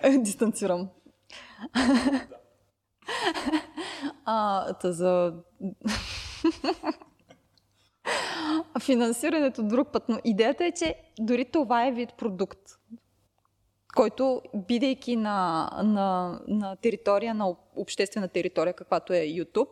дистанцирам. 0.18 0.90
а, 4.26 4.74
та 4.74 4.92
за... 4.92 5.34
Финансирането 8.82 9.64
друг 9.64 9.92
път, 9.92 10.04
но 10.10 10.20
идеята 10.24 10.66
е, 10.66 10.72
че 10.72 10.96
дори 11.20 11.46
това 11.46 11.88
е 11.88 11.92
вид 11.92 12.14
продукт, 12.18 12.60
който, 13.96 14.42
бидейки 14.56 15.16
на, 15.16 15.70
на, 15.84 16.40
на 16.48 16.76
територия, 16.76 17.34
на 17.34 17.56
обществена 17.76 18.28
територия, 18.28 18.74
каквато 18.74 19.14
е 19.14 19.18
YouTube, 19.18 19.70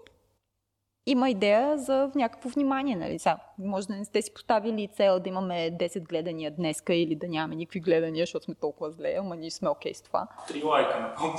има 1.11 1.29
идея 1.29 1.77
за 1.77 2.11
някакво 2.15 2.49
внимание. 2.49 2.95
Нали? 2.95 3.19
Сега, 3.19 3.37
може 3.59 3.87
да 3.87 3.95
не 3.95 4.05
сте 4.05 4.21
си 4.21 4.33
поставили 4.33 4.89
цел 4.93 5.19
да 5.19 5.29
имаме 5.29 5.77
10 5.77 6.07
гледания 6.07 6.51
днеска 6.51 6.93
или 6.93 7.15
да 7.15 7.27
нямаме 7.27 7.55
никакви 7.55 7.79
гледания, 7.79 8.23
защото 8.23 8.45
сме 8.45 8.55
толкова 8.55 8.91
зле, 8.91 9.15
ама 9.19 9.35
ние 9.35 9.51
сме 9.51 9.69
окей 9.69 9.91
okay 9.91 9.95
с 9.95 10.01
това. 10.01 10.27
Три 10.47 10.63
лайка 10.63 10.99
напълно. 10.99 11.35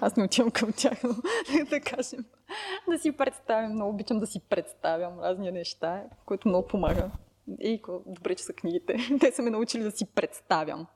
Аз 0.00 0.16
не 0.16 0.24
отивам 0.24 0.50
към 0.50 0.72
тях, 0.72 1.02
но 1.04 1.14
да 1.70 1.80
кажем, 1.80 2.24
да 2.88 2.98
си 2.98 3.12
представям. 3.12 3.72
Много 3.72 3.90
обичам 3.90 4.18
да 4.18 4.26
си 4.26 4.40
представям 4.40 5.20
разни 5.20 5.50
неща, 5.50 6.02
което 6.26 6.48
много 6.48 6.68
помага. 6.68 7.10
И 7.60 7.82
добре, 8.06 8.34
че 8.34 8.44
са 8.44 8.52
книгите. 8.52 8.96
Те 9.20 9.32
са 9.32 9.42
ме 9.42 9.50
научили 9.50 9.82
да 9.82 9.90
си 9.90 10.06
представям. 10.14 10.86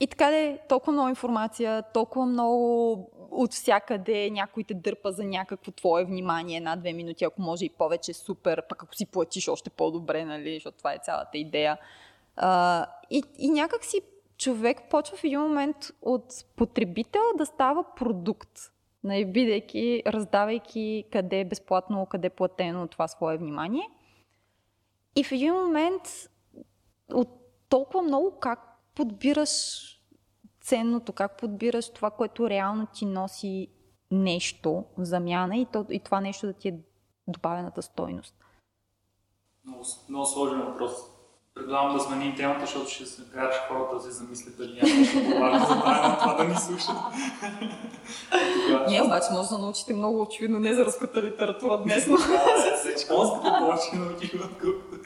И 0.00 0.06
така 0.06 0.30
де, 0.30 0.58
толкова 0.68 0.92
много 0.92 1.08
информация, 1.08 1.82
толкова 1.82 2.26
много 2.26 3.10
от 3.30 3.52
всякъде 3.52 4.30
някой 4.30 4.64
те 4.64 4.74
дърпа 4.74 5.12
за 5.12 5.24
някакво 5.24 5.72
твое 5.72 6.04
внимание, 6.04 6.56
една-две 6.56 6.92
минути, 6.92 7.24
ако 7.24 7.42
може 7.42 7.64
и 7.64 7.70
повече, 7.70 8.12
супер, 8.12 8.62
пък 8.68 8.82
ако 8.82 8.94
си 8.94 9.06
платиш 9.06 9.48
още 9.48 9.70
по-добре, 9.70 10.24
нали, 10.24 10.54
защото 10.54 10.78
това 10.78 10.92
е 10.92 10.98
цялата 11.02 11.38
идея. 11.38 11.78
А, 12.36 12.86
и, 13.10 13.22
и 13.38 13.50
някак 13.50 13.84
си 13.84 14.00
човек 14.38 14.90
почва 14.90 15.16
в 15.16 15.24
един 15.24 15.40
момент 15.40 15.76
от 16.02 16.24
потребител 16.56 17.22
да 17.38 17.46
става 17.46 17.84
продукт, 17.96 18.50
нали, 19.04 19.24
бидейки, 19.24 20.02
раздавайки 20.06 21.04
къде 21.12 21.40
е 21.40 21.44
безплатно, 21.44 22.06
къде 22.06 22.26
е 22.26 22.30
платено 22.30 22.88
това 22.88 23.08
свое 23.08 23.36
внимание. 23.36 23.90
И 25.16 25.24
в 25.24 25.32
един 25.32 25.54
момент 25.54 26.02
от 27.12 27.28
толкова 27.68 28.02
много 28.02 28.38
как 28.40 28.65
подбираш 28.96 29.50
ценното, 30.60 31.12
как 31.12 31.38
подбираш 31.38 31.92
това, 31.92 32.10
което 32.10 32.50
реално 32.50 32.86
ти 32.86 33.06
носи 33.06 33.68
нещо 34.10 34.84
в 34.98 35.04
замяна 35.04 35.56
и, 35.56 35.66
то, 35.72 35.86
и 35.90 36.00
това 36.00 36.20
нещо 36.20 36.46
да 36.46 36.52
ти 36.52 36.68
е 36.68 36.78
добавената 37.28 37.82
стойност? 37.82 38.34
Много, 39.64 39.84
много 40.08 40.26
сложен 40.26 40.60
въпрос. 40.60 40.92
Предлагам 41.54 41.96
да 41.96 42.02
сменим 42.02 42.36
темата, 42.36 42.60
защото 42.60 42.90
ще 42.90 43.06
се 43.06 43.22
кажа, 43.34 43.50
че 43.50 43.58
хората 43.68 44.00
се 44.00 44.10
замислят 44.10 44.56
дали 44.56 44.72
няма 44.72 44.98
нещо 44.98 45.18
по-важно 45.24 45.66
за 46.08 46.18
това 46.18 46.34
да 46.34 46.44
ни 46.44 46.56
слушат. 46.56 46.96
Не, 48.88 49.02
обаче 49.02 49.26
може 49.32 49.48
да 49.48 49.58
научите 49.58 49.94
много 49.94 50.22
очевидно 50.22 50.58
не 50.58 50.74
за 50.74 50.84
руската 50.84 51.22
литература 51.22 51.82
днес. 51.82 52.06
Но... 52.06 52.16
За 52.16 52.90
японската 52.90 53.58
повече 53.58 53.96
научих, 53.96 54.34
отколкото 54.34 54.96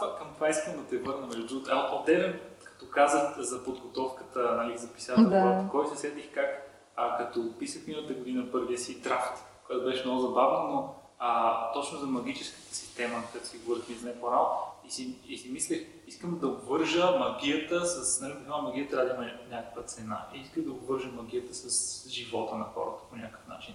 това, 0.00 0.16
към 0.18 0.34
това 0.34 0.48
искам 0.48 0.76
да 0.76 0.84
те 0.88 0.98
върна, 0.98 1.26
между 1.26 1.46
другото. 1.46 1.70
Отделен, 2.00 2.40
като 2.64 2.90
казах 2.90 3.38
за 3.38 3.64
подготовката 3.64 4.54
нали, 4.56 4.78
за 4.78 4.92
писател, 4.92 5.30
да. 5.30 5.68
кой 5.70 5.86
се 5.86 5.96
седих 5.96 6.34
как 6.34 6.66
а, 6.96 7.16
като 7.16 7.58
писах 7.58 7.86
миналата 7.86 8.14
година 8.14 8.52
първия 8.52 8.78
си 8.78 9.00
драфт, 9.00 9.44
което 9.66 9.84
беше 9.84 10.04
много 10.04 10.20
забавно, 10.20 10.72
но 10.72 10.94
а, 11.18 11.72
точно 11.72 11.98
за 11.98 12.06
магическата 12.06 12.74
система, 12.74 13.22
като 13.32 13.46
си 13.46 13.58
говорихме 13.58 13.94
за 13.94 14.06
не 14.06 14.20
по-рано, 14.20 14.48
и 14.86 14.90
си, 14.90 15.18
и 15.28 15.38
си 15.38 15.52
мислех, 15.52 15.86
искам 16.06 16.38
да 16.38 16.46
обвържа 16.46 17.18
магията 17.18 17.86
с, 17.86 18.20
нали, 18.20 18.34
магията 18.62 18.90
трябва 18.90 19.08
да 19.08 19.14
има 19.14 19.32
някаква 19.50 19.82
цена, 19.82 20.26
и 20.34 20.38
исках 20.38 20.64
да 20.64 20.70
обвържа 20.70 21.08
магията 21.08 21.54
с 21.54 22.08
живота 22.08 22.54
на 22.54 22.64
хората 22.64 23.02
по 23.10 23.16
някакъв 23.16 23.46
начин. 23.48 23.74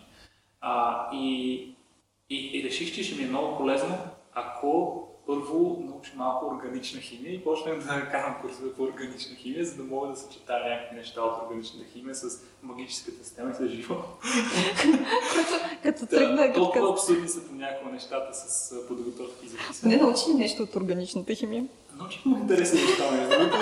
А, 0.62 1.08
и, 1.14 1.56
и, 2.30 2.60
и 2.60 2.64
реших, 2.64 2.96
че 2.96 3.04
ще 3.04 3.16
ми 3.16 3.24
е 3.24 3.30
много 3.30 3.58
полезно, 3.58 3.98
ако 4.34 5.08
първо 5.26 5.84
науча 5.88 6.12
малко 6.16 6.46
органична 6.46 7.02
химия 7.02 7.34
и 7.34 7.44
почнем 7.44 7.80
да 7.80 8.10
карам 8.12 8.36
курсове 8.42 8.74
по 8.74 8.84
органична 8.84 9.36
химия, 9.36 9.66
за 9.66 9.76
да 9.76 9.84
мога 9.84 10.08
да 10.08 10.16
съчетая 10.16 10.70
някакви 10.70 10.96
неща 10.96 11.22
от 11.22 11.44
органичната 11.44 11.86
химия 11.94 12.16
с 12.16 12.42
магическата 12.64 13.24
система 13.24 13.52
и 13.52 13.54
с 13.54 13.68
живота. 13.68 14.08
като 15.84 16.06
тръгна... 16.06 16.54
Толкова 16.54 16.92
абсурдни 16.92 17.30
са 17.30 17.48
понякога 17.48 17.92
нещата 17.92 18.34
с 18.34 18.76
подготовки 18.88 19.48
за 19.48 19.58
писане. 19.68 19.96
Не 19.96 20.02
научи 20.02 20.34
нещо 20.34 20.64
от 20.64 20.76
органичната 20.76 21.36
химия? 21.36 21.66
Научих 21.98 22.26
много 22.26 22.42
интересни 22.42 22.82
неща, 22.82 23.12
между 23.12 23.30
другото. 23.30 23.58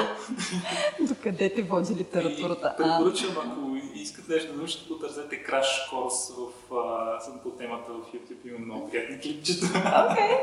Докъде 0.99 1.53
те 1.53 1.64
води 1.64 1.95
литературата? 1.95 2.76
Препоръчвам, 2.78 3.38
ако 3.38 3.76
искат 3.95 4.30
нещо 4.30 4.51
да 4.51 4.57
научите, 4.57 4.88
потърсете 4.88 5.43
краш 5.43 5.89
курс 5.89 6.14
в, 6.38 6.76
а, 6.76 7.39
по 7.43 7.49
темата 7.49 7.91
в 7.91 8.14
YouTube. 8.14 8.47
Има 8.47 8.60
много 8.60 8.89
приятни 8.89 9.20
клипчета. 9.20 9.66
Окей. 10.12 10.38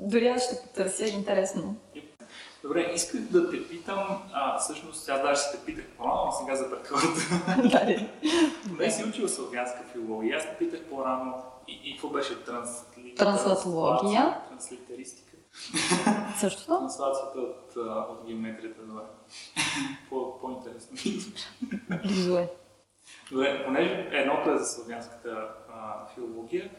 Дори 0.00 0.28
аз 0.28 0.44
ще 0.44 0.62
потърся, 0.62 1.06
интересно. 1.06 1.76
Добре, 2.62 2.92
исках 2.94 3.20
да 3.20 3.50
те 3.50 3.68
питам, 3.68 4.22
а, 4.32 4.58
всъщност 4.58 5.08
аз 5.08 5.22
даже 5.22 5.42
ще 5.42 5.58
те 5.58 5.64
питах 5.64 5.84
по-рано, 5.98 6.28
а 6.28 6.32
сега 6.32 6.56
за 6.56 6.70
пред 6.70 6.86
хората. 6.86 7.20
да, 7.68 8.08
Не 8.84 8.90
си 8.90 9.04
учила 9.04 9.28
славянска 9.28 9.84
филология, 9.92 10.36
аз 10.36 10.42
те 10.44 10.56
питах 10.58 10.80
по-рано 10.84 11.34
и, 11.68 11.80
и 11.84 11.92
какво 11.92 12.08
беше 12.08 12.44
трансли... 12.44 13.14
транслатология? 13.14 14.38
Транслитеристика. 14.48 15.36
Същото? 16.40 16.78
Транслацията 16.78 17.38
от, 17.38 17.76
от 18.10 18.26
геометрията, 18.26 18.82
добре. 18.82 19.02
По, 20.08 20.38
по-интересно. 20.40 20.96
Близо 22.02 22.38
е. 22.38 22.48
Добре, 23.32 23.64
понеже 23.64 24.08
едното 24.12 24.52
е 24.52 24.58
за 24.58 24.64
славянската 24.64 25.48
а, 25.74 26.06
филология, 26.14 26.70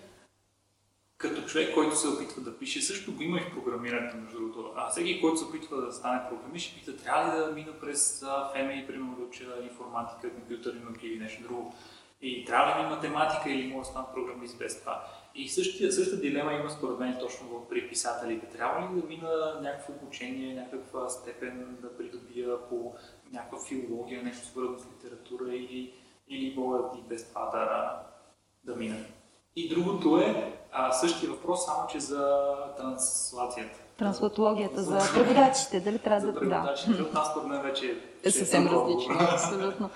като 1.22 1.42
човек, 1.42 1.74
който 1.74 1.96
се 1.96 2.08
опитва 2.08 2.42
да 2.42 2.58
пише, 2.58 2.82
също 2.82 3.16
го 3.16 3.24
има 3.24 3.38
и 3.38 3.42
в 3.42 3.54
програмирането, 3.54 4.18
между 4.18 4.38
другото. 4.38 4.74
А 4.76 4.90
всеки, 4.90 5.22
който 5.22 5.38
се 5.38 5.46
опитва 5.46 5.82
да 5.82 5.92
стане 5.92 6.30
програмист, 6.30 6.76
пита, 6.76 6.98
трябва 6.98 7.36
ли 7.36 7.40
да 7.40 7.52
мина 7.52 7.72
през 7.82 8.26
ФМИ, 8.54 8.88
примерно 8.88 9.16
да 9.16 9.24
уча 9.24 9.46
информатика, 9.64 10.34
компютърни 10.34 10.80
науки 10.80 11.08
или 11.08 11.20
нещо 11.20 11.44
друго. 11.44 11.74
И 12.22 12.46
трябва 12.46 12.80
ли 12.80 12.84
ми 12.84 12.90
математика 12.90 13.50
или 13.50 13.68
мога 13.68 13.82
да 13.82 13.90
стана 13.90 14.14
програмист 14.14 14.58
без 14.58 14.80
това. 14.80 15.04
И 15.36 15.50
същия, 15.50 15.92
същата 15.92 16.22
дилема 16.22 16.54
има 16.54 16.70
според 16.70 17.00
мен 17.00 17.18
точно 17.20 17.66
при 17.70 17.90
писателите. 17.90 18.58
Трябва 18.58 18.82
ли 18.82 19.02
да 19.02 19.08
мина 19.08 19.60
някакво 19.62 19.94
обучение, 19.94 20.56
някаква 20.56 21.10
степен 21.10 21.78
да 21.82 21.98
придобия 21.98 22.70
по 22.70 22.96
някаква 23.32 23.60
филология, 23.68 24.24
нещо 24.24 24.48
свързано 24.48 24.80
с 24.80 24.86
литература 24.86 25.56
или, 25.56 25.94
или 26.28 26.56
мога 26.58 26.80
и 27.00 27.02
без 27.10 27.30
това 27.30 27.46
да, 27.46 28.00
да 28.64 28.76
мина? 28.76 28.96
И 29.56 29.70
другото 29.70 30.18
е 30.18 30.54
а, 30.72 30.92
същия 30.92 31.30
въпрос, 31.30 31.66
само 31.66 31.88
че 31.88 32.00
за 32.00 32.40
транслацията. 32.78 33.80
Транслатологията, 33.98 34.84
за 34.84 35.00
преводачите, 35.14 35.80
дали 35.80 36.00
трябва 36.00 36.28
да... 36.28 36.34
За 36.34 36.40
преводачите, 36.40 36.92
да. 36.92 37.04
от 37.04 37.14
нас 37.14 37.32
според 37.32 37.48
мен 37.48 37.62
вече 37.62 37.86
е, 38.24 38.28
е 38.28 38.32
съвсем 38.32 38.68
различно, 38.68 39.16
абсолютно. 39.34 39.90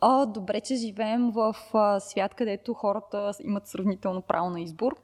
О, 0.00 0.26
добре, 0.26 0.60
че 0.60 0.74
живеем 0.74 1.30
в 1.30 1.56
а, 1.74 2.00
свят, 2.00 2.34
където 2.34 2.74
хората 2.74 3.32
имат 3.40 3.68
сравнително 3.68 4.22
право 4.22 4.50
на 4.50 4.60
избор. 4.60 4.96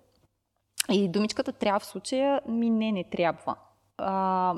И 0.91 1.09
думичката 1.09 1.53
трябва 1.53 1.81
в 1.81 1.87
случая 1.87 2.41
ми 2.49 2.71
не, 2.71 2.93
не 2.93 3.05
трябва. 3.05 3.57
А, 3.99 4.55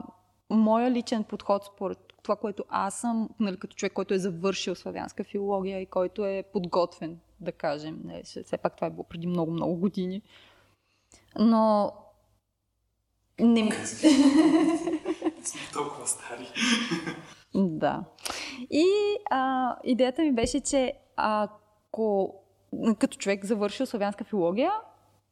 моя 0.50 0.90
личен 0.90 1.24
подход 1.24 1.64
според 1.64 1.98
това, 2.22 2.36
което 2.36 2.64
аз 2.68 2.94
съм, 3.00 3.28
нали, 3.40 3.56
като 3.56 3.76
човек, 3.76 3.92
който 3.92 4.14
е 4.14 4.18
завършил 4.18 4.74
славянска 4.74 5.24
филология 5.24 5.80
и 5.80 5.86
който 5.86 6.24
е 6.24 6.44
подготвен 6.52 7.18
да 7.44 7.52
кажем. 7.52 8.00
Не, 8.04 8.22
все 8.22 8.56
пак 8.62 8.76
това 8.76 8.86
е 8.86 8.90
било 8.90 9.04
преди 9.04 9.26
много-много 9.26 9.76
години. 9.76 10.22
Но 11.38 11.92
не... 13.40 13.72
Сме 15.44 15.60
толкова 15.72 16.06
стари. 16.06 16.48
да. 17.54 18.04
И 18.70 18.86
а, 19.30 19.76
идеята 19.84 20.22
ми 20.22 20.32
беше, 20.32 20.60
че 20.60 20.92
ако 21.16 22.34
като 22.98 23.18
човек 23.18 23.44
завършил 23.44 23.86
славянска 23.86 24.24
филология, 24.24 24.72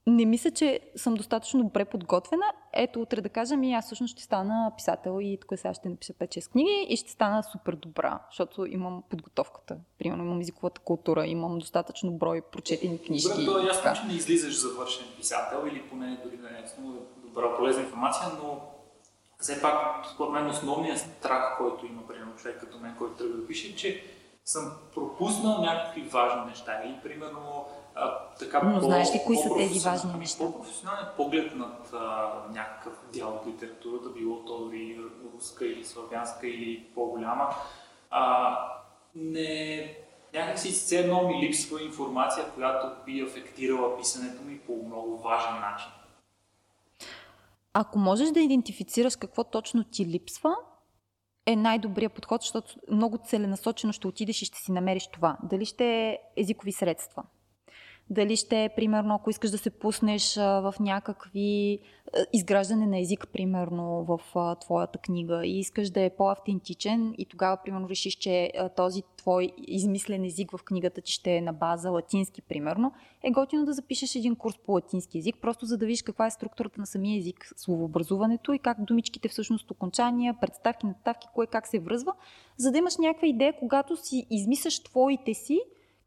не 0.07 0.25
мисля, 0.25 0.51
че 0.51 0.81
съм 0.97 1.15
достатъчно 1.15 1.63
добре 1.63 1.85
подготвена. 1.85 2.45
Ето, 2.73 3.01
утре 3.01 3.21
да 3.21 3.29
кажем, 3.29 3.63
и 3.63 3.75
аз 3.75 3.87
всъщност 3.87 4.13
ще 4.13 4.23
стана 4.23 4.73
писател 4.77 5.19
и 5.23 5.39
тук 5.41 5.59
сега 5.59 5.75
ще 5.75 5.89
напиша 5.89 6.13
5-6 6.13 6.53
книги 6.53 6.87
и 6.89 6.97
ще 6.97 7.11
стана 7.11 7.43
супер 7.43 7.73
добра, 7.73 8.21
защото 8.31 8.67
имам 8.67 9.03
подготовката. 9.11 9.77
Примерно 9.99 10.25
имам 10.25 10.41
езиковата 10.41 10.81
култура, 10.81 11.27
имам 11.27 11.59
достатъчно 11.59 12.13
брой 12.13 12.41
прочетени 12.41 13.03
книжки. 13.03 13.45
Добре, 13.45 13.45
то 13.45 13.59
е 13.59 13.67
ясно, 13.67 13.93
че 13.95 14.13
не 14.13 14.15
излизаш 14.15 14.61
завършен 14.61 15.07
писател 15.17 15.67
или 15.67 15.83
поне 15.83 16.21
дори 16.25 16.37
да 16.37 16.51
не 16.51 16.59
е 16.59 16.65
добра 17.17 17.57
полезна 17.57 17.83
информация, 17.83 18.29
но 18.43 18.61
все 19.39 19.63
пак, 19.63 20.07
според 20.15 20.33
мен, 20.33 20.51
основният 20.51 20.99
страх, 20.99 21.59
който 21.59 21.87
има, 21.87 22.07
примерно, 22.07 22.37
човек 22.37 22.61
като 22.61 22.79
мен, 22.79 22.95
който 22.99 23.15
трябва 23.15 23.37
да 23.37 23.47
пише, 23.47 23.77
че 23.77 24.03
съм 24.45 24.73
пропуснал 24.95 25.61
някакви 25.61 26.03
важни 26.03 26.51
неща. 26.51 26.83
Или, 26.85 27.01
примерно, 27.03 27.65
а, 27.95 28.19
така, 28.39 28.63
Но 28.63 28.81
знаеш 28.81 29.15
ли 29.15 29.21
кои 29.27 29.37
са 29.37 29.49
тези 29.57 29.81
важни 29.81 30.13
неща? 30.19 30.45
По-професионален 30.45 31.07
поглед 31.17 31.57
над 31.57 31.91
а, 31.95 32.33
някакъв 32.53 32.93
дял 33.13 33.29
от 33.29 33.47
литературата, 33.47 34.09
било 34.09 34.45
то 34.45 34.71
и 34.73 34.99
руска 35.35 35.67
или 35.67 35.85
славянска 35.85 36.47
или 36.47 36.87
по-голяма, 36.95 37.49
а, 38.11 38.57
не, 39.15 39.97
някакси 40.35 40.71
все 40.71 40.97
едно 40.97 41.29
ми 41.29 41.47
липсва 41.47 41.83
информация, 41.83 42.51
която 42.55 42.87
би 43.07 43.21
афектирала 43.21 43.99
писането 43.99 44.43
ми 44.43 44.59
по 44.59 44.73
много 44.87 45.19
важен 45.19 45.61
начин. 45.61 45.91
Ако 47.75 47.99
можеш 47.99 48.31
да 48.31 48.41
идентифицираш 48.41 49.17
какво 49.17 49.45
точно 49.45 49.85
ти 49.85 50.07
липсва, 50.07 50.57
е 51.47 51.57
най-добрият 51.57 52.13
подход, 52.13 52.41
защото 52.41 52.75
много 52.91 53.19
целенасочено 53.25 53.93
ще 53.93 54.07
отидеш 54.07 54.43
и 54.43 54.45
ще 54.45 54.59
си 54.59 54.73
намериш 54.73 55.07
това. 55.07 55.37
Дали 55.43 55.65
ще 55.65 55.85
е 55.85 56.19
езикови 56.37 56.73
средства, 56.73 57.23
дали 58.13 58.37
ще 58.37 58.65
е, 58.65 58.69
примерно, 58.69 59.15
ако 59.15 59.31
искаш 59.31 59.51
да 59.51 59.59
се 59.59 59.71
пуснеш 59.71 60.37
в 60.37 60.75
някакви 60.81 61.79
изграждане 62.33 62.87
на 62.87 63.01
език, 63.01 63.29
примерно, 63.33 64.05
в 64.05 64.21
твоята 64.61 64.99
книга 64.99 65.47
и 65.47 65.59
искаш 65.59 65.91
да 65.91 66.01
е 66.01 66.11
по-автентичен 66.11 67.15
и 67.19 67.27
тогава, 67.27 67.59
примерно, 67.65 67.89
решиш, 67.89 68.15
че 68.15 68.53
този 68.77 69.03
твой 69.17 69.53
измислен 69.59 70.25
език 70.25 70.51
в 70.51 70.65
книгата 70.65 71.01
ти 71.01 71.13
ще 71.13 71.37
е 71.37 71.41
на 71.41 71.53
база 71.53 71.91
латински, 71.91 72.43
примерно, 72.43 72.93
е 73.23 73.31
готино 73.31 73.65
да 73.65 73.73
запишеш 73.73 74.15
един 74.15 74.37
курс 74.37 74.59
по 74.67 74.73
латински 74.73 75.19
език, 75.19 75.37
просто 75.41 75.67
за 75.67 75.79
да 75.79 75.87
видиш 75.87 76.03
каква 76.03 76.27
е 76.27 76.31
структурата 76.31 76.81
на 76.81 76.87
самия 76.87 77.19
език, 77.19 77.53
словообразуването 77.57 78.53
и 78.53 78.59
как 78.59 78.85
думичките 78.85 79.29
всъщност 79.29 79.71
окончания, 79.71 80.35
представки, 80.41 80.87
надставки, 80.87 81.27
кое 81.35 81.47
как 81.47 81.67
се 81.67 81.79
връзва, 81.79 82.13
за 82.57 82.71
да 82.71 82.79
имаш 82.79 82.97
някаква 82.97 83.29
идея, 83.29 83.53
когато 83.59 83.97
си 83.97 84.27
измисляш 84.31 84.83
твоите 84.83 85.35
си, 85.35 85.61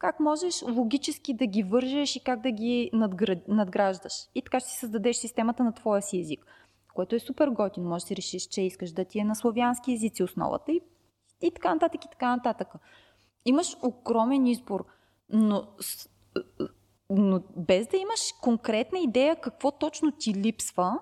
как 0.06 0.20
можеш 0.20 0.62
логически 0.62 1.34
да 1.34 1.46
ги 1.46 1.64
вържеш 1.64 2.16
и 2.16 2.24
как 2.24 2.42
да 2.42 2.52
ги 2.52 2.92
надграждаш. 3.48 4.14
И 4.36 4.42
така 4.42 4.60
ще 4.60 4.70
си 4.70 4.78
създадеш 4.78 5.16
системата 5.16 5.64
на 5.64 5.74
твоя 5.74 6.02
си 6.02 6.20
език, 6.20 6.46
което 6.94 7.16
е 7.16 7.20
супер 7.20 7.48
готино. 7.48 7.90
Може 7.90 8.04
да 8.04 8.08
си 8.08 8.16
решиш, 8.16 8.44
че 8.48 8.62
искаш 8.62 8.92
да 8.92 9.06
ти 9.06 9.20
е 9.20 9.24
на 9.24 9.36
славянски 9.36 9.94
езици 9.94 10.24
основата 10.24 10.72
и, 10.72 10.82
и 11.42 11.52
така 11.52 11.74
нататък 11.74 12.06
и 12.06 12.10
така 12.12 12.36
нататък. 12.36 12.68
Имаш 13.46 13.78
огромен 13.84 14.48
избор, 14.48 14.86
но, 15.30 15.68
но 17.10 17.42
без 17.58 17.88
да 17.88 17.98
имаш 17.98 18.20
конкретна 18.42 19.00
идея 19.00 19.42
какво 19.42 19.72
точно 19.72 20.12
ти 20.12 20.34
липсва, 20.34 21.00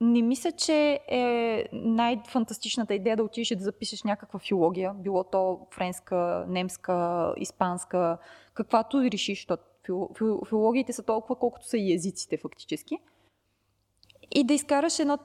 не 0.00 0.22
мисля, 0.22 0.52
че 0.52 1.00
е 1.08 1.64
най-фантастичната 1.72 2.94
идея 2.94 3.16
да 3.16 3.22
отидеш 3.22 3.50
и 3.50 3.56
да 3.56 3.64
запишеш 3.64 4.02
някаква 4.02 4.38
филология, 4.38 4.94
било 4.94 5.24
то 5.24 5.60
френска, 5.70 6.44
немска, 6.48 7.32
испанска, 7.36 8.18
каквато 8.54 9.02
решиш, 9.02 9.38
защото 9.38 9.62
филологиите 10.48 10.92
са 10.92 11.02
толкова, 11.02 11.36
колкото 11.36 11.68
са 11.68 11.78
и 11.78 11.94
езиците 11.94 12.36
фактически. 12.36 12.98
И 14.34 14.44
да 14.44 14.54
изкараш 14.54 14.98
едно, 14.98 15.18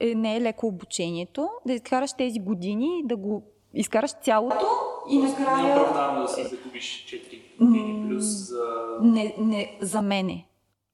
е, 0.00 0.14
не 0.14 0.36
е 0.36 0.40
леко 0.40 0.66
обучението, 0.66 1.48
да 1.66 1.72
изкараш 1.72 2.12
тези 2.12 2.40
години, 2.40 3.02
да 3.04 3.16
го 3.16 3.42
изкараш 3.74 4.12
цялото 4.12 4.66
и 5.10 5.18
накрая... 5.18 5.74
Не 5.74 5.80
оправдано 5.80 6.22
да 6.22 6.28
си 6.28 6.42
загубиш 6.42 7.06
4 7.06 7.58
години 7.58 8.08
плюс 8.08 8.24
за... 8.24 8.64
Не, 9.02 9.34
не, 9.38 9.78
за 9.80 10.02
мене. 10.02 10.46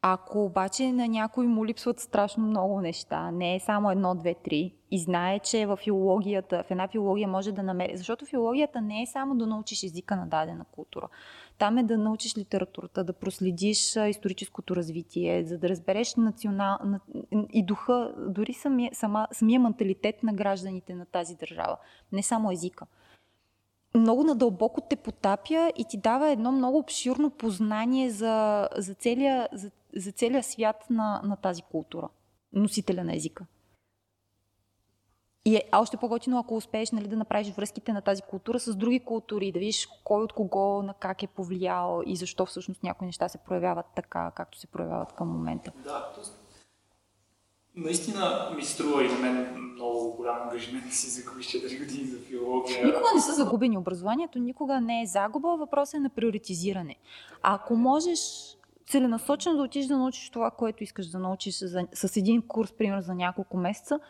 Ако 0.03 0.45
обаче 0.45 0.93
на 0.93 1.09
някой 1.09 1.47
му 1.47 1.67
липсват 1.67 2.01
страшно 2.01 2.47
много 2.47 2.81
неща, 2.81 3.31
не 3.31 3.55
е 3.55 3.61
само 3.61 3.91
едно, 3.91 4.15
две, 4.15 4.35
три, 4.35 4.75
и 4.91 4.99
знае, 4.99 5.39
че 5.39 5.67
в 5.67 5.77
филологията, 5.77 6.63
в 6.63 6.71
една 6.71 6.89
филология 6.89 7.29
може 7.29 7.53
да 7.53 7.63
намери, 7.63 7.97
защото 7.97 8.27
филологията 8.27 8.81
не 8.81 9.03
е 9.03 9.07
само 9.07 9.37
да 9.37 9.47
научиш 9.47 9.83
езика 9.83 10.17
на 10.17 10.27
дадена 10.27 10.65
култура. 10.73 11.09
Там 11.59 11.79
е 11.79 11.83
да 11.83 11.99
научиш 11.99 12.37
литературата, 12.37 13.05
да 13.05 13.13
проследиш 13.13 13.97
историческото 13.97 14.77
развитие, 14.77 15.45
за 15.45 15.59
да 15.59 15.69
разбереш 15.69 16.15
национал... 16.15 16.79
и 17.53 17.65
духа, 17.65 18.15
дори 18.29 18.53
самия, 18.53 18.91
сама, 18.95 19.29
самия 19.33 19.61
менталитет 19.61 20.23
на 20.23 20.33
гражданите 20.33 20.95
на 20.95 21.07
тази 21.07 21.37
държава, 21.37 21.77
не 22.13 22.23
само 22.23 22.53
езика 22.53 22.87
много 23.97 24.25
надълбоко 24.25 24.81
те 24.81 24.97
потапя 24.97 25.73
и 25.77 25.85
ти 25.85 25.97
дава 25.97 26.31
едно 26.31 26.53
много 26.53 26.79
обширно 26.79 27.31
познание 27.31 28.11
за, 28.11 28.69
за, 28.77 28.95
целия, 28.95 29.49
за, 29.53 29.71
за 29.97 30.13
целия 30.13 30.43
свят 30.43 30.87
на, 30.91 31.21
на 31.25 31.37
тази 31.37 31.63
култура, 31.63 32.09
носителя 32.53 33.05
на 33.05 33.17
езика. 33.17 33.47
И 35.45 35.57
е 35.57 35.63
още 35.73 35.97
по-готино, 35.97 36.39
ако 36.39 36.57
успееш 36.57 36.91
нали, 36.91 37.09
да 37.09 37.17
направиш 37.17 37.55
връзките 37.55 37.93
на 37.93 38.03
тази 38.03 38.23
култура 38.23 38.61
с 38.61 38.77
други 38.77 39.01
култури, 39.01 39.53
да 39.53 39.59
видиш 39.59 39.89
кой 40.05 40.23
от 40.23 40.33
кого, 40.33 40.83
на 40.83 40.95
как 40.95 41.23
е 41.23 41.27
повлиял 41.27 42.03
и 42.07 42.17
защо 42.17 42.47
всъщност 42.47 42.83
някои 42.83 43.07
неща 43.07 43.29
се 43.29 43.39
проявяват 43.39 43.87
така, 43.97 44.33
както 44.37 44.59
се 44.59 44.67
проявяват 44.67 45.13
към 45.13 45.29
момента. 45.29 45.73
Да, 45.85 46.13
наистина 47.77 48.53
ми 48.57 48.63
струва 48.65 49.05
и 49.05 49.09
на 49.09 49.19
мен 49.19 49.55
много 49.75 50.17
голям 50.17 50.43
ангажимент 50.43 50.93
си 50.93 51.11
загубиш 51.11 51.47
4 51.47 51.79
години 51.79 52.07
за 52.07 52.19
филология. 52.19 52.87
Никога 52.87 53.09
не 53.15 53.21
са 53.21 53.33
загубени 53.33 53.79
образованието, 53.79 54.39
никога 54.39 54.81
не 54.81 55.03
е 55.03 55.07
загуба, 55.07 55.57
въпросът 55.57 55.95
е 55.95 56.01
на 56.01 56.11
приоритизиране. 56.11 56.97
А 57.43 57.55
ако 57.55 57.77
можеш 57.77 58.21
целенасочено 58.89 59.57
да 59.57 59.63
отидеш 59.63 59.87
да 59.87 59.97
научиш 59.97 60.31
това, 60.31 60.51
което 60.51 60.85
искаш 60.85 61.07
да 61.07 61.19
научиш 61.19 61.59
за, 61.59 61.87
с 61.95 62.17
един 62.17 62.49
курс, 62.49 62.73
примерно 62.73 63.03
за 63.03 63.15
няколко 63.15 63.57
месеца, 63.57 64.01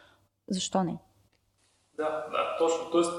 защо 0.49 0.85
не? 0.85 0.99
Да, 1.97 2.27
да, 2.31 2.57
точно. 2.59 2.91
Тоест, 2.91 3.13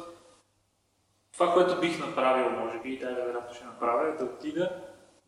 това, 1.33 1.53
което 1.53 1.81
бих 1.81 1.99
направил, 1.99 2.65
може 2.65 2.79
би, 2.79 2.93
и 2.93 2.99
тази 2.99 3.15
вероятно 3.15 3.55
ще 3.55 3.65
направя, 3.65 4.09
е 4.09 4.17
да 4.17 4.25
отида 4.25 4.69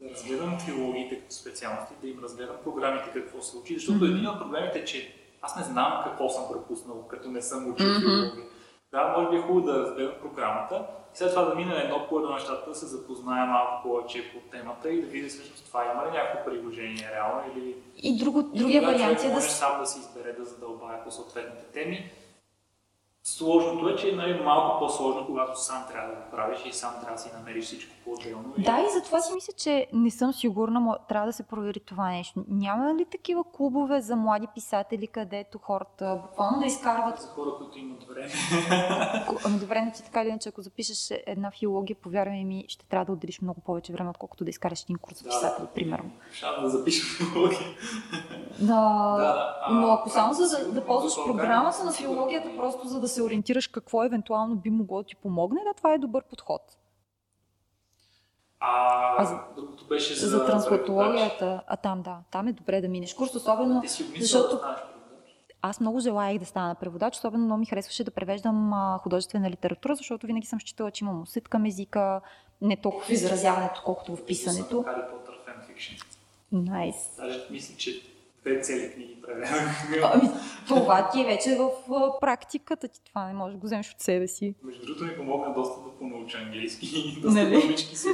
да 0.01 0.09
разгледам 0.09 0.59
филологиите 0.59 1.19
като 1.19 1.33
специалности, 1.33 1.93
да 2.01 2.07
им 2.07 2.19
разгледам 2.23 2.55
програмите 2.63 3.11
какво 3.13 3.41
се 3.41 3.57
учи, 3.57 3.73
защото 3.73 3.99
mm-hmm. 3.99 4.15
един 4.15 4.27
от 4.27 4.39
проблемите 4.39 4.79
е, 4.79 4.85
че 4.85 5.15
аз 5.41 5.55
не 5.57 5.63
знам 5.63 6.01
какво 6.03 6.29
съм 6.29 6.43
пропуснал, 6.51 7.07
като 7.07 7.29
не 7.31 7.41
съм 7.41 7.71
учил 7.71 7.87
mm-hmm. 7.87 7.99
филология. 7.99 8.45
Да, 8.91 9.13
може 9.17 9.29
би 9.29 9.35
е 9.35 9.41
хубаво 9.41 9.61
да 9.61 9.79
разгледам 9.79 10.13
програмата. 10.21 10.85
И 11.13 11.17
след 11.17 11.29
това 11.29 11.43
да 11.45 11.55
мина 11.55 11.83
едно 11.83 12.07
по 12.09 12.17
едно 12.17 12.33
нещата, 12.33 12.69
да 12.69 12.75
се 12.75 12.85
запозная 12.85 13.45
малко 13.45 13.83
повече 13.83 14.31
по 14.33 14.39
темата 14.39 14.89
и 14.89 15.01
да 15.01 15.07
видя 15.07 15.29
всъщност 15.29 15.65
това 15.65 15.85
има 15.85 16.05
ли 16.05 16.17
някакво 16.17 16.51
приложение 16.51 17.11
реално 17.15 17.41
или... 17.55 17.75
И 17.97 18.17
друго, 18.17 18.43
другия 18.43 18.81
вариант 18.81 19.19
е 19.19 19.27
да... 19.27 19.33
Може 19.33 19.49
сам 19.49 19.79
да 19.79 19.85
се 19.85 19.99
избере 19.99 20.33
да 20.33 20.45
задълбая 20.45 21.03
по 21.03 21.11
съответните 21.11 21.65
теми 21.65 22.11
Сложното 23.37 23.89
е, 23.89 23.95
че 23.95 24.09
е 24.09 24.15
нали, 24.15 24.41
малко 24.43 24.79
по-сложно, 24.79 25.25
когато 25.25 25.61
сам 25.61 25.85
трябва 25.91 26.09
да 26.09 26.15
го 26.15 26.21
правиш 26.31 26.59
и 26.65 26.73
сам 26.73 26.93
трябва 27.01 27.15
да 27.15 27.21
си 27.21 27.29
намериш 27.33 27.65
всичко 27.65 27.91
по-отделно. 28.05 28.53
Да, 28.57 28.79
и 28.79 28.89
затова 28.99 29.21
си 29.21 29.33
мисля, 29.33 29.53
че 29.53 29.87
не 29.93 30.11
съм 30.11 30.33
сигурна, 30.33 30.97
трябва 31.09 31.27
да 31.27 31.33
се 31.33 31.43
провери 31.43 31.79
това 31.79 32.09
нещо. 32.09 32.43
Няма 32.47 32.95
ли 32.95 33.05
такива 33.05 33.43
клубове 33.43 34.01
за 34.01 34.15
млади 34.15 34.47
писатели, 34.55 35.07
където 35.07 35.57
хората 35.57 36.19
буквално 36.21 36.59
да 36.59 36.65
изкарват... 36.65 37.21
За 37.21 37.27
хора, 37.27 37.49
които 37.57 37.79
имат 37.79 38.03
време. 38.03 38.29
Ами 39.45 39.59
добре, 39.59 39.81
не 39.81 39.91
ти 39.91 40.03
така 40.03 40.21
или 40.21 40.29
иначе, 40.29 40.49
ако 40.49 40.61
запишеш 40.61 41.11
една 41.27 41.51
филология, 41.51 41.95
повярвай 41.95 42.43
ми, 42.43 42.65
ще 42.67 42.85
трябва 42.85 43.05
да 43.05 43.11
отделиш 43.11 43.41
много 43.41 43.61
повече 43.61 43.93
време, 43.93 44.09
отколкото 44.09 44.43
да 44.43 44.49
изкараш 44.49 44.83
един 44.83 44.97
курс 44.97 45.17
за 45.17 45.23
писатели, 45.23 45.65
да, 45.65 45.73
примерно. 45.73 46.11
Ще 46.31 46.45
да 46.61 46.69
запиша 46.69 47.03
филология. 47.17 47.67
Да, 48.59 49.15
да, 49.17 49.55
но 49.71 49.87
ако 49.87 50.09
само 50.09 50.33
за 50.33 50.57
да, 50.57 50.71
да 50.71 50.85
ползваш 50.85 51.25
програмата 51.25 51.83
на 51.83 51.91
филологията, 51.91 52.49
просто 52.57 52.87
за 52.87 52.99
да 52.99 53.07
се 53.07 53.18
ориентираш 53.21 53.67
какво 53.67 54.03
евентуално 54.03 54.55
би 54.55 54.69
могло 54.69 54.97
да 54.97 55.03
ти 55.03 55.15
помогне, 55.15 55.61
да, 55.63 55.73
това 55.73 55.93
е 55.93 55.97
добър 55.97 56.23
подход. 56.23 56.61
А, 58.59 59.23
а 59.23 59.45
другото 59.55 59.87
беше 59.87 60.15
за, 60.15 60.27
за 60.27 60.45
трансплантологията. 60.45 61.63
А 61.67 61.77
там, 61.77 62.01
да, 62.01 62.17
там 62.31 62.47
е 62.47 62.53
добре 62.53 62.81
да 62.81 62.87
минеш 62.89 63.13
курс, 63.13 63.35
особено. 63.35 63.83
защото... 64.19 64.55
Да 64.55 64.89
аз 65.61 65.79
много 65.79 65.99
желаях 65.99 66.39
да 66.39 66.45
стана 66.45 66.75
преводач, 66.75 67.15
особено 67.15 67.45
много 67.45 67.59
ми 67.59 67.65
харесваше 67.65 68.03
да 68.03 68.11
превеждам 68.11 68.73
а, 68.73 68.97
художествена 68.97 69.49
литература, 69.49 69.95
защото 69.95 70.27
винаги 70.27 70.47
съм 70.47 70.59
считала, 70.59 70.91
че 70.91 71.03
имам 71.03 71.21
усет 71.21 71.47
към 71.47 71.65
езика, 71.65 72.21
не 72.61 72.77
толкова 72.77 73.05
в 73.05 73.09
изразяването, 73.09 73.81
колкото 73.85 74.15
в 74.15 74.25
писането. 74.25 74.85
Найс. 76.51 76.95
Nice. 76.95 77.17
Даже 77.17 77.47
мисля, 77.51 77.77
че 77.77 78.01
две 78.49 78.61
цели 78.61 78.93
книги 78.93 79.21
преведах. 79.21 79.51
Ами, 80.13 80.29
това 80.67 81.09
ти 81.09 81.21
е 81.21 81.25
вече 81.25 81.57
в 81.87 82.19
практиката 82.21 82.87
ти. 82.87 83.01
Това 83.03 83.27
не 83.27 83.33
можеш 83.33 83.53
да 83.53 83.59
го 83.59 83.65
вземеш 83.65 83.91
от 83.91 84.01
себе 84.01 84.27
си. 84.27 84.55
Между 84.63 84.85
другото 84.85 85.05
ми 85.05 85.17
помогна 85.17 85.53
доста 85.53 85.81
да 85.81 85.97
понауча 85.99 86.37
английски 86.37 86.89
и 86.95 87.21
доста 87.21 87.43
нали? 87.43 87.61
думички 87.61 87.95
си 87.95 88.07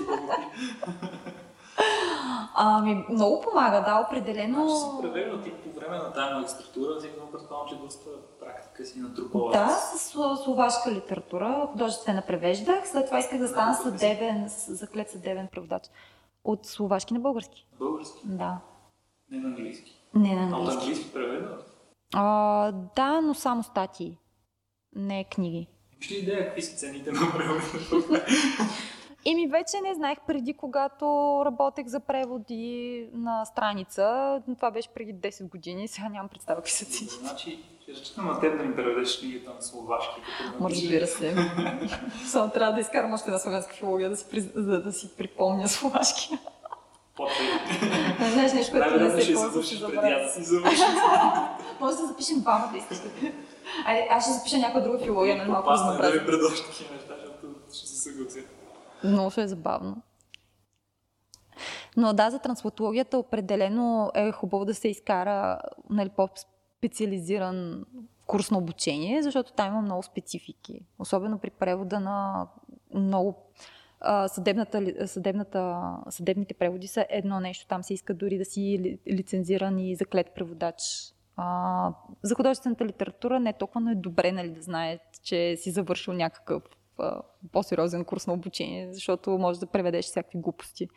Ами, 2.58 3.06
много 3.10 3.42
помага, 3.42 3.82
да, 3.82 4.06
определено. 4.08 4.70
Съм 4.70 5.02
превеждал 5.02 5.42
ти 5.42 5.52
по 5.52 5.80
време 5.80 5.98
на 5.98 6.14
тази 6.14 6.34
магистратура, 6.34 7.02
сигурно 7.02 7.32
предполагам, 7.32 7.68
че 7.70 7.76
доста 7.76 8.10
практика 8.40 8.86
си 8.86 9.00
натрупала. 9.00 9.52
Да, 9.52 9.70
с 9.70 10.12
словашка 10.44 10.92
литература, 10.92 11.68
художествена 11.72 12.24
превеждах, 12.28 12.88
след 12.88 13.06
това 13.06 13.20
исках 13.20 13.40
да 13.40 13.48
стана 13.48 13.76
съдебен, 13.76 14.46
заклет 14.68 15.10
съдебен 15.10 15.48
преводач. 15.52 15.84
От 16.44 16.66
словашки 16.66 17.14
на 17.14 17.20
български. 17.20 17.68
Български? 17.80 18.22
Да. 18.24 18.58
Не 19.32 19.40
на 19.40 19.48
английски. 19.48 19.96
Не 20.16 20.36
на 20.36 20.42
английски. 20.42 20.72
А 20.72 20.74
от 20.74 20.82
английски 20.82 21.14
преведа? 21.14 21.58
А, 22.14 22.72
да, 22.96 23.22
но 23.22 23.34
само 23.34 23.64
статии. 23.64 24.18
Не 24.96 25.24
книги. 25.24 25.68
Имаш 25.94 26.12
ли 26.12 26.16
идея 26.16 26.46
какви 26.46 26.62
са 26.62 26.78
цените 26.78 27.12
на 27.12 27.20
превода? 27.38 28.26
Еми 29.28 29.48
вече 29.48 29.82
не 29.84 29.94
знаех 29.94 30.18
преди, 30.28 30.54
когато 30.54 31.06
работех 31.46 31.88
за 31.88 32.00
преводи 32.00 33.10
на 33.14 33.46
страница. 33.46 34.42
Това 34.58 34.72
беше 34.72 34.90
преди 34.90 35.14
10 35.14 35.50
години, 35.50 35.88
сега 35.88 36.10
нямам 36.10 36.30
представа 36.30 36.58
какви 36.58 36.72
са 36.72 36.86
цените. 36.86 37.16
Значи, 37.16 37.64
ще 37.82 37.92
разчитам 37.92 38.26
на 38.26 38.40
теб 38.40 38.58
да 38.58 38.64
ни 38.64 38.76
преведеш 38.76 39.20
книгата 39.20 39.54
на 39.54 39.62
словашки. 39.62 40.22
Ма 40.60 40.70
разбира 40.70 41.08
се. 41.08 41.36
Само 42.26 42.52
трябва 42.52 42.74
да 42.74 42.82
изкарам 42.82 43.14
още 43.14 43.30
една 43.30 43.40
словенска 43.40 43.74
филология, 43.74 44.10
да 44.10 44.18
си, 44.18 44.52
да, 44.56 44.82
да 44.82 44.92
си 44.92 45.16
припомня 45.18 45.68
словашки. 45.68 46.38
Не 47.20 48.30
знаеш 48.34 48.54
нещо, 48.54 48.72
което 48.72 49.00
не 49.00 49.22
се 49.22 49.34
ползва, 49.34 49.64
ще 49.64 49.76
забравя. 49.76 50.30
Може 51.80 51.98
да 51.98 52.08
запишем 52.08 52.40
двамата, 52.40 52.72
да 52.72 52.96
Айде, 53.86 54.08
аз 54.10 54.24
ще 54.24 54.34
запиша 54.34 54.58
някаква 54.58 54.82
друга 54.82 55.00
филология, 55.00 55.38
на 55.38 55.46
малко 55.46 55.70
разнообразие. 55.70 56.12
Да 56.12 56.20
ви 56.20 56.26
предложа 56.26 56.64
такива 56.64 56.94
неща, 56.96 57.14
защото 57.26 57.56
ще 57.74 57.88
се 57.88 57.96
съглася. 57.96 58.40
Много 59.04 59.30
ще 59.32 59.42
е 59.42 59.48
забавно. 59.48 59.98
Но 61.98 62.14
да, 62.14 62.30
за 62.30 62.40
трансплантологията 62.40 63.18
определено 63.18 64.12
е 64.16 64.32
хубаво 64.32 64.66
да 64.66 64.74
се 64.74 64.88
изкара 64.88 65.60
нали, 65.90 66.10
по-специализиран 66.10 67.86
курс 68.28 68.52
на 68.52 68.58
обучение, 68.58 69.24
защото 69.24 69.54
там 69.54 69.68
има 69.68 69.82
много 69.82 70.04
специфики. 70.04 70.80
Особено 71.00 71.40
при 71.40 71.50
превода 71.50 72.00
на 72.00 72.48
много 72.94 73.45
съдебната, 74.28 75.08
съдебната, 75.08 75.82
съдебните 76.10 76.54
преводи 76.54 76.88
са 76.88 77.06
едно 77.10 77.40
нещо. 77.40 77.68
Там 77.68 77.84
се 77.84 77.94
иска 77.94 78.14
дори 78.14 78.38
да 78.38 78.46
си 78.46 78.98
лицензиран 79.08 79.80
и 79.80 79.96
заклет 79.96 80.32
преводач. 80.36 80.76
А, 81.38 81.94
за 82.24 82.36
художествената 82.36 82.86
литература 82.86 83.40
не 83.40 83.50
е 83.50 83.54
толкова, 83.54 83.82
но 83.82 83.92
е 83.92 83.96
добре 83.96 84.32
нали, 84.32 84.50
да 84.50 84.62
знаят, 84.62 85.02
че 85.24 85.56
си 85.58 85.72
завършил 85.72 86.14
някакъв 86.14 86.64
а, 87.00 87.22
по-сериозен 87.52 88.06
курс 88.06 88.28
на 88.28 88.34
обучение, 88.34 88.94
защото 88.94 89.30
може 89.30 89.60
да 89.60 89.66
преведеш 89.66 90.06
всякакви 90.06 90.40
глупости. 90.40 90.88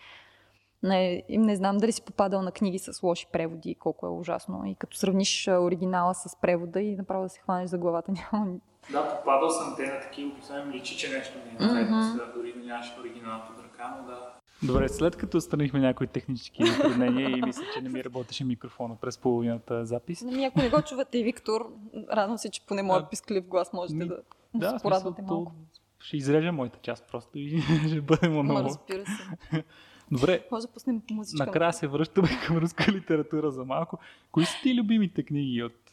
Не, 0.82 1.22
не 1.28 1.56
знам 1.56 1.78
дали 1.78 1.92
си 1.92 2.02
попадал 2.02 2.42
на 2.42 2.52
книги 2.52 2.78
с 2.78 3.02
лоши 3.02 3.26
преводи, 3.32 3.74
колко 3.74 4.06
е 4.06 4.10
ужасно. 4.10 4.66
И 4.66 4.74
като 4.74 4.96
сравниш 4.96 5.48
оригинала 5.48 6.14
с 6.14 6.36
превода 6.40 6.80
и 6.80 6.96
направо 6.96 7.22
да 7.22 7.28
се 7.28 7.40
хванеш 7.40 7.70
за 7.70 7.78
главата, 7.78 8.12
няма 8.32 8.46
да, 8.92 9.16
попадал 9.16 9.50
съм 9.50 9.74
те 9.76 9.86
на 9.86 10.00
такива, 10.00 10.30
обикновено 10.30 10.72
личи, 10.72 10.96
че 10.96 11.10
нещо 11.10 11.38
не 11.38 11.66
е 11.66 11.68
mm-hmm. 11.68 12.34
дори 12.34 12.52
да 12.52 12.66
нямаш 12.66 12.86
оригиналната 13.00 13.62
ръка, 13.62 13.96
но 13.98 14.06
да. 14.06 14.38
Добре, 14.62 14.88
след 14.88 15.16
като 15.16 15.36
отстранихме 15.38 15.80
някои 15.80 16.06
технически 16.06 16.66
затруднения 16.66 17.30
и 17.30 17.42
мисля, 17.42 17.62
че 17.74 17.80
не 17.80 17.88
ми 17.88 18.04
работеше 18.04 18.44
микрофона 18.44 18.96
през 19.00 19.18
половината 19.18 19.84
запис. 19.84 20.22
Ами 20.22 20.44
ако 20.44 20.60
не 20.60 20.70
го 20.70 20.82
чувате, 20.82 21.22
Виктор, 21.22 21.72
радвам 22.12 22.38
се, 22.38 22.50
че 22.50 22.66
поне 22.66 22.82
моят 22.82 23.10
писклив 23.10 23.44
глас 23.46 23.72
можете 23.72 24.04
да, 24.04 24.18
да 24.54 24.70
се 24.70 24.82
порадвате 24.82 25.22
малко. 25.22 25.52
Ще 26.00 26.16
изрежа 26.16 26.52
моята 26.52 26.78
част 26.82 27.04
просто 27.10 27.38
и 27.38 27.60
ще 27.88 28.00
бъде 28.00 28.28
много. 28.28 28.68
разбира 28.68 29.04
се. 29.06 29.64
Добре. 30.10 30.46
Може 30.50 30.66
да 30.66 30.72
пуснем 30.72 31.02
музичка. 31.10 31.46
Накрая 31.46 31.72
се 31.72 31.86
връщаме 31.86 32.28
към 32.46 32.56
руска 32.56 32.92
литература 32.92 33.50
за 33.50 33.64
малко. 33.64 33.98
Кои 34.32 34.44
са 34.44 34.52
ти 34.62 34.74
любимите 34.74 35.22
книги 35.22 35.62
от 35.62 35.87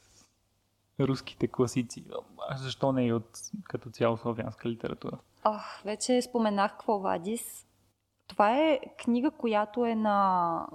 руските 1.00 1.48
класици? 1.48 2.04
А 2.50 2.58
защо 2.58 2.92
не 2.92 3.06
и 3.06 3.14
от 3.14 3.40
като 3.64 3.90
цяло 3.90 4.18
славянска 4.18 4.70
литература? 4.70 5.18
Ах, 5.44 5.82
вече 5.86 6.22
споменах 6.22 6.78
Квалвадис. 6.78 7.66
Това 8.28 8.58
е 8.58 8.80
книга, 8.98 9.32
която 9.32 9.86
е 9.86 9.96
на 9.96 10.68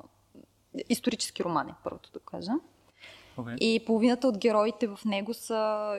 исторически 0.88 1.44
роман, 1.44 1.68
е 1.68 1.74
първото 1.84 2.10
да 2.12 2.20
кажа. 2.20 2.52
Okay. 3.38 3.56
И 3.56 3.84
половината 3.86 4.28
от 4.28 4.38
героите 4.38 4.86
в 4.88 4.98
него 5.04 5.34
са 5.34 5.94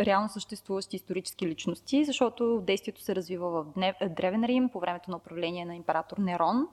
реално 0.00 0.28
съществуващи 0.28 0.96
исторически 0.96 1.46
личности, 1.46 2.04
защото 2.04 2.60
действието 2.60 3.02
се 3.02 3.16
развива 3.16 3.62
в 3.62 3.66
Древен 4.08 4.44
Рим 4.44 4.68
по 4.68 4.80
времето 4.80 5.10
на 5.10 5.16
управление 5.16 5.64
на 5.64 5.76
император 5.76 6.16
Нерон. 6.18 6.68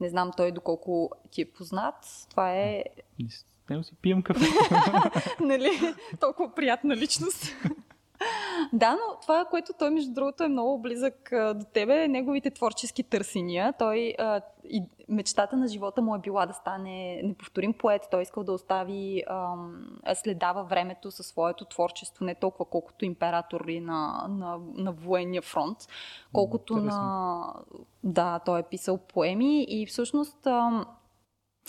Не 0.00 0.08
знам 0.08 0.30
той 0.36 0.52
доколко 0.52 1.10
ти 1.30 1.42
е 1.42 1.50
познат. 1.52 2.26
Това 2.30 2.52
е... 2.56 2.84
С 3.66 3.68
него 3.68 3.82
си 3.82 3.94
пием 4.02 4.22
кафе. 4.22 4.44
нали? 5.40 5.70
Толкова 6.20 6.54
приятна 6.54 6.96
личност. 6.96 7.44
Да, 8.72 8.90
но 8.92 9.20
това, 9.22 9.44
което 9.44 9.72
той, 9.78 9.90
между 9.90 10.12
другото, 10.12 10.42
е 10.42 10.48
много 10.48 10.78
близък 10.78 11.32
а, 11.32 11.54
до 11.54 11.64
тебе, 11.72 12.04
е 12.04 12.08
неговите 12.08 12.50
творчески 12.50 13.02
търсения. 13.02 13.72
Той, 13.78 14.14
а, 14.18 14.40
и 14.64 14.82
мечтата 15.08 15.56
на 15.56 15.68
живота 15.68 16.02
му 16.02 16.14
е 16.14 16.18
била 16.18 16.46
да 16.46 16.52
стане 16.52 17.20
неповторим 17.22 17.72
поет. 17.72 18.02
Той 18.10 18.22
искал 18.22 18.44
да 18.44 18.52
остави 18.52 19.22
а, 19.26 19.54
следа 20.14 20.52
във 20.52 20.68
времето 20.68 21.10
със 21.10 21.26
своето 21.26 21.64
творчество, 21.64 22.24
не 22.24 22.34
толкова 22.34 22.64
колкото 22.64 23.04
императори 23.04 23.80
на, 23.80 24.26
на, 24.28 24.58
на 24.74 24.92
военния 24.92 25.42
фронт, 25.42 25.78
колкото 26.32 26.72
Интересно. 26.72 27.02
на... 27.02 27.54
Да, 28.04 28.38
той 28.38 28.60
е 28.60 28.68
писал 28.70 28.98
поеми 28.98 29.64
и 29.68 29.86
всъщност... 29.86 30.46
А, 30.46 30.84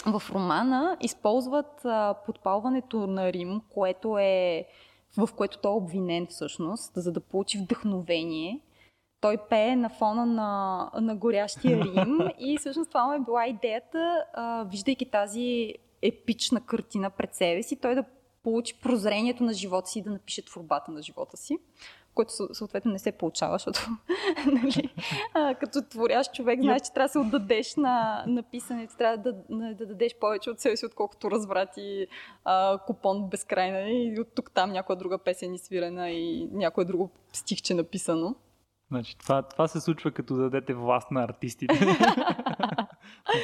в 0.06 0.24
романа 0.32 0.98
използват 1.02 1.86
а, 1.86 2.16
подпалването 2.26 3.08
на 3.08 3.34
Рим, 3.34 3.62
което 3.70 4.18
е 4.18 4.66
в 5.18 5.30
което 5.36 5.58
той 5.58 5.72
е 5.72 5.76
обвинен 5.76 6.28
всъщност, 6.28 6.92
за 6.96 7.12
да 7.12 7.20
получи 7.20 7.58
вдъхновение. 7.58 8.62
Той 9.22 9.38
пее 9.50 9.76
на 9.76 9.90
фона 9.90 10.26
на, 10.26 10.92
на 11.02 11.16
горящия 11.16 11.84
Рим 11.84 12.20
и 12.40 12.58
всъщност 12.58 12.90
това 12.90 13.06
му 13.06 13.14
е 13.14 13.20
била 13.20 13.48
идеята, 13.48 14.26
а, 14.34 14.64
виждайки 14.64 15.12
тази 15.12 15.74
епична 16.02 16.62
картина 16.62 17.10
пред 17.10 17.36
себе 17.36 17.64
си, 17.64 17.76
той 17.76 17.96
да 17.96 18.04
получи 18.44 18.80
прозрението 18.80 19.44
на 19.44 19.54
живота 19.54 19.88
си 19.88 20.00
и 20.00 20.02
да 20.02 20.10
напише 20.10 20.46
творбата 20.46 20.92
на 20.92 21.02
живота 21.02 21.38
си 21.38 21.58
което 22.18 22.54
съответно 22.54 22.92
не 22.92 23.00
се 23.00 23.12
получава, 23.12 23.54
защото 23.54 23.80
нали, 24.46 24.94
а, 25.34 25.56
като 25.56 25.82
творящ 25.82 26.34
човек 26.34 26.62
знаеш, 26.62 26.82
че 26.82 26.94
трябва 26.94 27.08
да 27.08 27.12
се 27.12 27.20
отдадеш 27.20 27.76
на, 27.76 28.24
на 28.28 28.44
писането, 28.44 28.98
трябва 28.98 29.18
да, 29.18 29.34
да, 29.50 29.76
да 29.76 29.86
дадеш 29.86 30.16
повече 30.16 30.50
от 30.50 30.60
себе 30.60 30.78
си, 30.78 30.86
отколкото 30.86 31.32
разврати 31.32 32.08
а, 32.46 32.80
купон 32.88 33.30
безкрайна 33.30 33.90
и 33.90 34.20
от 34.20 34.28
тук 34.36 34.52
там 34.52 34.72
някоя 34.72 34.98
друга 34.98 35.18
песен 35.18 35.54
изсвирена 35.54 36.10
и 36.10 36.50
някое 36.52 36.86
друго 36.86 37.10
стихче 37.34 37.74
написано. 37.74 38.36
Значи, 38.92 39.18
това, 39.18 39.42
това 39.42 39.68
се 39.68 39.82
случва 39.82 40.12
като 40.12 40.36
дадете 40.36 40.74
власт 40.74 41.12
на 41.12 41.24
артистите. 41.24 41.74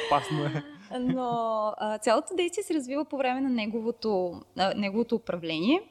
Опасно 0.06 0.44
е. 0.44 0.62
Но 1.00 1.28
а, 1.76 1.98
цялото 1.98 2.34
действие 2.36 2.64
се 2.64 2.74
развива 2.74 3.04
по 3.04 3.16
време 3.16 3.40
на 3.40 3.50
неговото, 3.50 4.40
а, 4.58 4.74
неговото 4.74 5.14
управление. 5.14 5.82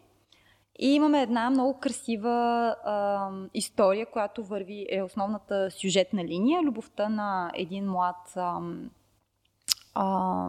И 0.79 0.93
имаме 0.93 1.21
една 1.21 1.49
много 1.49 1.79
красива 1.79 2.75
а, 2.85 3.29
история, 3.53 4.05
която 4.05 4.43
върви, 4.43 4.87
е 4.89 5.03
основната 5.03 5.71
сюжетна 5.71 6.25
линия. 6.25 6.61
Любовта 6.61 7.09
на 7.09 7.51
един 7.55 7.91
млад 7.91 8.33
а, 8.35 8.59
а, 9.95 10.47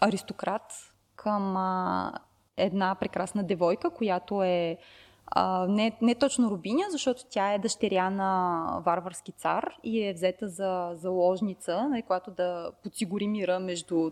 аристократ 0.00 0.72
към 1.16 1.56
а, 1.56 2.12
една 2.56 2.94
прекрасна 2.94 3.44
девойка, 3.44 3.90
която 3.90 4.42
е 4.42 4.78
а, 5.26 5.66
не, 5.68 5.98
не 6.02 6.14
точно 6.14 6.50
рубиня, 6.50 6.84
защото 6.90 7.22
тя 7.30 7.52
е 7.52 7.58
дъщеря 7.58 8.10
на 8.10 8.82
варварски 8.84 9.32
цар 9.32 9.74
и 9.84 10.04
е 10.04 10.12
взета 10.12 10.48
за 10.48 10.90
заложница, 10.94 11.88
нали, 11.88 12.02
която 12.02 12.30
да 12.30 12.70
подсигури 12.82 13.26
мира 13.26 13.60
между 13.60 14.10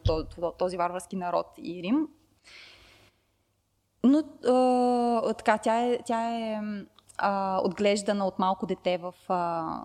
този 0.58 0.76
варварски 0.76 1.16
народ 1.16 1.46
и 1.58 1.82
Рим. 1.82 2.08
Но 4.07 4.22
а, 5.28 5.34
така, 5.34 5.59
тя 5.59 5.80
е, 5.80 5.98
тя 6.04 6.30
е 6.30 6.61
а, 7.18 7.61
отглеждана 7.64 8.26
от 8.26 8.38
малко 8.38 8.66
дете 8.66 8.98
в 8.98 9.14
а, 9.28 9.84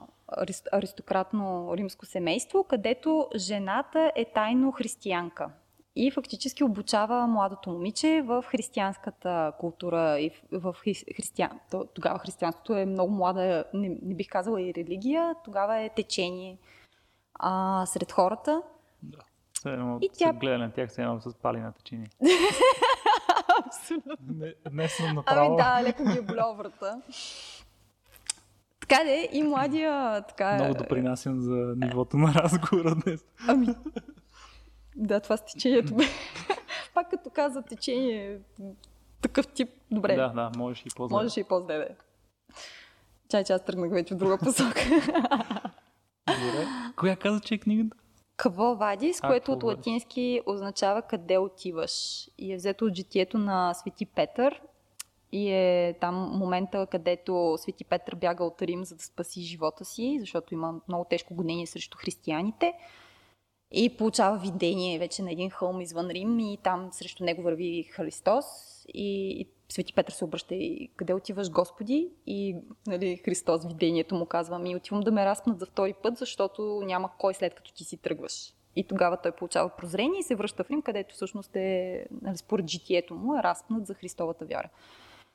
аристократно 0.71 1.73
римско 1.77 2.05
семейство, 2.05 2.63
където 2.63 3.27
жената 3.35 4.11
е 4.15 4.25
тайно 4.25 4.71
християнка. 4.71 5.49
И 5.95 6.11
фактически 6.11 6.63
обучава 6.63 7.27
младото 7.27 7.69
момиче 7.69 8.21
в 8.25 8.43
християнската 8.47 9.51
култура 9.59 10.19
и 10.19 10.31
в 10.51 10.75
християн. 11.15 11.59
Тогава 11.93 12.19
християнството 12.19 12.73
е 12.73 12.85
много 12.85 13.13
млада, 13.13 13.65
не, 13.73 13.97
не 14.01 14.15
бих 14.15 14.29
казала 14.29 14.61
и 14.61 14.73
религия, 14.73 15.35
тогава 15.45 15.77
е 15.77 15.89
течение 15.89 16.57
а, 17.33 17.85
сред 17.85 18.11
хората. 18.11 18.61
Да. 19.03 19.19
Все 19.53 19.97
и 20.01 20.09
тя... 20.13 20.33
гледа 20.33 20.57
на 20.57 20.71
тях, 20.71 20.91
се 20.91 21.01
едно 21.01 21.21
с 21.21 21.35
пали 21.35 21.59
на 21.59 21.71
течение. 21.71 22.07
Не, 24.35 24.53
не 24.71 24.87
съм 24.87 25.15
направо. 25.15 25.45
Ами 25.45 25.57
да, 25.57 25.89
леко 25.89 26.03
ги 26.03 26.17
е 26.17 26.21
боля 26.21 26.53
врата. 26.57 27.01
Така 28.79 29.03
де, 29.03 29.29
и 29.31 29.43
младия 29.43 30.21
така... 30.21 30.55
Много 30.55 30.73
допринасям 30.73 31.41
за 31.41 31.73
нивото 31.77 32.17
на 32.17 32.33
разговора 32.33 32.95
днес. 32.95 33.25
Ами, 33.47 33.67
да, 34.95 35.19
това 35.19 35.37
с 35.37 35.45
течението 35.45 35.95
бе. 35.95 36.03
Пак 36.93 37.09
като 37.09 37.29
каза 37.29 37.61
течение, 37.61 38.39
такъв 39.21 39.47
тип, 39.47 39.69
добре. 39.91 40.15
Да, 40.15 40.27
да, 40.27 40.51
можеш 40.57 40.85
и 40.85 40.89
по-зле. 40.95 41.13
Можеш 41.13 41.37
и 41.37 41.43
по-зле, 41.43 41.87
Чай, 43.29 43.43
че 43.43 43.53
аз 43.53 43.65
тръгнах 43.65 43.91
вече 43.91 44.13
в 44.13 44.17
друга 44.17 44.37
посока. 44.37 44.81
Добре. 46.27 46.67
Коя 46.95 47.15
каза, 47.15 47.39
че 47.39 47.53
е 47.53 47.57
книгата? 47.57 47.97
Кво 48.41 48.75
вадис, 48.75 49.19
а, 49.23 49.27
което 49.27 49.51
от 49.51 49.63
латински 49.63 50.41
означава 50.45 51.01
къде 51.01 51.37
отиваш. 51.37 52.27
И 52.37 52.53
е 52.53 52.55
взето 52.55 52.85
от 52.85 52.95
житието 52.95 53.37
на 53.37 53.73
Свети 53.73 54.05
Петър. 54.05 54.61
И 55.31 55.51
е 55.51 55.97
там 56.01 56.15
момента, 56.15 56.87
където 56.91 57.55
Свети 57.57 57.83
Петър 57.83 58.15
бяга 58.15 58.43
от 58.43 58.61
Рим, 58.61 58.85
за 58.85 58.95
да 58.95 59.03
спаси 59.03 59.41
живота 59.41 59.85
си, 59.85 60.17
защото 60.19 60.53
има 60.53 60.73
много 60.87 61.05
тежко 61.09 61.35
гонение 61.35 61.67
срещу 61.67 61.97
християните. 61.97 62.73
И 63.71 63.97
получава 63.97 64.37
видение 64.37 64.99
вече 64.99 65.23
на 65.23 65.31
един 65.31 65.49
хълм 65.49 65.81
извън 65.81 66.09
Рим 66.09 66.39
и 66.39 66.57
там 66.63 66.89
срещу 66.91 67.23
него 67.23 67.41
върви 67.41 67.83
Христос. 67.83 68.45
И, 68.93 69.29
и 69.41 69.47
Свети 69.71 69.93
Петър 69.93 70.13
се 70.13 70.25
обръща 70.25 70.55
и 70.55 70.89
къде 70.95 71.13
отиваш 71.13 71.51
Господи? 71.51 72.09
И 72.27 72.55
нали, 72.87 73.17
Христос 73.17 73.65
видението 73.65 74.15
му 74.15 74.25
казва, 74.25 74.59
ми 74.59 74.75
отивам 74.75 75.01
да 75.01 75.11
ме 75.11 75.25
разпнат 75.25 75.59
за 75.59 75.65
втори 75.65 75.93
път, 76.03 76.17
защото 76.17 76.81
няма 76.85 77.09
кой 77.17 77.33
след 77.33 77.55
като 77.55 77.73
ти 77.73 77.83
си 77.83 77.97
тръгваш. 77.97 78.53
И 78.75 78.83
тогава 78.83 79.17
той 79.17 79.31
получава 79.31 79.69
прозрение 79.69 80.19
и 80.19 80.23
се 80.23 80.35
връща 80.35 80.63
в 80.63 80.69
Рим, 80.69 80.81
където 80.81 81.15
всъщност 81.15 81.55
е, 81.55 82.05
нали, 82.21 82.37
според 82.37 82.67
житието 82.67 83.15
му, 83.15 83.35
е 83.35 83.43
разпнат 83.43 83.87
за 83.87 83.93
Христовата 83.93 84.45
вяра. 84.45 84.69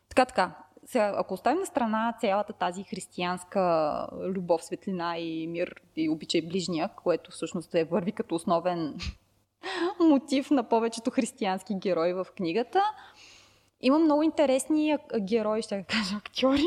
Така, 0.09 0.25
така. 0.25 0.57
Сега, 0.85 1.15
ако 1.17 1.35
оставим 1.35 1.61
на 1.61 1.67
страна 1.67 2.17
цялата 2.21 2.53
тази 2.53 2.83
християнска 2.83 4.07
любов, 4.23 4.65
светлина 4.65 5.19
и 5.19 5.47
мир 5.47 5.81
и 5.97 6.09
обичай 6.09 6.43
ближния, 6.43 6.89
което 6.89 7.31
всъщност 7.31 7.75
е 7.75 7.85
върви 7.85 8.13
като 8.13 8.35
основен 8.35 8.99
мотив 10.01 10.51
на 10.51 10.69
повечето 10.69 11.11
християнски 11.11 11.75
герои 11.75 12.13
в 12.13 12.27
книгата, 12.37 12.83
има 13.81 13.99
много 13.99 14.23
интересни 14.23 14.97
герои, 15.21 15.63
ще 15.63 15.85
кажа 15.89 16.17
актьори. 16.17 16.65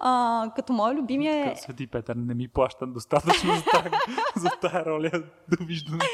а, 0.00 0.50
като 0.56 0.72
мой 0.72 0.94
любимия 0.94 1.52
е... 1.52 1.56
Свети 1.56 1.86
Петър, 1.86 2.16
не 2.16 2.34
ми 2.34 2.48
плащат 2.48 2.92
достатъчно 2.92 3.54
за 3.54 3.64
тази, 3.64 3.88
за 4.36 4.50
тази 4.60 4.84
роля 4.84 5.10
довиждане. 5.58 6.04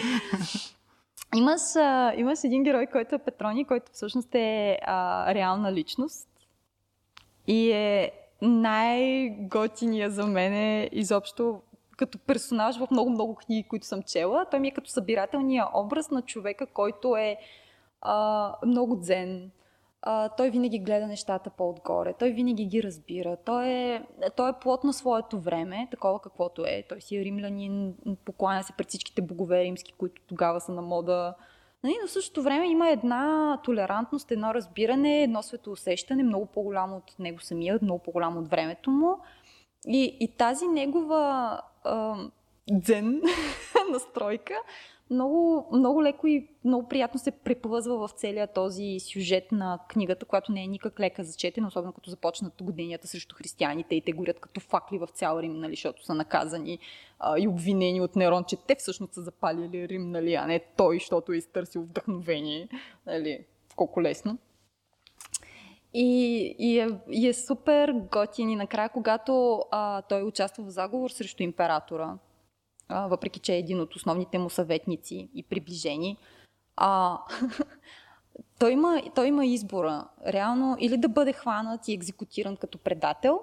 Имаш, 1.36 1.76
а, 1.76 2.14
имаш 2.16 2.44
един 2.44 2.62
герой, 2.62 2.86
който 2.86 3.14
е 3.14 3.18
Петрони, 3.18 3.64
който 3.64 3.92
всъщност 3.92 4.34
е 4.34 4.78
а, 4.82 5.34
реална 5.34 5.72
личност. 5.72 6.28
И 7.46 7.72
е 7.72 8.12
най-готиния 8.42 10.10
за 10.10 10.26
мен 10.26 10.52
е 10.52 10.88
изобщо 10.92 11.62
като 12.00 12.18
персонаж 12.18 12.78
в 12.78 12.88
много-много 12.90 13.34
книги, 13.34 13.68
които 13.68 13.86
съм 13.86 14.02
чела. 14.02 14.46
Той 14.50 14.60
ми 14.60 14.68
е 14.68 14.70
като 14.70 14.90
събирателния 14.90 15.66
образ 15.74 16.10
на 16.10 16.22
човека, 16.22 16.66
който 16.66 17.16
е 17.16 17.36
а, 18.02 18.54
много 18.66 18.96
дзен. 18.96 19.50
А, 20.02 20.28
той 20.28 20.50
винаги 20.50 20.78
гледа 20.78 21.06
нещата 21.06 21.50
по-отгоре. 21.50 22.14
Той 22.18 22.30
винаги 22.30 22.64
ги 22.64 22.82
разбира. 22.82 23.36
Той 23.44 23.68
е, 23.68 24.02
той 24.36 24.50
е 24.50 24.58
плод 24.60 24.84
на 24.84 24.92
своето 24.92 25.40
време, 25.40 25.88
такова 25.90 26.20
каквото 26.20 26.64
е. 26.66 26.84
Той 26.88 27.00
си 27.00 27.16
е 27.16 27.24
римлянин, 27.24 27.94
покланя 28.24 28.62
се 28.62 28.72
пред 28.72 28.88
всичките 28.88 29.22
богове 29.22 29.64
римски, 29.64 29.92
които 29.92 30.22
тогава 30.26 30.60
са 30.60 30.72
на 30.72 30.82
мода. 30.82 31.34
Нали, 31.84 31.94
но 32.02 32.08
в 32.08 32.12
същото 32.12 32.42
време 32.42 32.66
има 32.66 32.90
една 32.90 33.58
толерантност, 33.64 34.30
едно 34.30 34.54
разбиране, 34.54 35.22
едно 35.22 35.42
светоусещане, 35.42 36.22
много 36.22 36.46
по-голямо 36.46 36.96
от 36.96 37.18
него 37.18 37.40
самия, 37.40 37.78
много 37.82 38.02
по-голямо 38.02 38.40
от 38.40 38.48
времето 38.48 38.90
му. 38.90 39.18
И, 39.88 40.16
и 40.20 40.28
тази 40.36 40.68
негова 40.68 41.60
а, 41.84 42.16
дзен 42.70 43.22
настройка 43.92 44.54
много, 45.10 45.68
много 45.72 46.02
леко 46.02 46.26
и 46.26 46.48
много 46.64 46.88
приятно 46.88 47.20
се 47.20 47.30
преплъзва 47.30 48.08
в 48.08 48.12
целия 48.12 48.46
този 48.46 49.00
сюжет 49.00 49.52
на 49.52 49.78
книгата, 49.88 50.24
която 50.24 50.52
не 50.52 50.62
е 50.64 50.66
никак 50.66 51.00
лека 51.00 51.24
за 51.24 51.36
четене, 51.36 51.66
особено 51.66 51.92
като 51.92 52.10
започнат 52.10 52.62
годинията 52.62 53.08
срещу 53.08 53.36
християните 53.36 53.94
и 53.94 54.00
те 54.00 54.12
горят 54.12 54.40
като 54.40 54.60
факли 54.60 54.98
в 54.98 55.06
цял 55.06 55.38
Рим, 55.40 55.60
нали, 55.60 55.72
защото 55.72 56.04
са 56.04 56.14
наказани 56.14 56.78
а, 57.18 57.38
и 57.38 57.48
обвинени 57.48 58.00
от 58.00 58.16
Нерон, 58.16 58.44
че 58.44 58.56
те 58.56 58.74
всъщност 58.74 59.14
са 59.14 59.22
запалили 59.22 59.88
Рим, 59.88 60.10
нали, 60.10 60.34
а 60.34 60.46
не 60.46 60.60
той, 60.76 60.96
защото 60.96 61.32
е 61.32 61.36
изтърсил 61.36 61.82
вдъхновение. 61.82 62.68
Нали, 63.06 63.44
колко 63.76 64.02
лесно. 64.02 64.38
И, 65.94 66.36
и, 66.58 66.78
е, 66.78 66.88
и 67.10 67.28
е 67.28 67.34
супер 67.34 67.92
готин 67.92 68.50
и 68.50 68.56
накрая, 68.56 68.88
когато 68.88 69.64
а, 69.70 70.02
той 70.02 70.22
участва 70.22 70.64
в 70.64 70.70
заговор 70.70 71.10
срещу 71.10 71.42
императора, 71.42 72.18
а, 72.88 73.06
въпреки 73.06 73.40
че 73.40 73.54
е 73.54 73.58
един 73.58 73.80
от 73.80 73.94
основните 73.94 74.38
му 74.38 74.50
съветници 74.50 75.28
и 75.34 75.42
приближени, 75.42 76.16
а, 76.76 77.18
той, 78.58 78.72
има, 78.72 79.02
той 79.14 79.26
има 79.26 79.46
избора. 79.46 80.08
Реално 80.26 80.76
или 80.80 80.96
да 80.96 81.08
бъде 81.08 81.32
хванат 81.32 81.88
и 81.88 81.92
екзекутиран 81.92 82.56
като 82.56 82.78
предател, 82.78 83.40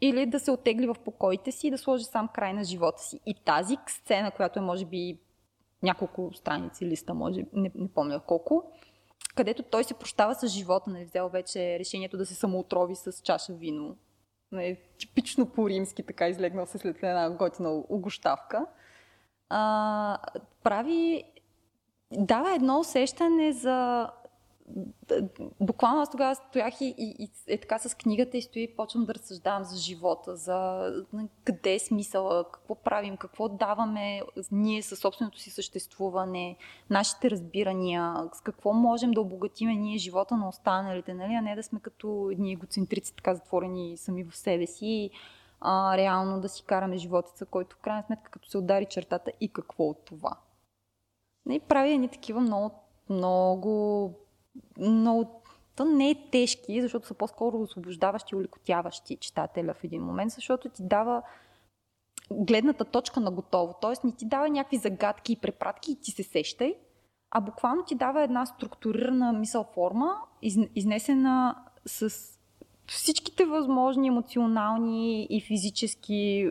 или 0.00 0.26
да 0.26 0.40
се 0.40 0.50
отегли 0.50 0.86
в 0.86 0.96
покоите 1.04 1.52
си 1.52 1.66
и 1.66 1.70
да 1.70 1.78
сложи 1.78 2.04
сам 2.04 2.28
край 2.28 2.52
на 2.52 2.64
живота 2.64 3.02
си. 3.02 3.20
И 3.26 3.34
тази 3.34 3.76
сцена, 3.88 4.30
която 4.30 4.58
е 4.58 4.62
може 4.62 4.84
би 4.84 5.18
няколко 5.82 6.30
страници 6.34 6.86
листа, 6.86 7.14
може, 7.14 7.44
не, 7.52 7.70
не 7.74 7.88
помня 7.88 8.20
колко, 8.20 8.72
където 9.36 9.62
той 9.62 9.84
се 9.84 9.94
прощава 9.94 10.34
с 10.34 10.48
живота, 10.48 10.90
нали, 10.90 11.04
взел 11.04 11.28
вече 11.28 11.78
решението 11.78 12.16
да 12.16 12.26
се 12.26 12.34
самоотрови 12.34 12.96
с 12.96 13.12
чаша 13.22 13.52
вино. 13.52 13.96
Нали, 14.52 14.78
типично 14.98 15.46
по-римски, 15.46 16.02
така 16.02 16.28
излегнал 16.28 16.66
се 16.66 16.78
след 16.78 16.96
една 16.96 17.30
готина 17.30 17.70
огощавка. 17.88 18.66
А, 19.48 20.18
прави, 20.62 21.24
дава 22.12 22.54
едно 22.54 22.78
усещане 22.78 23.52
за 23.52 24.08
буквално 25.60 26.00
аз 26.00 26.10
тогава 26.10 26.34
стоях 26.34 26.80
и, 26.80 26.94
и, 26.98 27.16
и 27.18 27.30
е 27.46 27.60
така 27.60 27.78
с 27.78 27.94
книгата 27.94 28.36
и 28.36 28.42
стои 28.42 28.62
и 28.62 28.76
почвам 28.76 29.04
да 29.04 29.14
разсъждавам 29.14 29.64
за 29.64 29.76
живота, 29.76 30.36
за 30.36 30.90
къде 31.44 31.74
е 31.74 31.78
смисъла, 31.78 32.44
какво 32.52 32.74
правим, 32.74 33.16
какво 33.16 33.48
даваме 33.48 34.22
ние 34.52 34.82
със 34.82 34.98
собственото 34.98 35.38
си 35.38 35.50
съществуване, 35.50 36.56
нашите 36.90 37.30
разбирания, 37.30 38.14
с 38.34 38.40
какво 38.40 38.72
можем 38.72 39.10
да 39.10 39.20
обогатиме 39.20 39.74
ние 39.74 39.98
живота 39.98 40.36
на 40.36 40.48
останалите, 40.48 41.14
нали? 41.14 41.34
а 41.34 41.40
не 41.40 41.56
да 41.56 41.62
сме 41.62 41.80
като 41.80 42.28
едни 42.32 42.52
егоцентрици, 42.52 43.16
така 43.16 43.34
затворени 43.34 43.96
сами 43.96 44.24
в 44.24 44.36
себе 44.36 44.66
си 44.66 45.10
а, 45.60 45.96
реално 45.96 46.40
да 46.40 46.48
си 46.48 46.64
караме 46.64 46.96
животица, 46.96 47.46
който 47.46 47.76
в 47.76 47.78
крайна 47.78 48.02
сметка 48.06 48.30
като 48.30 48.48
се 48.48 48.58
удари 48.58 48.86
чертата 48.86 49.32
и 49.40 49.48
какво 49.48 49.84
от 49.84 50.04
това. 50.04 50.36
И 51.46 51.48
нали, 51.48 51.60
прави 51.60 51.92
едни 51.92 52.08
такива 52.08 52.40
много, 52.40 52.70
много 53.10 54.25
но 54.78 55.30
то 55.76 55.84
не 55.84 56.10
е 56.10 56.30
тежки, 56.30 56.82
защото 56.82 57.06
са 57.06 57.14
по-скоро 57.14 57.60
освобождаващи 57.60 58.34
и 58.34 58.38
улекотяващи 58.38 59.16
читателя 59.16 59.74
в 59.74 59.84
един 59.84 60.02
момент, 60.02 60.32
защото 60.32 60.68
ти 60.68 60.82
дава 60.82 61.22
гледната 62.30 62.84
точка 62.84 63.20
на 63.20 63.30
готово. 63.30 63.74
Тоест 63.80 64.04
не 64.04 64.12
ти 64.12 64.28
дава 64.28 64.48
някакви 64.48 64.76
загадки 64.76 65.32
и 65.32 65.36
препратки 65.36 65.92
и 65.92 66.00
ти 66.00 66.10
се 66.10 66.22
сещай, 66.22 66.74
а 67.30 67.40
буквално 67.40 67.84
ти 67.84 67.94
дава 67.94 68.22
една 68.22 68.46
структурирана 68.46 69.32
мисъл 69.32 69.64
форма, 69.74 70.16
изнесена 70.74 71.56
с 71.86 72.10
всичките 72.86 73.44
възможни 73.44 74.08
емоционални 74.08 75.26
и 75.30 75.40
физически 75.40 76.50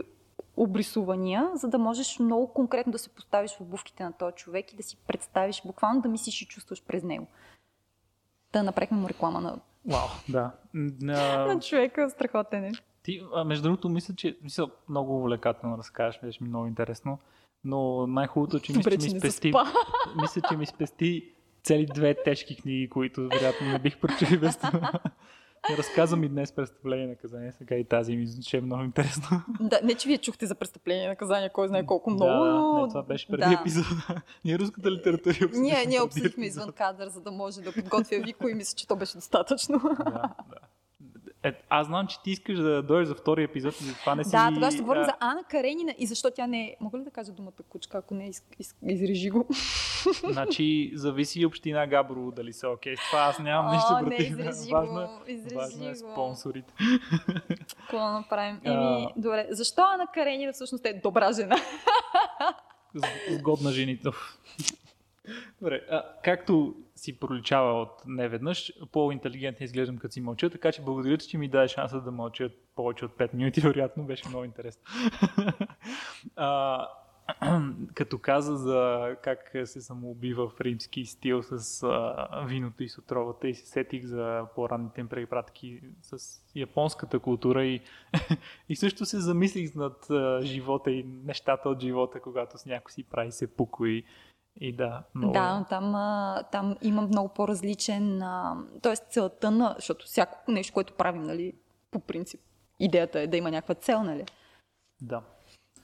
обрисувания, 0.57 1.51
за 1.53 1.67
да 1.67 1.77
можеш 1.77 2.19
много 2.19 2.53
конкретно 2.53 2.91
да 2.91 2.99
се 2.99 3.09
поставиш 3.09 3.51
в 3.51 3.61
обувките 3.61 4.03
на 4.03 4.13
този 4.13 4.35
човек 4.35 4.73
и 4.73 4.75
да 4.75 4.83
си 4.83 4.97
представиш, 5.07 5.61
буквално 5.65 6.01
да 6.01 6.09
мислиш 6.09 6.41
и 6.41 6.47
чувстваш 6.47 6.83
през 6.83 7.03
него 7.03 7.27
да 8.59 8.63
направихме 8.63 8.97
му 8.97 9.09
реклама 9.09 9.41
на... 9.41 9.55
Вау, 9.85 10.07
да. 10.29 10.51
На, 10.73 11.45
на 11.53 11.59
човека, 11.59 12.09
страхотен 12.09 12.63
е. 12.63 12.71
Ти, 13.03 13.21
а, 13.33 13.43
между 13.43 13.63
другото, 13.63 13.89
мисля, 13.89 14.15
че 14.15 14.37
мисля, 14.43 14.69
много 14.89 15.17
увлекателно 15.17 15.77
разкажеш, 15.77 16.21
беше 16.21 16.43
ми 16.43 16.49
много 16.49 16.67
интересно, 16.67 17.19
но 17.63 18.07
най-хубавото, 18.07 18.59
че 18.59 18.77
мисля, 18.77 18.91
че 18.91 19.13
ми 19.13 19.19
спести, 19.19 19.53
мисля, 20.21 20.41
че 20.49 20.57
ми 20.57 20.65
спести 20.65 21.33
цели 21.63 21.85
две 21.85 22.23
тежки 22.23 22.55
книги, 22.55 22.89
които 22.89 23.21
вероятно 23.21 23.67
не 23.67 23.79
бих 23.79 23.99
прочели 23.99 24.37
без 24.37 24.57
това. 24.57 24.91
Разказвам 25.77 26.23
и 26.23 26.29
днес 26.29 26.51
престъпление 26.51 27.07
наказание, 27.07 27.51
сега 27.51 27.75
и 27.75 27.85
тази 27.85 28.15
ми 28.15 28.27
звучи 28.27 28.61
много 28.61 28.83
интересно. 28.83 29.41
Да, 29.59 29.79
не, 29.83 29.95
че 29.95 30.07
вие 30.07 30.17
чухте 30.17 30.45
за 30.45 30.55
престъпление 30.55 31.07
наказание, 31.07 31.49
кой 31.49 31.67
знае 31.67 31.85
колко 31.85 32.09
много. 32.09 32.45
Да, 32.45 32.81
не, 32.81 32.87
това 32.87 33.03
беше 33.03 33.27
преди 33.27 33.55
да. 33.55 33.57
епизода. 33.61 34.05
Ние 34.45 34.59
руската 34.59 34.91
литература 34.91 35.35
Ние, 35.53 35.85
ние 35.87 36.01
обсъдихме 36.01 36.45
извън 36.45 36.71
кадър, 36.71 37.07
за 37.07 37.21
да 37.21 37.31
може 37.31 37.61
да 37.61 37.73
подготвя 37.73 38.17
Вико 38.17 38.47
и 38.47 38.53
мисля, 38.53 38.75
че 38.75 38.87
то 38.87 38.95
беше 38.95 39.15
достатъчно. 39.15 39.79
Да, 39.79 40.11
да. 40.49 40.59
Е, 41.45 41.53
аз 41.69 41.87
знам, 41.87 42.07
че 42.07 42.21
ти 42.21 42.31
искаш 42.31 42.59
да 42.59 42.83
дойдеш 42.83 43.07
за 43.07 43.15
втори 43.15 43.43
епизод 43.43 43.81
и 43.81 43.83
за 43.83 43.93
това 43.95 44.15
не 44.15 44.23
си... 44.23 44.31
Да, 44.31 44.51
тогава 44.53 44.71
ще 44.71 44.81
говорим 44.81 45.01
а... 45.01 45.05
за 45.05 45.13
Ана 45.19 45.43
Каренина 45.43 45.95
и 45.97 46.05
защо 46.05 46.31
тя 46.31 46.47
не 46.47 46.61
е... 46.63 46.75
Мога 46.81 46.97
ли 46.97 47.03
да 47.03 47.11
кажа 47.11 47.31
думата 47.31 47.51
кучка, 47.69 47.97
ако 47.97 48.13
не 48.13 48.27
из... 48.27 48.43
Из... 48.59 48.75
изрежи 48.87 49.29
го? 49.29 49.47
Значи, 50.31 50.91
зависи 50.93 51.45
община 51.45 51.87
Габрово 51.87 52.31
дали 52.31 52.53
са 52.53 52.69
окей. 52.69 52.95
Okay. 52.95 53.09
Това 53.09 53.19
аз 53.19 53.39
нямам 53.39 53.75
нищо 53.75 53.97
против. 53.99 54.37
Не, 54.37 54.41
изрежи 54.41 54.71
важно, 54.71 54.93
го. 54.93 55.31
Изрежи 55.31 55.55
важно 55.55 55.89
е 55.89 55.95
спонсорите. 55.95 56.73
Какво 57.79 57.97
направим? 57.97 58.61
Еми, 58.63 59.07
добре. 59.17 59.47
Защо 59.49 59.81
Ана 59.81 60.07
Каренина 60.13 60.53
всъщност 60.53 60.85
е 60.85 60.93
добра 61.03 61.33
жена? 61.33 61.55
Сгодна 63.29 63.71
жените. 63.71 64.09
Добре, 65.61 65.81
а, 65.89 66.03
както 66.23 66.75
си 66.95 67.19
проличава 67.19 67.81
от 67.81 67.91
неведнъж, 68.05 68.73
по-интелигентно 68.91 69.63
изглеждам 69.63 69.97
като 69.97 70.13
си 70.13 70.21
мълча, 70.21 70.49
така 70.49 70.71
че 70.71 70.81
благодаря 70.81 71.17
че 71.17 71.37
ми 71.37 71.47
даде 71.47 71.67
шанса 71.67 72.01
да 72.01 72.11
мълча 72.11 72.49
повече 72.75 73.05
от 73.05 73.11
5 73.11 73.33
минути, 73.33 73.61
вероятно 73.61 74.03
беше 74.03 74.29
много 74.29 74.45
интересно. 74.45 74.83
а, 76.35 76.87
като 77.93 78.19
каза 78.19 78.57
за 78.57 79.15
как 79.23 79.51
се 79.65 79.81
самоубива 79.81 80.49
в 80.49 80.61
римски 80.61 81.05
стил 81.05 81.43
с 81.43 81.83
а, 81.83 82.45
виното 82.47 82.83
и 82.83 82.89
с 82.89 82.97
отровата 82.97 83.47
и 83.47 83.55
се 83.55 83.65
сетих 83.65 84.05
за 84.05 84.45
по-ранните 84.55 85.01
им 85.01 85.07
препратки 85.07 85.81
с 86.01 86.41
японската 86.55 87.19
култура 87.19 87.65
и, 87.65 87.81
и 88.69 88.75
също 88.75 89.05
се 89.05 89.19
замислих 89.19 89.75
над 89.75 90.09
а, 90.09 90.41
живота 90.43 90.91
и 90.91 91.03
нещата 91.03 91.69
от 91.69 91.81
живота, 91.81 92.19
когато 92.19 92.57
с 92.57 92.65
някой 92.65 92.91
си 92.91 93.03
прави 93.03 93.31
се 93.31 93.55
пуко 93.55 93.85
и 93.85 94.03
и 94.59 94.75
да, 94.75 95.03
много... 95.15 95.33
Да, 95.33 95.65
там, 95.69 95.95
там 96.51 96.77
има 96.81 97.01
много 97.01 97.29
по-различен... 97.29 98.23
Тоест 98.81 99.03
целта 99.09 99.51
на... 99.51 99.73
Защото 99.75 100.05
всяко 100.05 100.51
нещо, 100.51 100.73
което 100.73 100.93
правим, 100.93 101.23
нали, 101.23 101.53
по 101.91 101.99
принцип, 101.99 102.41
идеята 102.79 103.19
е 103.19 103.27
да 103.27 103.37
има 103.37 103.51
някаква 103.51 103.75
цел, 103.75 104.03
нали? 104.03 104.25
Да. 105.01 105.21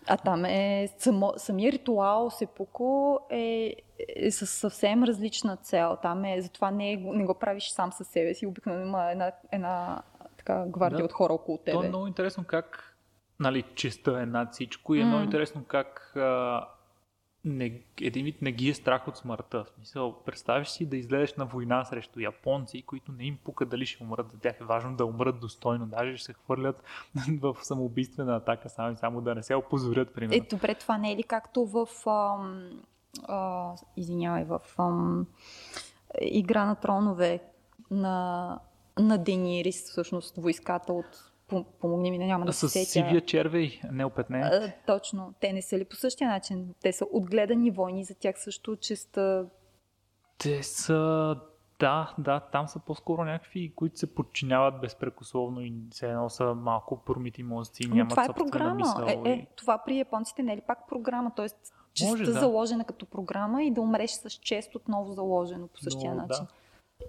А 0.07 0.17
там 0.17 0.45
е... 0.45 0.89
Само, 0.97 1.34
самия 1.38 1.72
ритуал 1.72 2.30
Сепуко 2.30 3.19
е, 3.30 3.76
е 4.15 4.32
с 4.32 4.47
съвсем 4.47 5.03
различна 5.03 5.57
цел. 5.57 5.97
Там 6.01 6.26
е... 6.26 6.41
Затова 6.41 6.72
не, 6.72 6.91
е, 6.91 6.97
не 6.97 7.26
го 7.26 7.34
правиш 7.34 7.69
сам 7.69 7.91
със 7.91 8.07
себе 8.07 8.34
си. 8.34 8.45
Обикновено 8.45 8.86
има 8.86 9.11
една, 9.11 9.32
една 9.51 10.01
така 10.38 10.65
гвардия 10.67 10.97
да. 10.97 11.05
от 11.05 11.13
хора 11.13 11.34
около 11.34 11.57
тебе. 11.57 11.72
То 11.72 11.84
е 11.84 11.88
много 11.88 12.07
интересно 12.07 12.43
как 12.43 12.97
нали, 13.39 13.63
честа 13.76 14.22
е 14.22 14.26
над 14.26 14.53
всичко 14.53 14.95
и 14.95 14.99
е 14.99 15.03
mm. 15.03 15.07
много 15.07 15.24
интересно 15.24 15.63
как 15.67 16.13
а, 16.15 16.67
не, 17.45 17.81
един 18.01 18.25
вид 18.25 18.41
не 18.41 18.51
ги 18.51 18.69
е 18.69 18.73
страх 18.73 19.07
от 19.07 19.17
смъртта. 19.17 19.63
В 19.63 19.69
смисъл, 19.69 20.23
представиш 20.25 20.67
си 20.67 20.85
да 20.85 20.97
излезеш 20.97 21.35
на 21.35 21.45
война 21.45 21.85
срещу 21.85 22.19
японци, 22.19 22.81
които 22.81 23.11
не 23.11 23.23
им 23.23 23.37
пука 23.43 23.65
дали 23.65 23.85
ще 23.85 24.03
умрат. 24.03 24.31
За 24.31 24.39
тях 24.39 24.61
е 24.61 24.63
важно 24.63 24.95
да 24.95 25.05
умрат 25.05 25.39
достойно. 25.39 25.85
Даже 25.85 26.17
ще 26.17 26.25
се 26.25 26.33
хвърлят 26.33 26.83
в 27.41 27.57
самоубийствена 27.61 28.35
атака, 28.35 28.69
само, 28.69 28.97
само 28.97 29.21
да 29.21 29.35
не 29.35 29.43
се 29.43 29.55
опозорят, 29.55 30.13
примерно. 30.13 30.43
Е, 30.43 30.47
добре, 30.49 30.75
това 30.75 30.97
не 30.97 31.11
е 31.11 31.15
ли 31.15 31.23
както 31.23 31.65
в... 31.65 31.87
Ам, 32.09 32.81
а, 33.23 33.73
извинявай, 33.97 34.43
в 34.43 34.59
ам, 34.77 35.27
Игра 36.21 36.65
на 36.65 36.75
тронове 36.75 37.39
на, 37.91 38.59
на 38.99 39.17
Денирис, 39.17 39.83
всъщност 39.83 40.37
войската 40.37 40.93
от 40.93 41.30
помогни 41.81 42.11
ми, 42.11 42.17
няма 42.17 42.45
да 42.45 42.53
се 42.53 42.69
сетя. 42.69 42.85
С 42.85 42.91
сивия 42.91 43.21
червей, 43.21 43.81
не 43.91 44.05
опетне. 44.05 44.73
Точно. 44.87 45.33
Те 45.39 45.53
не 45.53 45.61
са 45.61 45.77
ли 45.77 45.85
по 45.85 45.95
същия 45.95 46.29
начин? 46.29 46.73
Те 46.81 46.93
са 46.93 47.05
отгледани 47.11 47.71
войни, 47.71 48.03
за 48.03 48.15
тях 48.15 48.43
също 48.43 48.75
честа... 48.75 49.45
Те 50.37 50.63
са... 50.63 51.35
Да, 51.79 52.13
да, 52.17 52.39
там 52.39 52.67
са 52.67 52.79
по-скоро 52.79 53.25
някакви, 53.25 53.73
които 53.75 53.99
се 53.99 54.15
подчиняват 54.15 54.81
безпрекословно 54.81 55.61
и 55.61 55.73
се 55.91 56.09
едно 56.09 56.29
са 56.29 56.55
малко 56.55 56.97
промити 57.05 57.43
мозъци, 57.43 57.87
нямат 57.87 58.09
това 58.09 58.25
е 58.25 58.33
програма. 58.33 58.75
Мисъл. 58.75 59.05
Е, 59.07 59.29
е, 59.29 59.47
това 59.55 59.77
при 59.85 59.97
японците 59.97 60.43
не 60.43 60.53
е 60.53 60.57
ли 60.57 60.61
пак 60.61 60.87
програма? 60.89 61.31
Тоест, 61.35 61.73
честа 61.93 62.17
да. 62.17 62.33
заложена 62.33 62.85
като 62.85 63.05
програма 63.05 63.63
и 63.63 63.71
да 63.71 63.81
умреш 63.81 64.11
с 64.11 64.29
чест 64.29 64.75
отново 64.75 65.13
заложено 65.13 65.67
по 65.67 65.79
същия 65.79 66.11
Но, 66.11 66.21
начин. 66.21 66.45
Да. 66.45 66.61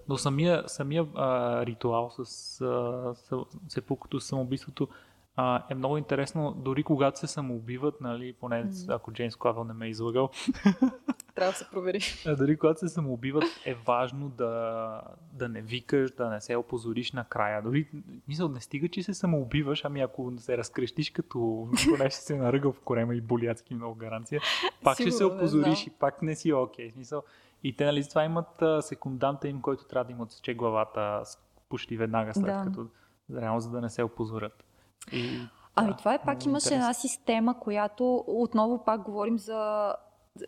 Но 0.09 0.17
самия, 0.17 0.63
самия 0.67 1.05
а, 1.15 1.65
ритуал 1.65 2.09
с, 2.09 2.19
а, 2.61 3.15
с 3.15 3.45
сепукото, 3.67 4.19
самоубийството 4.19 4.87
а, 5.35 5.63
е 5.69 5.75
много 5.75 5.97
интересно, 5.97 6.53
дори 6.57 6.83
когато 6.83 7.19
се 7.19 7.27
самоубиват, 7.27 8.01
нали, 8.01 8.33
поне 8.33 8.65
mm-hmm. 8.65 8.95
ако 8.95 9.11
Джеймс 9.11 9.35
Клавел 9.35 9.63
не 9.63 9.73
ме 9.73 9.85
е 9.85 9.89
излагал. 9.89 10.29
Трябва 11.35 11.51
да 11.51 11.57
се 11.57 11.67
провери. 11.71 11.99
дори 12.37 12.57
когато 12.57 12.79
се 12.79 12.89
самоубиват, 12.89 13.43
е 13.65 13.73
важно 13.73 14.29
да, 14.29 15.01
да 15.33 15.49
не 15.49 15.61
викаш, 15.61 16.11
да 16.11 16.29
не 16.29 16.41
се 16.41 16.55
опозориш 16.55 17.11
накрая. 17.11 17.61
Дори, 17.61 17.89
мисъл, 18.27 18.49
не 18.49 18.61
стига, 18.61 18.89
че 18.89 19.03
се 19.03 19.13
самоубиваш, 19.13 19.85
ами 19.85 20.01
ако 20.01 20.33
се 20.37 20.57
разкрещиш 20.57 21.09
като 21.09 21.69
поне 21.89 22.09
ще 22.09 22.19
се 22.19 22.35
наръгал 22.35 22.71
в 22.71 22.79
корема 22.79 23.15
и 23.15 23.21
боляцки 23.21 23.75
много 23.75 23.95
гаранция, 23.95 24.41
пак 24.83 24.97
Сигурно, 24.97 25.11
ще 25.11 25.17
се 25.17 25.25
опозориш 25.25 25.87
и 25.87 25.89
пак 25.89 26.21
не 26.21 26.35
си 26.35 26.53
окей. 26.53 26.89
Okay. 26.89 26.93
Смисъл, 26.93 27.23
и 27.63 27.75
те, 27.75 27.85
нали, 27.85 28.09
това 28.09 28.23
имат 28.23 28.61
а, 28.61 28.81
секунданта 28.81 29.47
им, 29.47 29.61
който 29.61 29.87
трябва 29.87 30.05
да 30.05 30.11
им 30.11 30.21
отсече 30.21 30.53
главата 30.53 31.23
почти 31.69 31.97
веднага 31.97 32.33
след 32.33 32.45
да. 32.45 32.63
като 32.65 32.87
реално 33.35 33.59
за 33.59 33.69
да 33.69 33.81
не 33.81 33.89
се 33.89 34.03
опозорят. 34.03 34.63
И, 35.11 35.39
ами 35.75 35.91
да, 35.91 35.97
това 35.97 36.13
е 36.13 36.21
пак 36.23 36.45
имаше 36.45 36.65
интересно. 36.65 36.83
една 36.83 36.93
система, 36.93 37.59
която 37.59 38.23
отново 38.27 38.83
пак 38.85 39.01
говорим 39.01 39.37
за 39.37 39.93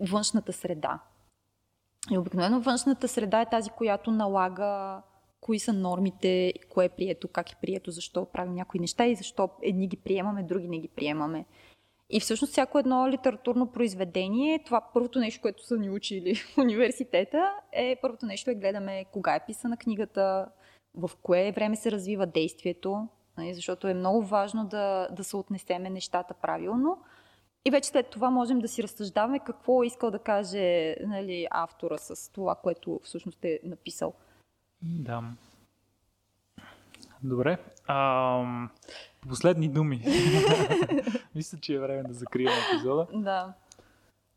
външната 0.10 0.54
среда. 0.54 1.00
И 2.12 2.18
обикновено 2.18 2.62
външната 2.62 3.08
среда 3.08 3.42
е 3.42 3.50
тази, 3.50 3.70
която 3.70 4.12
налага 4.12 5.02
кои 5.42 5.60
са 5.60 5.74
нормите, 5.74 6.54
кое 6.70 6.86
е 6.86 6.90
прието, 6.90 7.28
как 7.28 7.52
е 7.52 7.56
прието, 7.62 7.92
защо 7.92 8.26
правим 8.26 8.54
някои 8.54 8.80
неща 8.80 9.06
и 9.06 9.16
защо 9.16 9.50
едни 9.62 9.88
ги 9.88 9.98
приемаме, 9.98 10.44
други 10.44 10.68
не 10.68 10.80
ги 10.80 10.88
приемаме. 10.88 11.46
И 12.10 12.20
всъщност 12.20 12.52
всяко 12.52 12.80
едно 12.80 13.10
литературно 13.10 13.72
произведение, 13.72 14.64
това 14.64 14.82
първото 14.94 15.20
нещо, 15.20 15.42
което 15.42 15.66
са 15.66 15.78
ни 15.78 15.90
учили 15.90 16.36
в 16.36 16.58
университета, 16.58 17.54
е 17.72 18.00
първото 18.02 18.26
нещо 18.26 18.52
е 18.52 18.56
гледаме 18.56 19.06
кога 19.12 19.36
е 19.36 19.46
писана 19.46 19.78
книгата, 19.78 20.48
в 20.94 21.12
кое 21.22 21.52
време 21.52 21.76
се 21.76 21.92
развива 21.92 22.26
действието, 22.26 23.08
нали, 23.38 23.54
защото 23.54 23.88
е 23.88 23.94
много 23.94 24.22
важно 24.22 24.66
да, 24.66 25.08
да 25.12 25.24
се 25.24 25.38
отнесеме 25.38 25.90
нещата 25.90 26.34
правилно. 26.34 26.98
И 27.66 27.72
вече 27.72 27.90
след 27.90 28.10
това 28.10 28.30
можем 28.30 28.60
да 28.60 28.68
си 28.68 28.84
разсъждаваме 28.84 29.40
какво 29.40 29.84
е 29.84 29.88
искал 29.88 30.12
да 30.12 30.20
каже 30.20 30.96
нали, 31.08 31.48
автора 31.52 31.98
с 31.98 32.32
това, 32.32 32.56
което 32.56 33.00
всъщност 33.04 33.46
е 33.46 33.60
написал. 33.64 34.14
Да. 34.82 35.24
Добре. 37.24 37.58
А, 37.88 38.68
последни 39.28 39.70
думи. 39.70 40.02
Мисля, 41.36 41.58
че 41.62 41.74
е 41.74 41.80
време 41.80 42.04
да 42.04 42.14
закрием 42.14 42.54
епизода. 42.70 43.08
Да. 43.14 43.54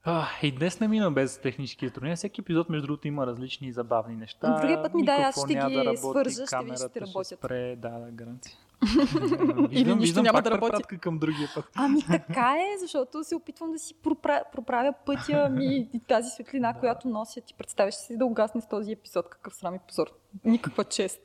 А, 0.05 0.27
и 0.43 0.53
днес 0.53 0.81
не 0.81 0.89
мина 0.89 1.11
без 1.11 1.39
технически 1.39 1.87
затруднения. 1.87 2.17
Всеки 2.17 2.41
епизод, 2.41 2.69
между 2.69 2.87
другото, 2.87 3.09
има 3.09 3.27
различни 3.27 3.73
забавни 3.73 4.17
неща. 4.17 4.59
Другия 4.61 4.83
път 4.83 4.95
ми 4.95 5.05
дай, 5.05 5.25
аз 5.25 5.45
ще 5.45 5.55
ги 5.55 5.75
да 5.75 5.85
работи, 5.85 5.97
свържа, 5.97 6.31
ще 6.31 6.65
ви 6.65 6.77
ще 6.77 7.01
работят. 7.01 7.27
Ще 7.27 7.37
спре, 7.37 7.77
да, 7.77 7.91
да, 7.91 8.11
гаранция. 8.11 8.57
Или 9.71 9.95
нищо 9.95 10.23
няма 10.23 10.43
да 10.43 10.51
работи. 10.51 10.99
към 10.99 11.19
другия 11.19 11.49
път. 11.55 11.65
Ами 11.75 12.03
така 12.07 12.57
е, 12.57 12.79
защото 12.79 13.25
се 13.25 13.35
опитвам 13.35 13.73
да 13.73 13.79
си 13.79 13.95
проправя, 14.03 14.43
проправя 14.53 14.93
пътя 15.07 15.49
ми 15.49 15.89
и 15.93 16.01
тази 16.09 16.31
светлина, 16.31 16.73
да. 16.73 16.81
която 16.81 17.09
нося. 17.09 17.41
Ти 17.41 17.55
представяш 17.55 17.95
си 17.95 18.17
да 18.17 18.25
угасне 18.25 18.61
с 18.61 18.69
този 18.69 18.93
епизод. 18.93 19.29
Какъв 19.29 19.55
срам 19.55 19.75
и 19.75 19.79
позор. 19.89 20.07
Никаква 20.45 20.85
чест. 20.85 21.21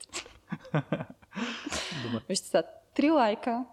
Вижте 2.30 2.48
сега, 2.48 2.64
три 2.96 3.12
лайка. 3.12 3.66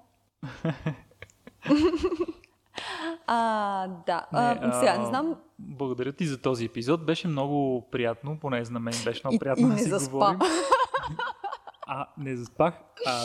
А, 3.27 3.87
да. 4.07 4.27
Не, 4.33 4.59
а, 4.63 4.73
сега, 4.81 4.99
не 4.99 5.07
знам. 5.07 5.37
Благодаря 5.59 6.13
ти 6.13 6.27
за 6.27 6.43
този 6.43 6.65
епизод. 6.65 7.07
Беше 7.07 7.29
много 7.29 7.89
приятно, 7.91 8.39
поне 8.41 8.65
за 8.65 8.81
мен 8.81 8.95
беше 9.05 9.21
много 9.25 9.39
приятно 9.39 9.69
и, 9.69 9.71
и 9.71 9.73
да 9.73 9.79
си 9.79 9.89
заспа. 9.89 10.11
говорим. 10.11 10.39
А, 11.93 12.07
не 12.19 12.37
заспах. 12.37 12.75
А, 13.07 13.25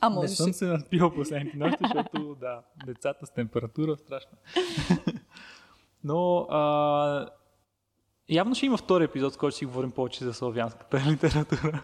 а 0.00 0.10
не 0.10 0.28
съм 0.28 0.52
се 0.52 0.64
наспил 0.64 1.14
последните 1.14 1.56
нощи, 1.56 1.84
защото 1.94 2.34
да, 2.40 2.62
децата 2.86 3.26
с 3.26 3.30
температура 3.30 3.96
страшно. 3.96 4.38
Но 6.04 6.38
а, 6.50 7.28
Явно 8.28 8.54
ще 8.54 8.66
има 8.66 8.76
втори 8.76 9.04
епизод, 9.04 9.34
с 9.34 9.36
който 9.36 9.56
си 9.56 9.66
говорим 9.66 9.90
повече 9.90 10.24
за 10.24 10.34
славянската 10.34 11.00
литература. 11.10 11.82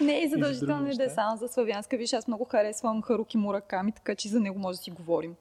Не 0.00 0.24
е 0.24 0.28
задължително 0.28 0.96
да 0.96 1.04
е 1.04 1.08
само 1.08 1.36
за 1.36 1.48
славянска. 1.48 1.96
Виж, 1.96 2.12
аз 2.12 2.28
много 2.28 2.44
харесвам 2.44 3.02
Харуки 3.02 3.36
Мураками, 3.36 3.92
така 3.92 4.14
че 4.14 4.28
за 4.28 4.40
него 4.40 4.58
може 4.58 4.76
да 4.76 4.82
си 4.82 4.90
говорим. 4.90 5.34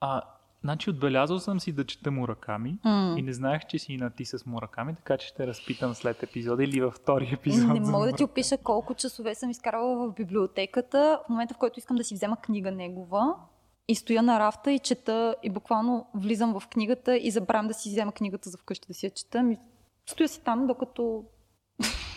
А, 0.00 0.22
Значи 0.64 0.90
отбелязал 0.90 1.38
съм 1.38 1.60
си 1.60 1.72
да 1.72 1.84
чета 1.84 2.10
Мураками 2.10 2.78
mm. 2.84 3.18
и 3.18 3.22
не 3.22 3.32
знаех, 3.32 3.66
че 3.66 3.78
си 3.78 3.92
и 3.92 3.96
на 3.96 4.10
ти 4.10 4.24
с 4.24 4.46
Мураками, 4.46 4.94
така 4.94 5.16
че 5.16 5.26
ще 5.26 5.46
разпитам 5.46 5.94
след 5.94 6.22
епизода 6.22 6.64
или 6.64 6.80
във 6.80 6.94
втори 6.94 7.30
епизод. 7.32 7.72
Не 7.72 7.80
мога 7.80 8.06
да 8.06 8.12
ти 8.12 8.24
опиша 8.24 8.58
колко 8.58 8.94
часове 8.94 9.34
съм 9.34 9.50
изкарвала 9.50 10.08
в 10.08 10.14
библиотеката, 10.14 11.20
в 11.26 11.28
момента 11.28 11.54
в 11.54 11.58
който 11.58 11.78
искам 11.78 11.96
да 11.96 12.04
си 12.04 12.14
взема 12.14 12.36
книга 12.36 12.70
негова 12.70 13.34
и 13.88 13.94
стоя 13.94 14.22
на 14.22 14.40
рафта 14.40 14.72
и 14.72 14.78
чета 14.78 15.34
и 15.42 15.50
буквално 15.50 16.06
влизам 16.14 16.60
в 16.60 16.68
книгата 16.68 17.16
и 17.16 17.30
забравям 17.30 17.68
да 17.68 17.74
си 17.74 17.88
взема 17.88 18.12
книгата 18.12 18.50
за 18.50 18.58
вкъщи 18.58 18.88
да 18.88 18.94
си 18.94 19.06
я 19.06 19.10
чета. 19.10 19.56
Стоя 20.06 20.28
си 20.28 20.44
там, 20.44 20.66
докато 20.66 21.24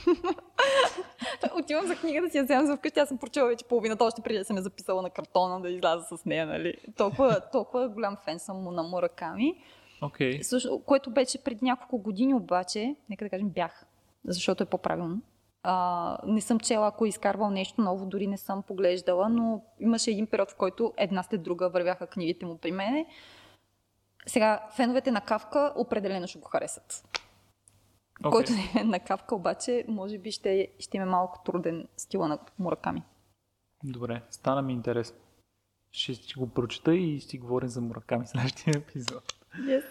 Отивам 1.59 1.87
за 1.87 1.95
книга 1.95 2.21
да 2.21 2.29
си 2.29 2.37
я 2.37 2.43
вземам 2.43 2.65
за 2.65 2.77
вкъщи. 2.77 2.99
Аз 2.99 3.09
съм 3.09 3.17
прочела 3.17 3.47
вече 3.47 3.65
половината, 3.65 4.03
още 4.03 4.21
преди 4.21 4.39
да 4.39 4.45
съм 4.45 4.57
я 4.57 4.63
записала 4.63 5.01
на 5.01 5.09
картона 5.09 5.61
да 5.61 5.69
изляза 5.69 6.17
с 6.17 6.25
нея. 6.25 6.45
Нали? 6.45 6.73
Толкова, 6.97 7.41
толкова 7.51 7.89
голям 7.89 8.17
фен 8.25 8.39
съм 8.39 8.57
му 8.57 8.71
на 8.71 8.83
Мураками. 8.83 9.61
Okay. 10.01 10.41
Също, 10.41 10.81
което 10.85 11.11
беше 11.11 11.43
преди 11.43 11.65
няколко 11.65 11.97
години 11.97 12.33
обаче, 12.33 12.95
нека 13.09 13.25
да 13.25 13.29
кажем 13.29 13.49
бях, 13.49 13.85
защото 14.25 14.63
е 14.63 14.65
по-правилно. 14.65 15.21
А, 15.63 16.17
не 16.25 16.41
съм 16.41 16.59
чела, 16.59 16.87
ако 16.87 17.05
е 17.05 17.09
изкарвал 17.09 17.49
нещо 17.49 17.81
ново, 17.81 18.05
дори 18.05 18.27
не 18.27 18.37
съм 18.37 18.63
поглеждала, 18.63 19.29
но 19.29 19.61
имаше 19.79 20.11
един 20.11 20.27
период, 20.27 20.51
в 20.51 20.55
който 20.55 20.93
една 20.97 21.23
след 21.23 21.43
друга 21.43 21.69
вървяха 21.69 22.07
книгите 22.07 22.45
му 22.45 22.57
при 22.57 22.71
мене. 22.71 23.05
Сега, 24.27 24.67
феновете 24.75 25.11
на 25.11 25.21
Кавка 25.21 25.73
определено 25.75 26.27
ще 26.27 26.39
го 26.39 26.47
харесат. 26.47 27.03
Okay. 28.23 28.31
Който 28.31 28.51
е 28.79 28.83
на 28.83 28.99
капка, 28.99 29.35
обаче, 29.35 29.85
може 29.87 30.17
би 30.17 30.31
ще, 30.31 30.67
ще 30.79 30.97
има 30.97 31.05
малко 31.05 31.41
труден 31.45 31.87
стила 31.97 32.27
на 32.27 32.39
Мураками. 32.59 33.03
Добре, 33.83 34.21
стана 34.29 34.61
ми 34.61 34.73
интересно. 34.73 35.17
Ще, 35.91 36.13
ще 36.13 36.39
го 36.39 36.47
прочета 36.47 36.95
и 36.95 37.19
ще 37.19 37.37
говорим 37.37 37.69
за 37.69 37.81
Мураками 37.81 38.25
в 38.25 38.29
следващия 38.29 38.73
епизод. 38.77 39.23
Yes. 39.59 39.83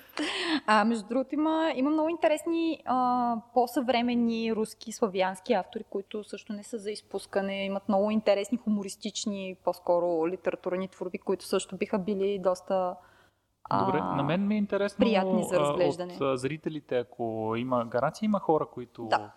А, 0.66 0.85
между 0.85 1.09
другото, 1.09 1.35
има, 1.35 1.72
има 1.77 1.91
много 1.91 2.09
интересни 2.09 2.83
а, 2.85 3.37
по-съвременни 3.55 4.55
руски, 4.55 4.93
славянски 4.93 5.53
автори, 5.53 5.85
които 5.91 6.24
също 6.24 6.53
не 6.53 6.62
са 6.62 6.79
за 6.79 6.91
изпускане. 6.91 7.64
Имат 7.64 7.89
много 7.89 8.11
интересни, 8.11 8.59
хумористични, 8.59 9.57
по-скоро 9.64 10.29
литературни 10.29 10.89
творби, 10.89 11.18
които 11.18 11.45
също 11.45 11.77
биха 11.77 11.99
били 11.99 12.39
доста 12.39 12.97
Добре, 13.71 13.99
на 13.99 14.23
мен 14.23 14.47
ми 14.47 14.55
е 14.55 14.59
интересно 14.59 14.99
приятни 14.99 15.45
за 15.45 15.61
разглеждане. 15.61 16.19
от 16.21 16.41
зрителите, 16.41 16.99
ако 16.99 17.55
има 17.57 17.85
гаранция, 17.85 18.27
има 18.27 18.41
хора, 18.41 18.67
които 18.73 19.05
да. 19.05 19.33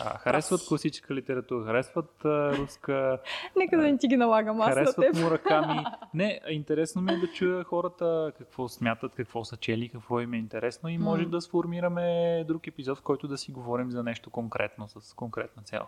а, 0.00 0.18
харесват 0.18 0.60
Аз... 0.60 0.68
класическа 0.68 1.14
литература, 1.14 1.64
харесват 1.64 2.24
а, 2.24 2.56
руска... 2.56 3.18
Нека 3.56 3.76
да 3.76 3.82
не 3.82 3.98
ти 3.98 4.08
ги 4.08 4.16
налагам 4.16 4.60
аз 4.60 4.74
Харесват 4.74 5.16
мураками. 5.22 5.84
Не, 6.14 6.40
интересно 6.48 7.02
ми 7.02 7.12
е 7.12 7.16
да 7.16 7.26
чуя 7.26 7.64
хората 7.64 8.32
какво 8.38 8.68
смятат, 8.68 9.14
какво 9.14 9.44
са 9.44 9.56
чели, 9.56 9.88
какво 9.88 10.20
им 10.20 10.32
е 10.32 10.38
интересно 10.38 10.88
и 10.88 10.98
може 10.98 11.26
mm. 11.26 11.28
да 11.28 11.40
сформираме 11.40 12.44
друг 12.48 12.66
епизод, 12.66 12.98
в 12.98 13.02
който 13.02 13.28
да 13.28 13.38
си 13.38 13.52
говорим 13.52 13.90
за 13.90 14.02
нещо 14.02 14.30
конкретно, 14.30 14.88
с 14.88 15.14
конкретна 15.14 15.62
цел. 15.62 15.82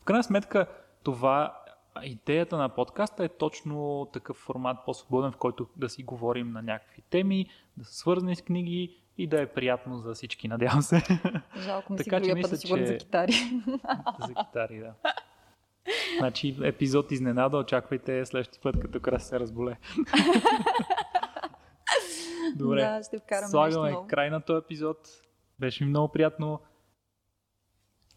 В 0.00 0.04
крайна 0.04 0.24
сметка, 0.24 0.66
това 1.02 1.61
идеята 2.04 2.56
на 2.56 2.68
подкаста 2.68 3.24
е 3.24 3.28
точно 3.28 4.06
такъв 4.12 4.36
формат 4.36 4.76
по-свободен, 4.84 5.32
в 5.32 5.36
който 5.36 5.66
да 5.76 5.88
си 5.88 6.02
говорим 6.02 6.52
на 6.52 6.62
някакви 6.62 7.02
теми, 7.02 7.46
да 7.76 7.84
са 7.84 7.94
свързани 7.94 8.36
с 8.36 8.42
книги 8.42 9.02
и 9.18 9.26
да 9.26 9.42
е 9.42 9.46
приятно 9.46 9.98
за 9.98 10.14
всички, 10.14 10.48
надявам 10.48 10.82
се. 10.82 11.02
Жалко 11.58 11.92
ми 11.92 11.98
така, 11.98 12.20
си 12.20 12.24
че 12.24 12.34
мисля, 12.34 12.50
да 12.50 12.56
си 12.56 12.68
че... 12.68 12.86
за 12.86 12.98
китари. 12.98 13.32
за 14.26 14.34
китари, 14.34 14.78
да. 14.78 14.94
Значи 16.18 16.56
епизод 16.62 17.12
изненада, 17.12 17.56
очаквайте 17.56 18.26
следващия 18.26 18.62
път, 18.62 18.80
като 18.80 19.00
крас 19.00 19.28
се 19.28 19.40
разболе. 19.40 19.76
Добре, 22.56 22.80
да, 22.80 23.02
ще 23.02 23.20
слагаме 23.50 23.96
край 24.08 24.30
на 24.30 24.40
този 24.40 24.58
епизод. 24.58 25.08
Беше 25.58 25.84
ми 25.84 25.90
много 25.90 26.12
приятно. 26.12 26.60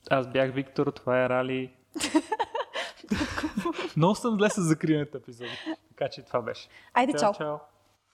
Аз 0.10 0.32
бях 0.32 0.54
Виктор, 0.54 0.88
това 0.88 1.24
е 1.24 1.30
Рали. 1.30 1.74
Много 3.98 4.16
съм 4.16 4.38
зле 4.38 4.50
с 4.50 4.62
закриването 4.62 5.18
епизода. 5.18 5.50
Така 5.90 6.10
че 6.10 6.22
това 6.22 6.42
беше. 6.42 6.68
Айде, 6.94 7.14
чао. 7.14 7.34
чао. 7.34 7.58